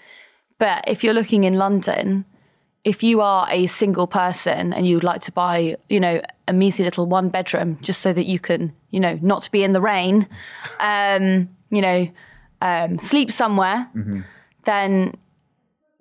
But 0.59 0.84
if 0.86 1.02
you're 1.02 1.14
looking 1.14 1.42
in 1.44 1.55
London, 1.55 2.24
if 2.85 3.03
you 3.03 3.20
are 3.22 3.49
a 3.51 3.66
single 3.66 4.07
person 4.07 4.72
and 4.72 4.87
you 4.87 4.97
would 4.97 5.05
like 5.05 5.22
to 5.22 5.32
buy, 5.32 5.76
you 5.89 5.99
know, 5.99 6.20
a 6.49 6.53
measly 6.53 6.85
little 6.85 7.07
one 7.07 7.30
bedroom 7.30 7.78
just 7.80 8.01
so 8.03 8.12
that 8.12 8.26
you 8.26 8.39
can, 8.39 8.72
you 8.91 9.01
know, 9.01 9.18
not 9.22 9.51
be 9.51 9.64
in 9.64 9.72
the 9.72 9.80
rain, 9.80 10.28
um, 10.80 11.49
you 11.70 11.80
know, 11.80 12.07
um, 12.61 12.99
sleep 12.99 13.32
somewhere, 13.32 13.89
then 14.64 15.14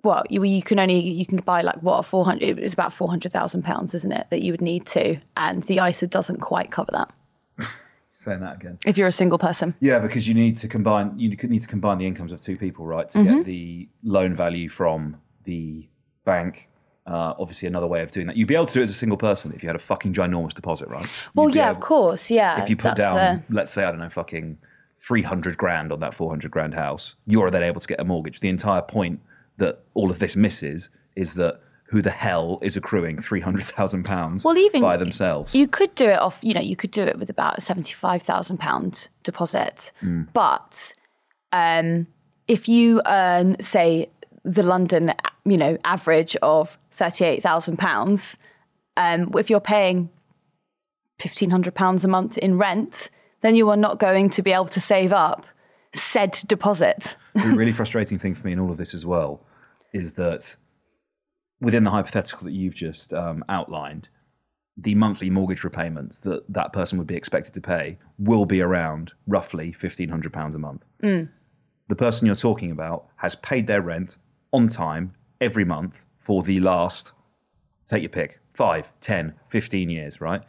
well, 0.02 0.22
you, 0.28 0.44
you 0.44 0.62
can 0.62 0.78
only 0.78 0.98
you 1.00 1.24
can 1.24 1.38
buy 1.38 1.62
like 1.62 1.76
what 1.82 2.04
four 2.04 2.24
hundred. 2.26 2.58
It's 2.58 2.74
about 2.74 2.92
four 2.92 3.08
hundred 3.08 3.32
thousand 3.32 3.62
pounds, 3.64 3.94
isn't 3.94 4.12
it? 4.12 4.26
That 4.30 4.42
you 4.42 4.52
would 4.52 4.60
need 4.60 4.86
to, 4.88 5.16
and 5.36 5.62
the 5.64 5.78
ISA 5.86 6.06
doesn't 6.08 6.40
quite 6.40 6.70
cover 6.70 6.92
that 6.92 7.10
Saying 8.16 8.40
that 8.40 8.56
again. 8.56 8.78
if 8.84 8.98
you're 8.98 9.08
a 9.08 9.12
single 9.12 9.38
person. 9.38 9.74
Yeah, 9.80 9.98
because 10.00 10.28
you 10.28 10.34
need 10.34 10.58
to 10.58 10.68
combine 10.68 11.18
you 11.18 11.30
need 11.30 11.62
to 11.62 11.68
combine 11.68 11.96
the 11.98 12.06
incomes 12.06 12.32
of 12.32 12.42
two 12.42 12.56
people, 12.58 12.84
right, 12.86 13.08
to 13.10 13.18
Mhm. 13.18 13.24
get 13.38 13.44
the 13.46 13.88
loan 14.02 14.36
value 14.36 14.68
from 14.68 15.16
the 15.44 15.86
bank. 16.26 16.68
Uh, 17.06 17.34
obviously, 17.38 17.68
another 17.68 17.86
way 17.86 18.00
of 18.02 18.10
doing 18.10 18.26
that. 18.26 18.34
You'd 18.36 18.48
be 18.48 18.54
able 18.54 18.64
to 18.66 18.72
do 18.74 18.80
it 18.80 18.84
as 18.84 18.90
a 18.90 18.94
single 18.94 19.18
person 19.18 19.52
if 19.54 19.62
you 19.62 19.68
had 19.68 19.76
a 19.76 19.80
fucking 19.80 20.14
ginormous 20.14 20.54
deposit, 20.54 20.88
right? 20.88 21.06
Well, 21.34 21.48
You'd 21.48 21.56
yeah, 21.56 21.68
able- 21.68 21.76
of 21.76 21.82
course, 21.82 22.30
yeah. 22.30 22.62
If 22.62 22.70
you 22.70 22.76
put 22.76 22.96
down, 22.96 23.44
let's 23.50 23.72
say, 23.72 23.84
I 23.84 23.90
don't 23.90 24.00
know, 24.00 24.08
fucking 24.08 24.56
three 25.02 25.20
hundred 25.22 25.58
grand 25.58 25.92
on 25.92 26.00
that 26.00 26.14
four 26.14 26.30
hundred 26.30 26.50
grand 26.50 26.72
house, 26.74 27.14
you're 27.26 27.50
then 27.50 27.62
able 27.62 27.80
to 27.80 27.86
get 27.86 28.00
a 28.00 28.04
mortgage. 28.04 28.40
The 28.40 28.48
entire 28.48 28.80
point 28.80 29.20
that 29.58 29.80
all 29.92 30.10
of 30.10 30.18
this 30.18 30.34
misses 30.34 30.88
is 31.14 31.34
that 31.34 31.60
who 31.88 32.00
the 32.00 32.10
hell 32.10 32.58
is 32.62 32.74
accruing 32.74 33.20
three 33.20 33.40
hundred 33.40 33.64
thousand 33.64 34.04
pounds 34.04 34.42
Well, 34.42 34.56
even- 34.56 34.80
by 34.80 34.96
themselves? 34.96 35.54
you 35.54 35.68
could 35.68 35.94
do 35.96 36.08
it 36.08 36.18
off. 36.18 36.38
You 36.40 36.54
know, 36.54 36.62
you 36.62 36.74
could 36.74 36.90
do 36.90 37.02
it 37.02 37.18
with 37.18 37.28
about 37.28 37.58
a 37.58 37.60
seventy-five 37.60 38.22
thousand 38.22 38.56
pound 38.58 39.08
deposit, 39.24 39.92
Mm. 40.02 40.28
but 40.32 40.94
um, 41.52 42.06
if 42.48 42.66
you 42.66 43.02
earn, 43.04 43.60
say, 43.60 44.08
the 44.42 44.62
London, 44.62 45.12
you 45.44 45.56
know, 45.58 45.76
average 45.84 46.34
of 46.42 46.76
thirty-eight 46.96 47.42
thousand 47.42 47.78
pounds, 47.78 48.36
um, 48.96 49.32
if 49.36 49.50
you're 49.50 49.60
paying 49.60 50.10
fifteen 51.18 51.50
hundred 51.50 51.74
pounds 51.74 52.04
a 52.04 52.08
month 52.08 52.38
in 52.38 52.58
rent, 52.58 53.10
then 53.42 53.54
you 53.54 53.68
are 53.70 53.76
not 53.76 53.98
going 53.98 54.30
to 54.30 54.42
be 54.42 54.52
able 54.52 54.68
to 54.68 54.80
save 54.80 55.12
up 55.12 55.46
said 55.94 56.40
deposit. 56.46 57.16
the 57.34 57.42
really 57.54 57.72
frustrating 57.72 58.18
thing 58.18 58.34
for 58.34 58.46
me 58.46 58.52
in 58.52 58.58
all 58.58 58.70
of 58.70 58.76
this 58.76 58.94
as 58.94 59.06
well 59.06 59.46
is 59.92 60.14
that 60.14 60.56
within 61.60 61.84
the 61.84 61.90
hypothetical 61.90 62.44
that 62.44 62.52
you've 62.52 62.74
just 62.74 63.12
um, 63.12 63.44
outlined, 63.48 64.08
the 64.76 64.94
monthly 64.96 65.30
mortgage 65.30 65.62
repayments 65.62 66.18
that 66.20 66.42
that 66.52 66.72
person 66.72 66.98
would 66.98 67.06
be 67.06 67.14
expected 67.14 67.54
to 67.54 67.60
pay 67.60 67.96
will 68.18 68.44
be 68.44 68.60
around 68.60 69.12
roughly 69.26 69.72
fifteen 69.72 70.08
hundred 70.08 70.32
pounds 70.32 70.54
a 70.54 70.58
month. 70.58 70.82
Mm. 71.02 71.28
The 71.88 71.94
person 71.94 72.26
you're 72.26 72.34
talking 72.34 72.72
about 72.72 73.06
has 73.16 73.36
paid 73.36 73.66
their 73.66 73.82
rent 73.82 74.16
on 74.52 74.68
time 74.68 75.14
every 75.40 75.64
month 75.64 75.94
for 76.24 76.42
the 76.42 76.60
last, 76.60 77.12
take 77.86 78.02
your 78.02 78.10
pick, 78.10 78.40
five, 78.54 78.88
10, 79.00 79.34
15 79.48 79.90
years, 79.90 80.20
right? 80.20 80.42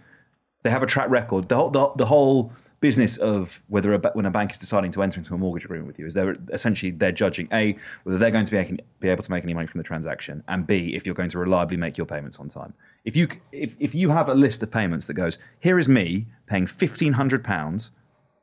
They 0.64 0.70
have 0.70 0.84
a 0.84 0.88
track 0.88 1.10
record. 1.10 1.50
The 1.50 1.56
whole, 1.56 1.70
the, 1.70 1.92
the 1.98 2.06
whole 2.06 2.54
business 2.80 3.18
of 3.18 3.62
whether 3.68 3.94
a, 3.94 4.12
when 4.14 4.26
a 4.26 4.32
bank 4.32 4.52
is 4.52 4.58
deciding 4.58 4.92
to 4.92 5.02
enter 5.02 5.20
into 5.20 5.34
a 5.34 5.38
mortgage 5.38 5.66
agreement 5.66 5.88
with 5.88 5.98
you 5.98 6.06
is 6.06 6.14
they're 6.14 6.36
essentially 6.52 6.92
they're 6.92 7.12
judging 7.12 7.48
a 7.52 7.76
whether 8.04 8.20
they're 8.20 8.32
going 8.32 8.46
to 8.46 8.52
be, 8.52 8.80
be 9.00 9.10
able 9.10 9.24
to 9.24 9.32
make 9.32 9.44
any 9.44 9.54
money 9.54 9.66
from 9.66 9.80
the 9.80 9.84
transaction 9.84 10.44
and 10.50 10.68
b 10.68 10.92
if 10.94 11.06
you're 11.06 11.16
going 11.16 11.30
to 11.30 11.40
reliably 11.40 11.78
make 11.78 11.98
your 11.98 12.06
payments 12.06 12.38
on 12.38 12.50
time. 12.50 12.74
If 13.04 13.16
you 13.16 13.28
if, 13.52 13.74
if 13.80 13.96
you 13.96 14.10
have 14.10 14.30
a 14.30 14.36
list 14.36 14.62
of 14.62 14.70
payments 14.70 15.08
that 15.08 15.16
goes 15.16 15.38
here 15.60 15.80
is 15.80 15.88
me 15.88 16.28
paying 16.48 16.68
fifteen 16.68 17.14
hundred 17.14 17.44
pounds 17.44 17.90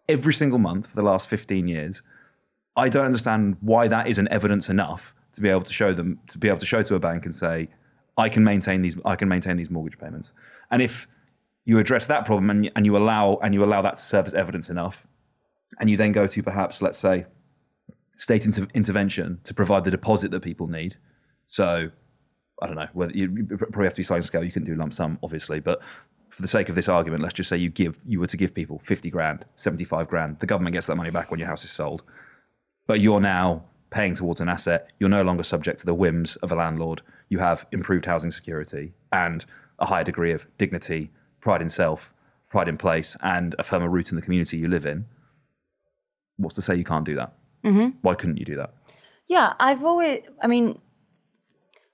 every 0.08 0.34
single 0.34 0.58
month 0.58 0.86
for 0.88 0.96
the 0.96 1.02
last 1.02 1.28
fifteen 1.28 1.68
years, 1.68 2.02
I 2.74 2.88
don't 2.88 3.06
understand 3.06 3.58
why 3.60 3.86
that 3.88 4.08
isn't 4.08 4.28
evidence 4.28 4.68
enough 4.68 5.14
to 5.34 5.40
be 5.40 5.48
able 5.48 5.62
to 5.62 5.72
show 5.72 5.92
them 5.92 6.18
to 6.28 6.38
be 6.38 6.48
able 6.48 6.58
to 6.58 6.66
show 6.66 6.82
to 6.82 6.94
a 6.94 6.98
bank 6.98 7.24
and 7.24 7.34
say 7.34 7.68
I 8.16 8.28
can 8.28 8.44
maintain 8.44 8.82
these 8.82 8.96
I 9.04 9.16
can 9.16 9.28
maintain 9.28 9.56
these 9.56 9.70
mortgage 9.70 9.98
payments. 9.98 10.30
And 10.70 10.82
if 10.82 11.06
you 11.64 11.78
address 11.78 12.06
that 12.06 12.24
problem 12.26 12.50
and, 12.50 12.70
and 12.74 12.84
you 12.84 12.96
allow 12.96 13.38
and 13.42 13.54
you 13.54 13.64
allow 13.64 13.82
that 13.82 13.96
to 13.98 14.02
serve 14.02 14.26
as 14.26 14.34
evidence 14.34 14.68
enough, 14.68 15.06
and 15.78 15.88
you 15.88 15.96
then 15.96 16.12
go 16.12 16.26
to 16.26 16.42
perhaps 16.42 16.82
let's 16.82 16.98
say 16.98 17.26
state 18.18 18.44
inter- 18.44 18.68
intervention 18.74 19.40
to 19.44 19.54
provide 19.54 19.84
the 19.84 19.90
deposit 19.90 20.30
that 20.30 20.40
people 20.40 20.66
need. 20.66 20.96
So 21.48 21.90
I 22.60 22.66
don't 22.66 22.76
know 22.76 22.88
whether 22.92 23.12
you, 23.12 23.46
probably 23.58 23.84
have 23.84 23.94
to 23.94 23.98
be 23.98 24.02
sliding 24.04 24.22
scale. 24.22 24.44
You 24.44 24.52
couldn't 24.52 24.68
do 24.68 24.76
lump 24.76 24.94
sum, 24.94 25.18
obviously, 25.22 25.58
but 25.58 25.80
for 26.28 26.40
the 26.40 26.48
sake 26.48 26.68
of 26.68 26.76
this 26.76 26.88
argument, 26.88 27.22
let's 27.22 27.34
just 27.34 27.48
say 27.48 27.56
you 27.56 27.68
give 27.68 27.98
you 28.06 28.20
were 28.20 28.26
to 28.28 28.36
give 28.36 28.54
people 28.54 28.80
fifty 28.86 29.10
grand, 29.10 29.44
seventy 29.56 29.84
five 29.84 30.08
grand. 30.08 30.38
The 30.40 30.46
government 30.46 30.74
gets 30.74 30.86
that 30.86 30.96
money 30.96 31.10
back 31.10 31.30
when 31.30 31.40
your 31.40 31.48
house 31.48 31.64
is 31.64 31.70
sold, 31.70 32.02
but 32.86 33.00
you're 33.00 33.20
now 33.20 33.64
paying 33.92 34.14
towards 34.14 34.40
an 34.40 34.48
asset. 34.48 34.88
You're 34.98 35.08
no 35.08 35.22
longer 35.22 35.44
subject 35.44 35.80
to 35.80 35.86
the 35.86 35.94
whims 35.94 36.36
of 36.36 36.50
a 36.50 36.54
landlord. 36.56 37.02
You 37.28 37.38
have 37.38 37.66
improved 37.70 38.06
housing 38.06 38.32
security 38.32 38.94
and 39.12 39.44
a 39.78 39.86
higher 39.86 40.04
degree 40.04 40.32
of 40.32 40.46
dignity, 40.58 41.10
pride 41.40 41.62
in 41.62 41.70
self, 41.70 42.10
pride 42.50 42.68
in 42.68 42.78
place, 42.78 43.16
and 43.22 43.54
a 43.58 43.62
firmer 43.62 43.88
root 43.88 44.10
in 44.10 44.16
the 44.16 44.22
community 44.22 44.56
you 44.56 44.68
live 44.68 44.86
in. 44.86 45.04
What's 46.38 46.56
to 46.56 46.62
say 46.62 46.74
you 46.74 46.84
can't 46.84 47.04
do 47.04 47.14
that? 47.16 47.32
hmm 47.62 47.90
Why 48.00 48.14
couldn't 48.14 48.38
you 48.38 48.44
do 48.44 48.56
that? 48.56 48.74
Yeah, 49.28 49.52
I've 49.60 49.84
always, 49.84 50.22
I 50.42 50.46
mean, 50.46 50.78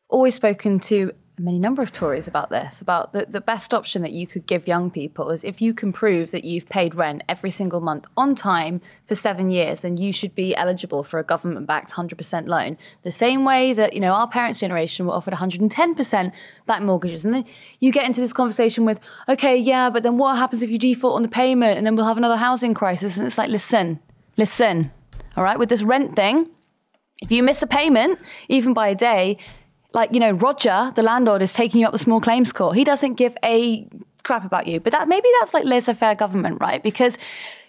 always 0.09 0.35
spoken 0.35 0.81
to 0.81 1.13
many 1.39 1.59
number 1.59 1.83
of 1.83 1.93
Tories 1.93 2.27
about 2.27 2.51
this, 2.51 2.81
about 2.81 3.13
the, 3.13 3.27
the 3.29 3.41
best 3.41 3.73
option 3.73 4.03
that 4.03 4.13
you 4.13 4.27
could 4.27 4.47
give 4.47 4.67
young 4.67 4.91
people 4.91 5.31
is 5.31 5.45
if 5.45 5.61
you 5.61 5.73
can 5.73 5.93
prove 5.93 6.31
that 6.31 6.45
you've 6.45 6.69
paid 6.69 6.95
rent 6.95 7.23
every 7.29 7.51
single 7.51 7.81
month 7.81 8.07
on 8.17 8.35
time 8.35 8.81
for 9.07 9.15
seven 9.15 9.51
years, 9.51 9.81
then 9.81 9.97
you 9.97 10.13
should 10.13 10.35
be 10.35 10.55
eligible 10.57 11.03
for 11.03 11.19
a 11.19 11.25
government 11.25 11.67
backed 11.67 11.93
100% 11.93 12.47
loan. 12.47 12.77
The 13.03 13.13
same 13.13 13.45
way 13.45 13.73
that, 13.73 13.93
you 13.93 14.01
know, 14.01 14.13
our 14.13 14.29
parents' 14.29 14.61
generation 14.61 15.07
were 15.07 15.15
offered 15.15 15.35
110% 15.35 16.33
back 16.67 16.83
mortgages. 16.83 17.25
And 17.25 17.35
then 17.35 17.45
you 17.81 17.93
get 17.93 18.05
into 18.05 18.21
this 18.21 18.33
conversation 18.33 18.85
with, 18.85 19.01
okay, 19.29 19.57
yeah, 19.57 19.91
but 19.91 20.03
then 20.03 20.19
what 20.19 20.37
happens 20.37 20.63
if 20.63 20.71
you 20.71 20.79
default 20.79 21.15
on 21.15 21.23
the 21.23 21.29
payment 21.29 21.79
and 21.79 21.87
then 21.87 21.97
we'll 21.97 22.07
have 22.07 22.19
another 22.19 22.37
housing 22.37 22.75
crisis? 22.75 23.17
And 23.17 23.27
it's 23.27 23.39
like, 23.39 23.51
listen, 23.51 24.01
listen, 24.37 24.93
all 25.37 25.45
right, 25.45 25.59
with 25.59 25.69
this 25.69 25.83
rent 25.83 26.17
thing, 26.17 26.49
if 27.21 27.33
you 27.33 27.43
miss 27.43 27.63
a 27.63 27.67
payment, 27.67 28.19
even 28.49 28.75
by 28.75 28.89
a 28.89 28.95
day, 28.95 29.39
like, 29.95 30.13
you 30.13 30.21
know, 30.21 30.33
Roger, 30.33 30.93
the 30.95 31.03
landlord, 31.03 31.43
is 31.43 31.53
taking 31.53 31.81
you 31.81 31.87
up 31.87 31.93
the 31.93 31.99
small 31.99 32.21
claims 32.21 32.53
court. 32.53 32.77
He 32.77 32.85
doesn't 32.85 33.15
give 33.15 33.37
a 33.43 33.89
crap 34.23 34.45
about 34.45 34.67
you. 34.67 34.81
But 34.81 34.93
that 34.93 35.09
maybe 35.09 35.29
that's 35.41 35.55
like 35.55 35.65
laissez 35.65 35.95
faire 35.95 36.15
government, 36.15 36.61
right? 36.61 36.83
Because 36.83 37.19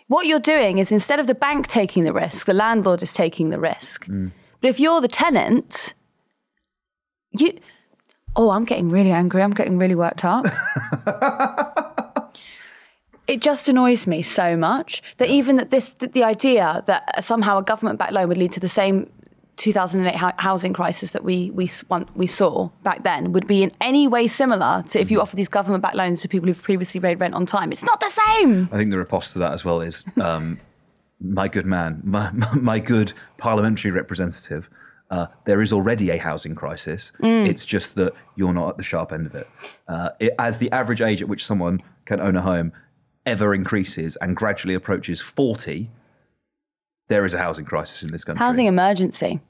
what 0.07 0.25
you're 0.27 0.39
doing 0.39 0.77
is 0.79 0.91
instead 0.91 1.19
of 1.19 1.27
the 1.27 1.35
bank 1.35 1.67
taking 1.67 2.03
the 2.03 2.13
risk, 2.13 2.45
the 2.45 2.53
landlord 2.53 3.01
is 3.01 3.13
taking 3.13 3.49
the 3.49 3.59
risk. 3.59 4.05
Mm. 4.05 4.31
But 4.61 4.69
if 4.69 4.79
you're 4.79 5.01
the 5.01 5.07
tenant, 5.07 5.93
you. 7.31 7.57
Oh, 8.35 8.51
I'm 8.51 8.65
getting 8.65 8.89
really 8.89 9.11
angry. 9.11 9.41
I'm 9.41 9.53
getting 9.53 9.77
really 9.77 9.95
worked 9.95 10.23
up. 10.23 10.45
it 13.27 13.41
just 13.41 13.67
annoys 13.67 14.05
me 14.05 14.21
so 14.21 14.55
much 14.55 15.01
that 15.17 15.29
even 15.29 15.55
that 15.55 15.71
this 15.71 15.93
that 15.93 16.13
the 16.13 16.23
idea 16.23 16.83
that 16.87 17.23
somehow 17.23 17.57
a 17.57 17.63
government 17.63 17.97
backed 17.97 18.13
loan 18.13 18.27
would 18.27 18.37
lead 18.37 18.51
to 18.53 18.59
the 18.59 18.69
same 18.69 19.09
2008 19.59 20.15
hou- 20.15 20.31
housing 20.37 20.73
crisis 20.73 21.11
that 21.11 21.23
we 21.23 21.51
we 21.51 21.69
we 22.15 22.25
saw 22.25 22.69
back 22.83 23.03
then 23.03 23.33
would 23.33 23.45
be 23.45 23.61
in 23.61 23.71
any 23.81 24.07
way 24.07 24.25
similar 24.25 24.83
to 24.87 24.99
if 24.99 25.11
you 25.11 25.21
offer 25.21 25.35
these 25.35 25.49
government 25.49 25.83
backed 25.83 25.95
loans 25.95 26.21
to 26.21 26.29
people 26.29 26.47
who've 26.47 26.61
previously 26.61 26.99
paid 26.99 27.19
rent 27.19 27.33
on 27.33 27.45
time. 27.45 27.71
It's 27.71 27.83
not 27.83 27.99
the 27.99 28.09
same. 28.09 28.69
I 28.71 28.77
think 28.77 28.89
the 28.89 28.97
riposte 28.97 29.33
to 29.33 29.39
that 29.39 29.51
as 29.51 29.65
well 29.65 29.81
is 29.81 30.03
um, 30.19 30.59
my 31.19 31.49
good 31.49 31.65
man, 31.65 32.01
my, 32.05 32.31
my 32.31 32.79
good 32.79 33.13
parliamentary 33.37 33.91
representative. 33.91 34.69
Uh, 35.11 35.25
there 35.45 35.61
is 35.61 35.73
already 35.73 36.11
a 36.11 36.17
housing 36.17 36.53
crisis. 36.53 37.11
Mm. 37.21 37.49
It's 37.49 37.65
just 37.65 37.95
that 37.95 38.13
you're 38.35 38.53
not 38.53 38.69
at 38.69 38.77
the 38.77 38.83
sharp 38.83 39.11
end 39.11 39.25
of 39.25 39.33
it. 39.35 39.47
Uh, 39.87 40.09
it. 40.19 40.33
As 40.37 40.59
the 40.59 40.71
average 40.71 41.01
age 41.01 41.21
at 41.21 41.27
which 41.27 41.45
someone 41.45 41.81
can 42.05 42.21
own 42.21 42.35
a 42.35 42.41
home 42.41 42.71
ever 43.25 43.53
increases 43.55 44.15
and 44.17 44.35
gradually 44.35 44.75
approaches 44.75 45.19
40, 45.19 45.89
there 47.09 47.25
is 47.25 47.33
a 47.33 47.39
housing 47.39 47.65
crisis 47.65 48.03
in 48.03 48.09
this 48.09 48.23
country. 48.23 48.39
Housing 48.39 48.67
emergency. 48.67 49.41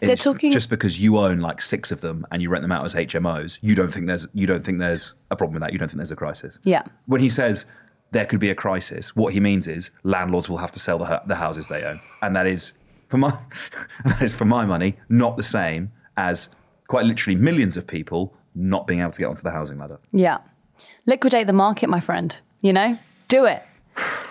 They're 0.00 0.16
talking. 0.16 0.50
just 0.50 0.68
because 0.68 1.00
you 1.00 1.18
own 1.18 1.40
like 1.40 1.62
six 1.62 1.90
of 1.90 2.00
them 2.00 2.26
and 2.30 2.42
you 2.42 2.50
rent 2.50 2.62
them 2.62 2.72
out 2.72 2.84
as 2.84 2.94
HMOs. 2.94 3.58
You 3.60 3.74
don't 3.74 3.92
think 3.92 4.06
there's 4.06 4.26
you 4.34 4.46
don't 4.46 4.64
think 4.64 4.78
there's 4.78 5.14
a 5.30 5.36
problem 5.36 5.54
with 5.54 5.62
that. 5.62 5.72
You 5.72 5.78
don't 5.78 5.88
think 5.88 5.98
there's 5.98 6.10
a 6.10 6.16
crisis 6.16 6.58
yeah. 6.64 6.82
when 7.06 7.20
he 7.20 7.28
says 7.28 7.66
there 8.12 8.26
could 8.26 8.40
be 8.40 8.50
a 8.50 8.54
crisis, 8.54 9.16
what 9.16 9.32
he 9.32 9.40
means 9.40 9.66
is 9.66 9.90
landlords 10.02 10.48
will 10.48 10.58
have 10.58 10.70
to 10.72 10.78
sell 10.78 10.98
the, 10.98 11.22
the 11.26 11.34
houses 11.34 11.68
they 11.68 11.82
own, 11.82 12.00
and 12.20 12.36
that 12.36 12.46
is 12.46 12.72
for 13.08 13.16
my 13.16 13.36
that 14.04 14.22
is 14.22 14.34
for 14.34 14.44
my 14.44 14.64
money 14.64 14.96
not 15.08 15.36
the 15.36 15.42
same 15.42 15.90
as 16.16 16.50
quite 16.88 17.06
literally 17.06 17.36
millions 17.36 17.76
of 17.76 17.86
people 17.86 18.34
not 18.54 18.86
being 18.86 19.00
able 19.00 19.10
to 19.10 19.18
get 19.18 19.26
onto 19.26 19.42
the 19.42 19.50
housing 19.50 19.78
ladder. 19.78 19.98
Yeah. 20.12 20.38
Liquidate 21.06 21.46
the 21.46 21.52
market, 21.52 21.88
my 21.88 22.00
friend. 22.00 22.36
You 22.60 22.72
know, 22.72 22.98
do 23.28 23.46
it. 23.46 23.62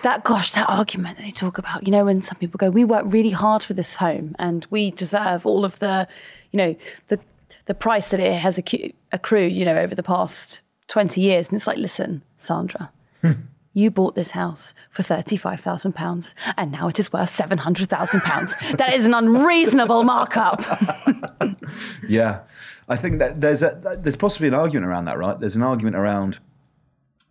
That, 0.02 0.24
gosh, 0.24 0.52
that 0.52 0.68
argument 0.68 1.18
that 1.18 1.24
they 1.24 1.30
talk 1.30 1.58
about, 1.58 1.86
you 1.86 1.92
know, 1.92 2.04
when 2.04 2.22
some 2.22 2.36
people 2.38 2.58
go, 2.58 2.70
we 2.70 2.84
work 2.84 3.04
really 3.06 3.30
hard 3.30 3.62
for 3.62 3.74
this 3.74 3.94
home 3.94 4.34
and 4.38 4.66
we 4.70 4.90
deserve 4.90 5.46
all 5.46 5.64
of 5.64 5.78
the, 5.78 6.08
you 6.50 6.56
know, 6.56 6.76
the, 7.08 7.20
the 7.66 7.74
price 7.74 8.08
that 8.08 8.20
it 8.20 8.32
has 8.40 8.58
accu- 8.58 8.94
accrued, 9.12 9.52
you 9.52 9.64
know, 9.64 9.76
over 9.76 9.94
the 9.94 10.02
past 10.02 10.60
20 10.88 11.20
years. 11.20 11.48
And 11.48 11.56
it's 11.56 11.66
like, 11.66 11.78
listen, 11.78 12.22
Sandra, 12.36 12.90
hmm. 13.20 13.32
you 13.72 13.90
bought 13.90 14.16
this 14.16 14.32
house 14.32 14.74
for 14.90 15.04
£35,000 15.04 16.34
and 16.56 16.72
now 16.72 16.88
it 16.88 16.98
is 16.98 17.12
worth 17.12 17.30
£700,000. 17.30 18.76
that 18.76 18.94
is 18.94 19.04
an 19.04 19.14
unreasonable 19.14 20.02
markup. 20.02 20.64
Yeah, 22.08 22.40
I 22.88 22.96
think 22.96 23.18
that 23.18 23.40
there's 23.40 23.62
a 23.62 23.98
there's 24.00 24.16
possibly 24.16 24.48
an 24.48 24.54
argument 24.54 24.86
around 24.86 25.06
that, 25.06 25.18
right? 25.18 25.38
There's 25.38 25.56
an 25.56 25.62
argument 25.62 25.96
around 25.96 26.38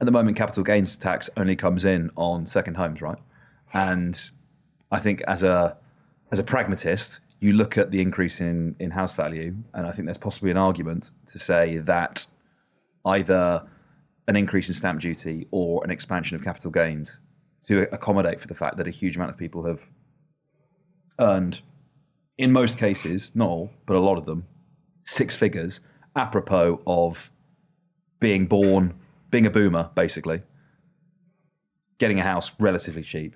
at 0.01 0.05
the 0.05 0.11
moment 0.11 0.35
capital 0.35 0.63
gains 0.63 0.97
tax 0.97 1.29
only 1.37 1.55
comes 1.55 1.85
in 1.85 2.09
on 2.17 2.45
second 2.47 2.75
homes, 2.75 3.01
right? 3.01 3.19
And 3.73 4.19
I 4.91 4.99
think 4.99 5.21
as 5.27 5.43
a 5.43 5.77
as 6.31 6.39
a 6.39 6.43
pragmatist, 6.43 7.19
you 7.39 7.53
look 7.53 7.77
at 7.77 7.91
the 7.91 8.01
increase 8.01 8.41
in 8.41 8.75
in 8.79 8.89
house 8.91 9.13
value, 9.13 9.55
and 9.75 9.85
I 9.85 9.91
think 9.91 10.07
there's 10.07 10.17
possibly 10.17 10.49
an 10.49 10.57
argument 10.57 11.11
to 11.27 11.37
say 11.37 11.77
that 11.77 12.25
either 13.05 13.63
an 14.27 14.35
increase 14.35 14.69
in 14.69 14.75
stamp 14.75 15.01
duty 15.01 15.47
or 15.51 15.83
an 15.83 15.91
expansion 15.91 16.35
of 16.35 16.43
capital 16.43 16.71
gains 16.71 17.17
to 17.67 17.87
accommodate 17.93 18.41
for 18.41 18.47
the 18.47 18.55
fact 18.55 18.77
that 18.77 18.87
a 18.87 18.91
huge 18.91 19.15
amount 19.15 19.29
of 19.29 19.37
people 19.37 19.63
have 19.65 19.81
earned 21.19 21.61
in 22.39 22.51
most 22.51 22.77
cases, 22.79 23.29
not 23.35 23.47
all, 23.47 23.71
but 23.85 23.95
a 23.95 23.99
lot 23.99 24.17
of 24.17 24.25
them, 24.25 24.47
six 25.05 25.35
figures, 25.35 25.79
apropos 26.15 26.81
of 26.87 27.29
being 28.19 28.47
born, 28.47 28.95
being 29.31 29.45
a 29.45 29.49
boomer, 29.49 29.89
basically, 29.95 30.43
getting 31.97 32.19
a 32.19 32.23
house 32.23 32.51
relatively 32.59 33.01
cheap, 33.01 33.35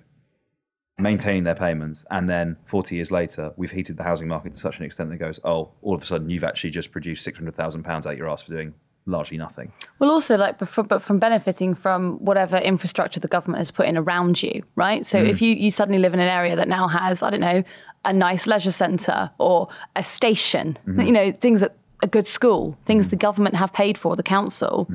maintaining 0.98 1.44
their 1.44 1.54
payments, 1.54 2.04
and 2.10 2.28
then 2.28 2.56
40 2.66 2.94
years 2.94 3.10
later, 3.10 3.52
we've 3.56 3.70
heated 3.70 3.96
the 3.96 4.02
housing 4.02 4.28
market 4.28 4.52
to 4.54 4.60
such 4.60 4.78
an 4.78 4.84
extent 4.84 5.10
that 5.10 5.16
goes, 5.16 5.40
oh, 5.44 5.70
all 5.82 5.94
of 5.94 6.02
a 6.02 6.06
sudden 6.06 6.30
you've 6.30 6.44
actually 6.44 6.70
just 6.70 6.92
produced 6.92 7.26
£600,000 7.26 8.06
out 8.06 8.16
your 8.16 8.28
ass 8.28 8.42
for 8.42 8.52
doing 8.52 8.74
largely 9.08 9.38
nothing. 9.38 9.72
Well, 10.00 10.10
also, 10.10 10.36
like, 10.36 10.58
but 10.58 10.68
from, 10.68 11.18
benefiting 11.18 11.74
from 11.74 12.16
whatever 12.24 12.56
infrastructure 12.58 13.20
the 13.20 13.28
government 13.28 13.58
has 13.60 13.70
put 13.70 13.86
in 13.86 13.96
around 13.96 14.42
you, 14.42 14.62
right? 14.74 15.06
So 15.06 15.22
Mm. 15.22 15.28
if 15.30 15.40
you, 15.40 15.52
you 15.54 15.70
suddenly 15.70 16.00
live 16.00 16.12
in 16.12 16.18
an 16.20 16.28
area 16.28 16.56
that 16.56 16.66
now 16.68 16.88
has, 16.88 17.22
I 17.22 17.30
don't 17.30 17.40
know, 17.40 17.62
a 18.04 18.12
nice 18.12 18.46
leisure 18.48 18.72
centre 18.72 19.30
or 19.38 19.68
a 19.94 20.02
station, 20.02 20.76
Mhm. 20.88 21.06
you 21.06 21.12
know, 21.12 21.30
things 21.32 21.62
at 21.62 21.76
a 22.02 22.08
good 22.08 22.26
school, 22.26 22.76
things 22.84 23.08
the 23.08 23.16
government 23.16 23.54
have 23.54 23.72
paid 23.72 23.96
for, 23.96 24.16
the 24.16 24.22
council, 24.24 24.88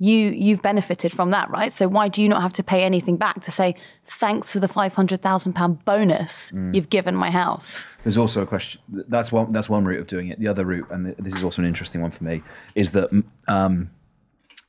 you 0.00 0.30
you've 0.30 0.62
benefited 0.62 1.12
from 1.12 1.30
that, 1.30 1.50
right? 1.50 1.72
So 1.72 1.88
why 1.88 2.08
do 2.08 2.22
you 2.22 2.28
not 2.28 2.40
have 2.42 2.52
to 2.54 2.62
pay 2.62 2.84
anything 2.84 3.16
back 3.16 3.42
to 3.42 3.50
say 3.50 3.74
thanks 4.06 4.52
for 4.52 4.60
the 4.60 4.68
five 4.68 4.94
hundred 4.94 5.22
thousand 5.22 5.54
pound 5.54 5.84
bonus 5.84 6.50
Mm. 6.52 6.74
you've 6.74 6.88
given 6.90 7.14
my 7.16 7.30
house? 7.30 7.84
There's 8.04 8.16
also 8.16 8.40
a 8.42 8.46
question. 8.46 8.80
That's 8.88 9.32
one. 9.32 9.52
That's 9.52 9.68
one 9.68 9.84
route 9.84 10.00
of 10.00 10.06
doing 10.06 10.28
it. 10.28 10.38
The 10.38 10.48
other 10.48 10.64
route, 10.64 10.86
and 10.90 11.14
this 11.18 11.34
is 11.34 11.42
also 11.44 11.62
an 11.62 11.68
interesting 11.68 12.00
one 12.00 12.10
for 12.12 12.22
me, 12.24 12.42
is 12.74 12.92
that 12.92 13.10
um, 13.48 13.90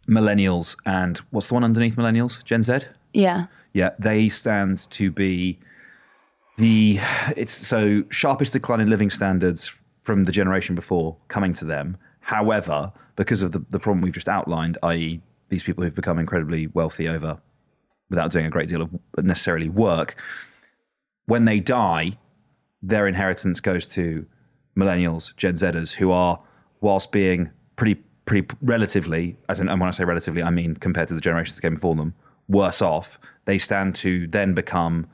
millennials 0.07 0.75
and 0.85 1.19
what's 1.29 1.47
the 1.47 1.53
one 1.53 1.63
underneath 1.63 1.95
millennials? 1.95 2.43
Gen 2.43 2.63
Z. 2.63 2.79
Yeah. 3.13 3.45
Yeah, 3.73 3.91
they 3.99 4.29
stand 4.29 4.89
to 4.91 5.11
be 5.11 5.59
the 6.57 6.99
it's 7.37 7.53
so 7.53 8.03
sharpest 8.09 8.53
decline 8.53 8.81
in 8.81 8.89
living 8.89 9.09
standards 9.11 9.71
from 10.03 10.23
the 10.25 10.31
generation 10.31 10.73
before 10.75 11.15
coming 11.27 11.53
to 11.53 11.65
them. 11.65 11.97
However, 12.21 12.91
because 13.19 13.41
of 13.41 13.51
the, 13.51 13.61
the 13.69 13.79
problem 13.79 13.99
we've 14.01 14.13
just 14.13 14.29
outlined, 14.29 14.77
i.e., 14.81 15.21
these 15.49 15.61
people 15.61 15.83
who've 15.83 15.93
become 15.93 16.17
incredibly 16.17 16.67
wealthy 16.67 17.05
over 17.09 17.37
without 18.09 18.31
doing 18.31 18.45
a 18.45 18.49
great 18.49 18.69
deal 18.69 18.81
of 18.81 18.89
necessarily 19.17 19.67
work, 19.67 20.15
when 21.25 21.43
they 21.43 21.59
die, 21.59 22.17
their 22.81 23.09
inheritance 23.09 23.59
goes 23.59 23.85
to 23.85 24.25
millennials, 24.77 25.35
Gen 25.35 25.55
Zers, 25.55 25.91
who 25.91 26.11
are, 26.11 26.39
whilst 26.79 27.11
being 27.11 27.49
pretty, 27.75 27.95
pretty 28.23 28.47
relatively, 28.61 29.35
as 29.49 29.59
in, 29.59 29.67
and 29.67 29.81
when 29.81 29.89
I 29.89 29.91
say 29.91 30.05
relatively, 30.05 30.41
I 30.41 30.49
mean 30.49 30.75
compared 30.77 31.09
to 31.09 31.13
the 31.13 31.19
generations 31.19 31.57
that 31.57 31.61
came 31.61 31.75
before 31.75 31.95
them, 31.95 32.13
worse 32.47 32.81
off. 32.81 33.19
They 33.43 33.57
stand 33.57 33.95
to 33.95 34.27
then 34.27 34.53
become 34.53 35.07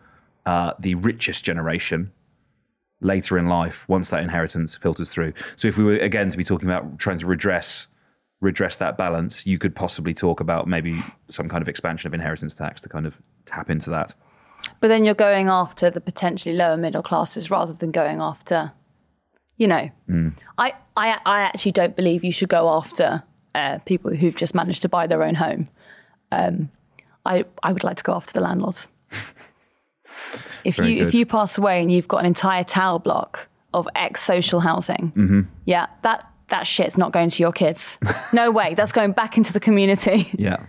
uh, 0.46 0.74
the 0.78 0.94
richest 0.94 1.44
generation 1.44 2.12
later 3.02 3.40
in 3.40 3.50
life 3.50 3.84
once 3.88 4.12
that 4.12 4.22
inheritance 4.22 4.76
filters 4.76 5.10
through. 5.10 5.34
So 5.56 5.68
if 5.68 5.76
we 5.76 5.84
were 5.84 5.98
again 5.98 6.30
to 6.30 6.38
be 6.38 6.44
talking 6.44 6.70
about 6.70 7.00
trying 7.00 7.18
to 7.18 7.26
redress 7.26 7.88
redress 8.46 8.78
that 8.78 8.98
balance, 8.98 9.46
you 9.46 9.58
could 9.58 9.76
possibly 9.76 10.14
talk 10.14 10.40
about 10.40 10.68
maybe 10.68 11.04
some 11.30 11.50
kind 11.50 11.62
of 11.62 11.68
expansion 11.68 12.08
of 12.08 12.14
inheritance 12.14 12.56
tax 12.56 12.80
to 12.82 12.90
kind 12.90 13.06
of 13.06 13.16
tap 13.46 13.70
into 13.70 13.90
that. 13.90 14.14
But 14.80 14.88
then 14.88 15.04
you're 15.04 15.16
going 15.16 15.50
after 15.50 15.90
the 15.90 16.00
potentially 16.00 16.56
lower 16.56 16.78
middle 16.78 17.04
classes 17.04 17.52
rather 17.52 17.74
than 17.74 17.92
going 17.92 18.22
after, 18.22 18.72
you 19.58 19.68
know. 19.68 19.90
Mm. 20.10 20.34
I, 20.58 20.74
I, 20.96 21.20
I 21.26 21.42
actually 21.42 21.74
don't 21.74 21.96
believe 21.96 22.24
you 22.24 22.32
should 22.32 22.50
go 22.50 22.70
after 22.70 23.24
uh, 23.54 23.80
people 23.80 24.16
who've 24.16 24.36
just 24.36 24.56
managed 24.56 24.84
to 24.84 24.90
buy 24.90 25.08
their 25.08 25.24
own 25.24 25.36
home. 25.36 25.68
Um, 26.32 26.70
I, 27.26 27.46
I 27.64 27.74
would 27.74 27.84
like 27.84 27.98
to 27.98 28.04
go 28.04 28.14
after 28.14 28.32
the 28.34 28.42
landlords. 28.42 28.88
if 30.64 30.78
Very 30.78 30.94
you 30.94 31.08
if 31.08 31.14
you 31.14 31.26
pass 31.26 31.58
away 31.58 31.82
and 31.82 31.92
you've 31.92 32.08
got 32.08 32.20
an 32.20 32.26
entire 32.26 32.64
tower 32.64 33.00
block 33.00 33.48
of 33.74 33.88
ex 33.96 34.22
social 34.22 34.60
housing, 34.60 35.12
hmm 35.16 35.42
yeah, 35.66 35.88
that 36.04 36.30
that 36.50 36.68
shit's 36.68 36.98
not 36.98 37.12
going 37.12 37.30
to 37.30 37.42
your 37.42 37.52
kids. 37.52 37.98
No 38.34 38.52
way. 38.60 38.74
That's 38.76 38.92
going 38.92 39.12
back 39.14 39.38
into 39.38 39.52
the 39.54 39.60
community. 39.60 40.30
Yeah. 40.38 40.66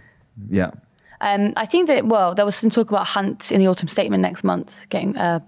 Yeah. 0.50 0.70
Um, 1.20 1.52
I 1.56 1.64
think 1.66 1.86
that 1.88 2.06
well, 2.06 2.34
there 2.34 2.44
was 2.44 2.54
some 2.56 2.70
talk 2.70 2.90
about 2.90 3.06
Hunt 3.06 3.50
in 3.50 3.58
the 3.60 3.68
autumn 3.68 3.88
statement 3.88 4.20
next 4.22 4.44
month, 4.44 4.86
getting 4.90 5.16
uh, 5.16 5.40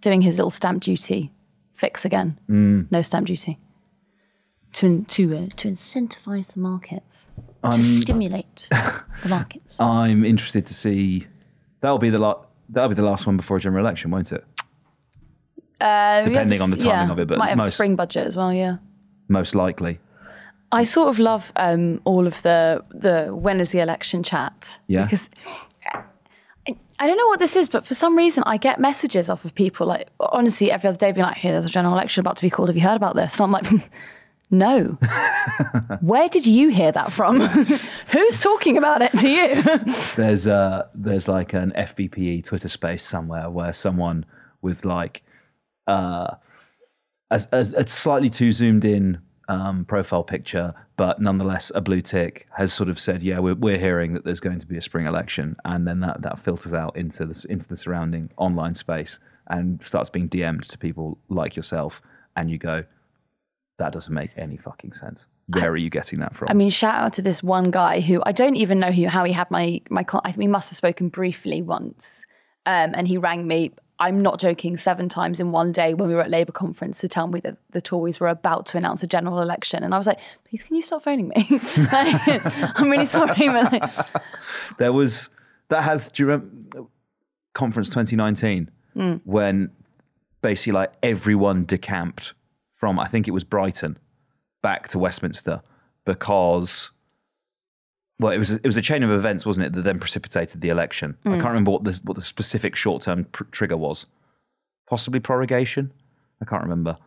doing 0.00 0.20
his 0.20 0.36
little 0.36 0.50
stamp 0.50 0.82
duty 0.82 1.32
fix 1.74 2.04
again. 2.04 2.38
Mm. 2.50 2.90
No 2.90 3.00
stamp 3.02 3.26
duty 3.26 3.58
to 4.74 5.04
to 5.08 5.36
uh, 5.36 5.46
to 5.56 5.68
incentivize 5.68 6.52
the 6.52 6.60
markets, 6.60 7.30
to 7.70 7.78
stimulate 7.80 8.68
the 9.22 9.28
markets. 9.28 9.80
I'm 9.80 10.24
interested 10.24 10.66
to 10.66 10.74
see. 10.74 11.26
That'll 11.80 11.98
be 11.98 12.10
the 12.10 12.18
la- 12.18 12.44
That'll 12.68 12.88
be 12.88 12.94
the 12.94 13.02
last 13.02 13.26
one 13.26 13.36
before 13.36 13.56
a 13.58 13.60
general 13.60 13.84
election, 13.84 14.10
won't 14.10 14.32
it? 14.32 14.44
Uh, 15.80 16.22
Depending 16.24 16.60
on 16.62 16.70
the 16.70 16.76
timing 16.76 16.90
yeah. 16.90 17.10
of 17.12 17.18
it, 17.18 17.28
but 17.28 17.38
might 17.38 17.48
have 17.50 17.58
a 17.58 17.62
most- 17.62 17.74
spring 17.74 17.96
budget 17.96 18.26
as 18.26 18.36
well. 18.36 18.52
Yeah. 18.52 18.76
Most 19.28 19.54
likely. 19.54 19.98
I 20.72 20.84
sort 20.84 21.08
of 21.08 21.18
love 21.18 21.52
um, 21.56 22.00
all 22.04 22.26
of 22.26 22.42
the 22.42 22.82
the 22.90 23.26
when 23.34 23.60
is 23.60 23.70
the 23.70 23.80
election 23.80 24.22
chat 24.22 24.80
Yeah. 24.88 25.04
because 25.04 25.30
I, 26.98 27.06
don't 27.06 27.16
know 27.18 27.26
what 27.28 27.38
this 27.38 27.54
is, 27.56 27.68
but 27.68 27.84
for 27.86 27.94
some 27.94 28.16
reason 28.16 28.42
I 28.46 28.56
get 28.56 28.80
messages 28.80 29.28
off 29.28 29.44
of 29.44 29.54
people 29.54 29.86
like 29.86 30.08
honestly 30.20 30.70
every 30.70 30.88
other 30.88 30.96
day 30.98 31.12
being 31.12 31.26
like, 31.26 31.36
"Hey, 31.36 31.50
there's 31.50 31.64
a 31.66 31.68
general 31.68 31.94
election 31.94 32.20
about 32.20 32.36
to 32.36 32.42
be 32.42 32.50
called. 32.50 32.68
Have 32.70 32.76
you 32.76 32.82
heard 32.82 32.96
about 32.96 33.14
this?" 33.14 33.38
And 33.38 33.44
I'm 33.44 33.52
like, 33.52 33.66
"No." 34.50 34.98
Where 36.00 36.28
did 36.28 36.46
you 36.46 36.68
hear 36.70 36.90
that 36.92 37.12
from? 37.12 37.40
Who's 38.08 38.40
talking 38.40 38.76
about 38.78 39.02
it 39.02 39.12
to 39.18 39.28
you? 39.28 39.62
There's 40.16 40.46
uh 40.46 40.86
there's 40.94 41.28
like 41.28 41.52
an 41.52 41.72
FBPE 41.76 42.44
Twitter 42.46 42.68
space 42.68 43.06
somewhere 43.06 43.50
where 43.50 43.72
someone 43.72 44.24
with 44.62 44.84
like 44.84 45.22
uh 45.86 46.34
a, 47.30 47.42
a, 47.52 47.58
a 47.76 47.86
slightly 47.86 48.30
too 48.30 48.52
zoomed 48.52 48.84
in 48.84 49.18
um, 49.48 49.84
profile 49.84 50.22
picture, 50.22 50.74
but 50.96 51.20
nonetheless 51.20 51.70
a 51.74 51.80
blue 51.80 52.00
tick, 52.00 52.46
has 52.56 52.72
sort 52.72 52.88
of 52.88 52.98
said, 52.98 53.22
"Yeah, 53.22 53.38
we're 53.38 53.54
we're 53.54 53.78
hearing 53.78 54.14
that 54.14 54.24
there's 54.24 54.40
going 54.40 54.60
to 54.60 54.66
be 54.66 54.76
a 54.76 54.82
spring 54.82 55.06
election," 55.06 55.56
and 55.64 55.86
then 55.86 56.00
that 56.00 56.22
that 56.22 56.42
filters 56.44 56.72
out 56.72 56.96
into 56.96 57.26
the 57.26 57.46
into 57.48 57.68
the 57.68 57.76
surrounding 57.76 58.30
online 58.36 58.74
space 58.74 59.18
and 59.48 59.84
starts 59.84 60.08
being 60.10 60.28
DM'd 60.28 60.68
to 60.70 60.78
people 60.78 61.18
like 61.28 61.56
yourself, 61.56 62.00
and 62.36 62.50
you 62.50 62.58
go, 62.58 62.84
"That 63.78 63.92
doesn't 63.92 64.14
make 64.14 64.30
any 64.36 64.56
fucking 64.56 64.94
sense. 64.94 65.26
Where 65.48 65.70
are 65.70 65.76
you 65.76 65.90
getting 65.90 66.20
that 66.20 66.34
from?" 66.34 66.48
I 66.48 66.54
mean, 66.54 66.70
shout 66.70 66.94
out 66.94 67.12
to 67.14 67.22
this 67.22 67.42
one 67.42 67.70
guy 67.70 68.00
who 68.00 68.22
I 68.24 68.32
don't 68.32 68.56
even 68.56 68.80
know 68.80 68.92
who, 68.92 69.08
how 69.08 69.24
he 69.24 69.32
had 69.32 69.50
my 69.50 69.80
my. 69.90 70.06
I 70.24 70.28
think 70.28 70.38
we 70.38 70.48
must 70.48 70.70
have 70.70 70.76
spoken 70.76 71.08
briefly 71.08 71.60
once, 71.60 72.24
um, 72.66 72.92
and 72.94 73.06
he 73.06 73.18
rang 73.18 73.46
me. 73.46 73.72
I'm 73.98 74.22
not 74.22 74.40
joking. 74.40 74.76
Seven 74.76 75.08
times 75.08 75.38
in 75.40 75.52
one 75.52 75.70
day 75.72 75.94
when 75.94 76.08
we 76.08 76.14
were 76.14 76.20
at 76.22 76.30
Labour 76.30 76.52
conference 76.52 76.98
to 77.00 77.08
tell 77.08 77.26
me 77.28 77.40
that 77.40 77.56
the 77.70 77.80
Tories 77.80 78.18
were 78.18 78.28
about 78.28 78.66
to 78.66 78.76
announce 78.76 79.02
a 79.02 79.06
general 79.06 79.40
election, 79.40 79.84
and 79.84 79.94
I 79.94 79.98
was 79.98 80.06
like, 80.06 80.18
"Please, 80.48 80.62
can 80.64 80.74
you 80.76 80.82
stop 80.82 81.04
phoning 81.04 81.28
me? 81.28 81.46
Like, 81.92 82.78
I'm 82.78 82.90
really 82.90 83.06
sorry." 83.06 83.48
But 83.48 83.72
like, 83.72 84.22
There 84.78 84.92
was 84.92 85.28
that 85.68 85.82
has 85.82 86.08
do 86.08 86.22
you 86.22 86.26
remember 86.28 86.84
conference 87.54 87.88
2019 87.88 88.70
Mm. 88.96 89.20
when 89.24 89.70
basically 90.40 90.72
like 90.72 90.92
everyone 91.02 91.64
decamped 91.64 92.32
from 92.76 93.00
I 93.00 93.08
think 93.08 93.26
it 93.26 93.32
was 93.32 93.42
Brighton 93.42 93.98
back 94.62 94.86
to 94.88 94.98
Westminster 94.98 95.62
because 96.04 96.90
well 98.20 98.32
it 98.32 98.38
was 98.38 98.50
it 98.50 98.64
was 98.66 98.76
a 98.76 98.82
chain 98.82 99.02
of 99.02 99.10
events 99.10 99.44
wasn't 99.44 99.66
it 99.66 99.72
that 99.74 99.82
then 99.82 99.98
precipitated 99.98 100.60
the 100.60 100.68
election. 100.68 101.16
I 101.24 101.28
Mm. 101.28 101.32
can't 101.34 101.46
remember 101.46 101.70
what 101.72 101.84
the 101.84 102.00
what 102.04 102.16
the 102.16 102.22
specific 102.22 102.76
short 102.76 103.02
term 103.02 103.24
pr- 103.32 103.44
trigger 103.52 103.76
was. 103.76 104.06
Possibly 104.88 105.20
prorogation. 105.20 105.90
I 106.40 106.44
can't 106.44 106.62
remember. 106.62 106.98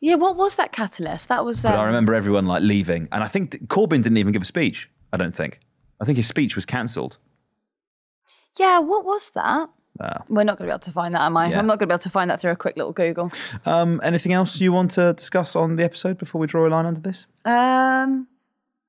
yeah, 0.00 0.14
what 0.16 0.36
was 0.36 0.56
that 0.56 0.72
catalyst? 0.72 1.28
That 1.28 1.44
was. 1.44 1.62
But 1.62 1.74
I 1.74 1.80
um, 1.80 1.86
remember 1.86 2.14
everyone 2.14 2.46
like 2.46 2.62
leaving, 2.62 3.08
and 3.12 3.24
I 3.24 3.28
think 3.28 3.66
Corbyn 3.68 4.02
didn't 4.02 4.18
even 4.18 4.32
give 4.32 4.42
a 4.42 4.46
speech. 4.46 4.88
I 5.12 5.16
don't 5.16 5.34
think. 5.34 5.60
I 6.00 6.04
think 6.04 6.16
his 6.16 6.26
speech 6.26 6.54
was 6.56 6.66
cancelled. 6.66 7.16
Yeah, 8.58 8.78
what 8.80 9.04
was 9.04 9.30
that? 9.30 9.68
Uh, 10.00 10.18
We're 10.28 10.44
not 10.44 10.58
going 10.58 10.66
to 10.68 10.72
be 10.72 10.74
able 10.74 10.78
to 10.80 10.92
find 10.92 11.14
that, 11.14 11.22
am 11.22 11.36
I? 11.36 11.50
Yeah. 11.50 11.58
I'm 11.58 11.66
not 11.66 11.78
going 11.78 11.88
to 11.88 11.92
be 11.92 11.94
able 11.94 12.02
to 12.02 12.10
find 12.10 12.30
that 12.30 12.40
through 12.40 12.50
a 12.50 12.56
quick 12.56 12.76
little 12.76 12.92
Google. 12.92 13.30
Um, 13.64 14.00
anything 14.02 14.32
else 14.32 14.60
you 14.60 14.72
want 14.72 14.90
to 14.92 15.12
discuss 15.12 15.54
on 15.56 15.76
the 15.76 15.84
episode 15.84 16.18
before 16.18 16.40
we 16.40 16.46
draw 16.48 16.66
a 16.66 16.70
line 16.70 16.84
under 16.86 17.00
this? 17.00 17.26
Um, 17.44 18.26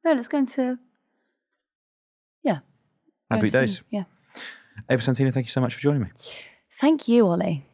no, 0.03 0.13
let's 0.13 0.27
go 0.27 0.39
into. 0.39 0.77
Yeah. 2.45 2.59
Happy 3.29 3.49
days. 3.49 3.81
Yeah. 3.89 4.03
Ava 4.89 5.01
Santina, 5.01 5.31
thank 5.31 5.47
you 5.47 5.51
so 5.51 5.59
much 5.59 5.73
for 5.73 5.81
joining 5.81 6.03
me. 6.03 6.07
Thank 6.79 7.07
you, 7.07 7.25
Oli. 7.25 7.65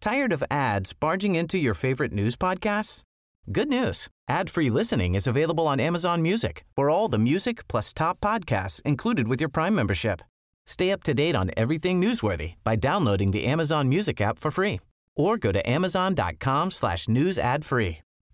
Tired 0.00 0.32
of 0.32 0.42
ads 0.50 0.92
barging 0.92 1.34
into 1.34 1.58
your 1.58 1.74
favorite 1.74 2.12
news 2.12 2.36
podcasts? 2.36 3.02
Good 3.50 3.68
news. 3.68 4.08
Ad-free 4.28 4.70
listening 4.70 5.14
is 5.14 5.26
available 5.26 5.66
on 5.66 5.80
Amazon 5.80 6.22
Music 6.22 6.64
for 6.76 6.88
all 6.88 7.08
the 7.08 7.18
music 7.18 7.66
plus 7.68 7.92
top 7.92 8.20
podcasts 8.20 8.80
included 8.82 9.26
with 9.28 9.40
your 9.40 9.48
Prime 9.48 9.74
membership. 9.74 10.22
Stay 10.64 10.92
up 10.92 11.02
to 11.04 11.14
date 11.14 11.34
on 11.34 11.50
everything 11.56 12.00
newsworthy 12.00 12.54
by 12.62 12.76
downloading 12.76 13.32
the 13.32 13.44
Amazon 13.44 13.88
Music 13.88 14.20
app 14.20 14.38
for 14.38 14.50
free 14.50 14.80
or 15.16 15.36
go 15.38 15.52
to 15.52 15.68
amazon.com 15.68 16.70
slash 16.70 17.08
news 17.08 17.38
ad 17.38 17.64
free. 17.64 17.98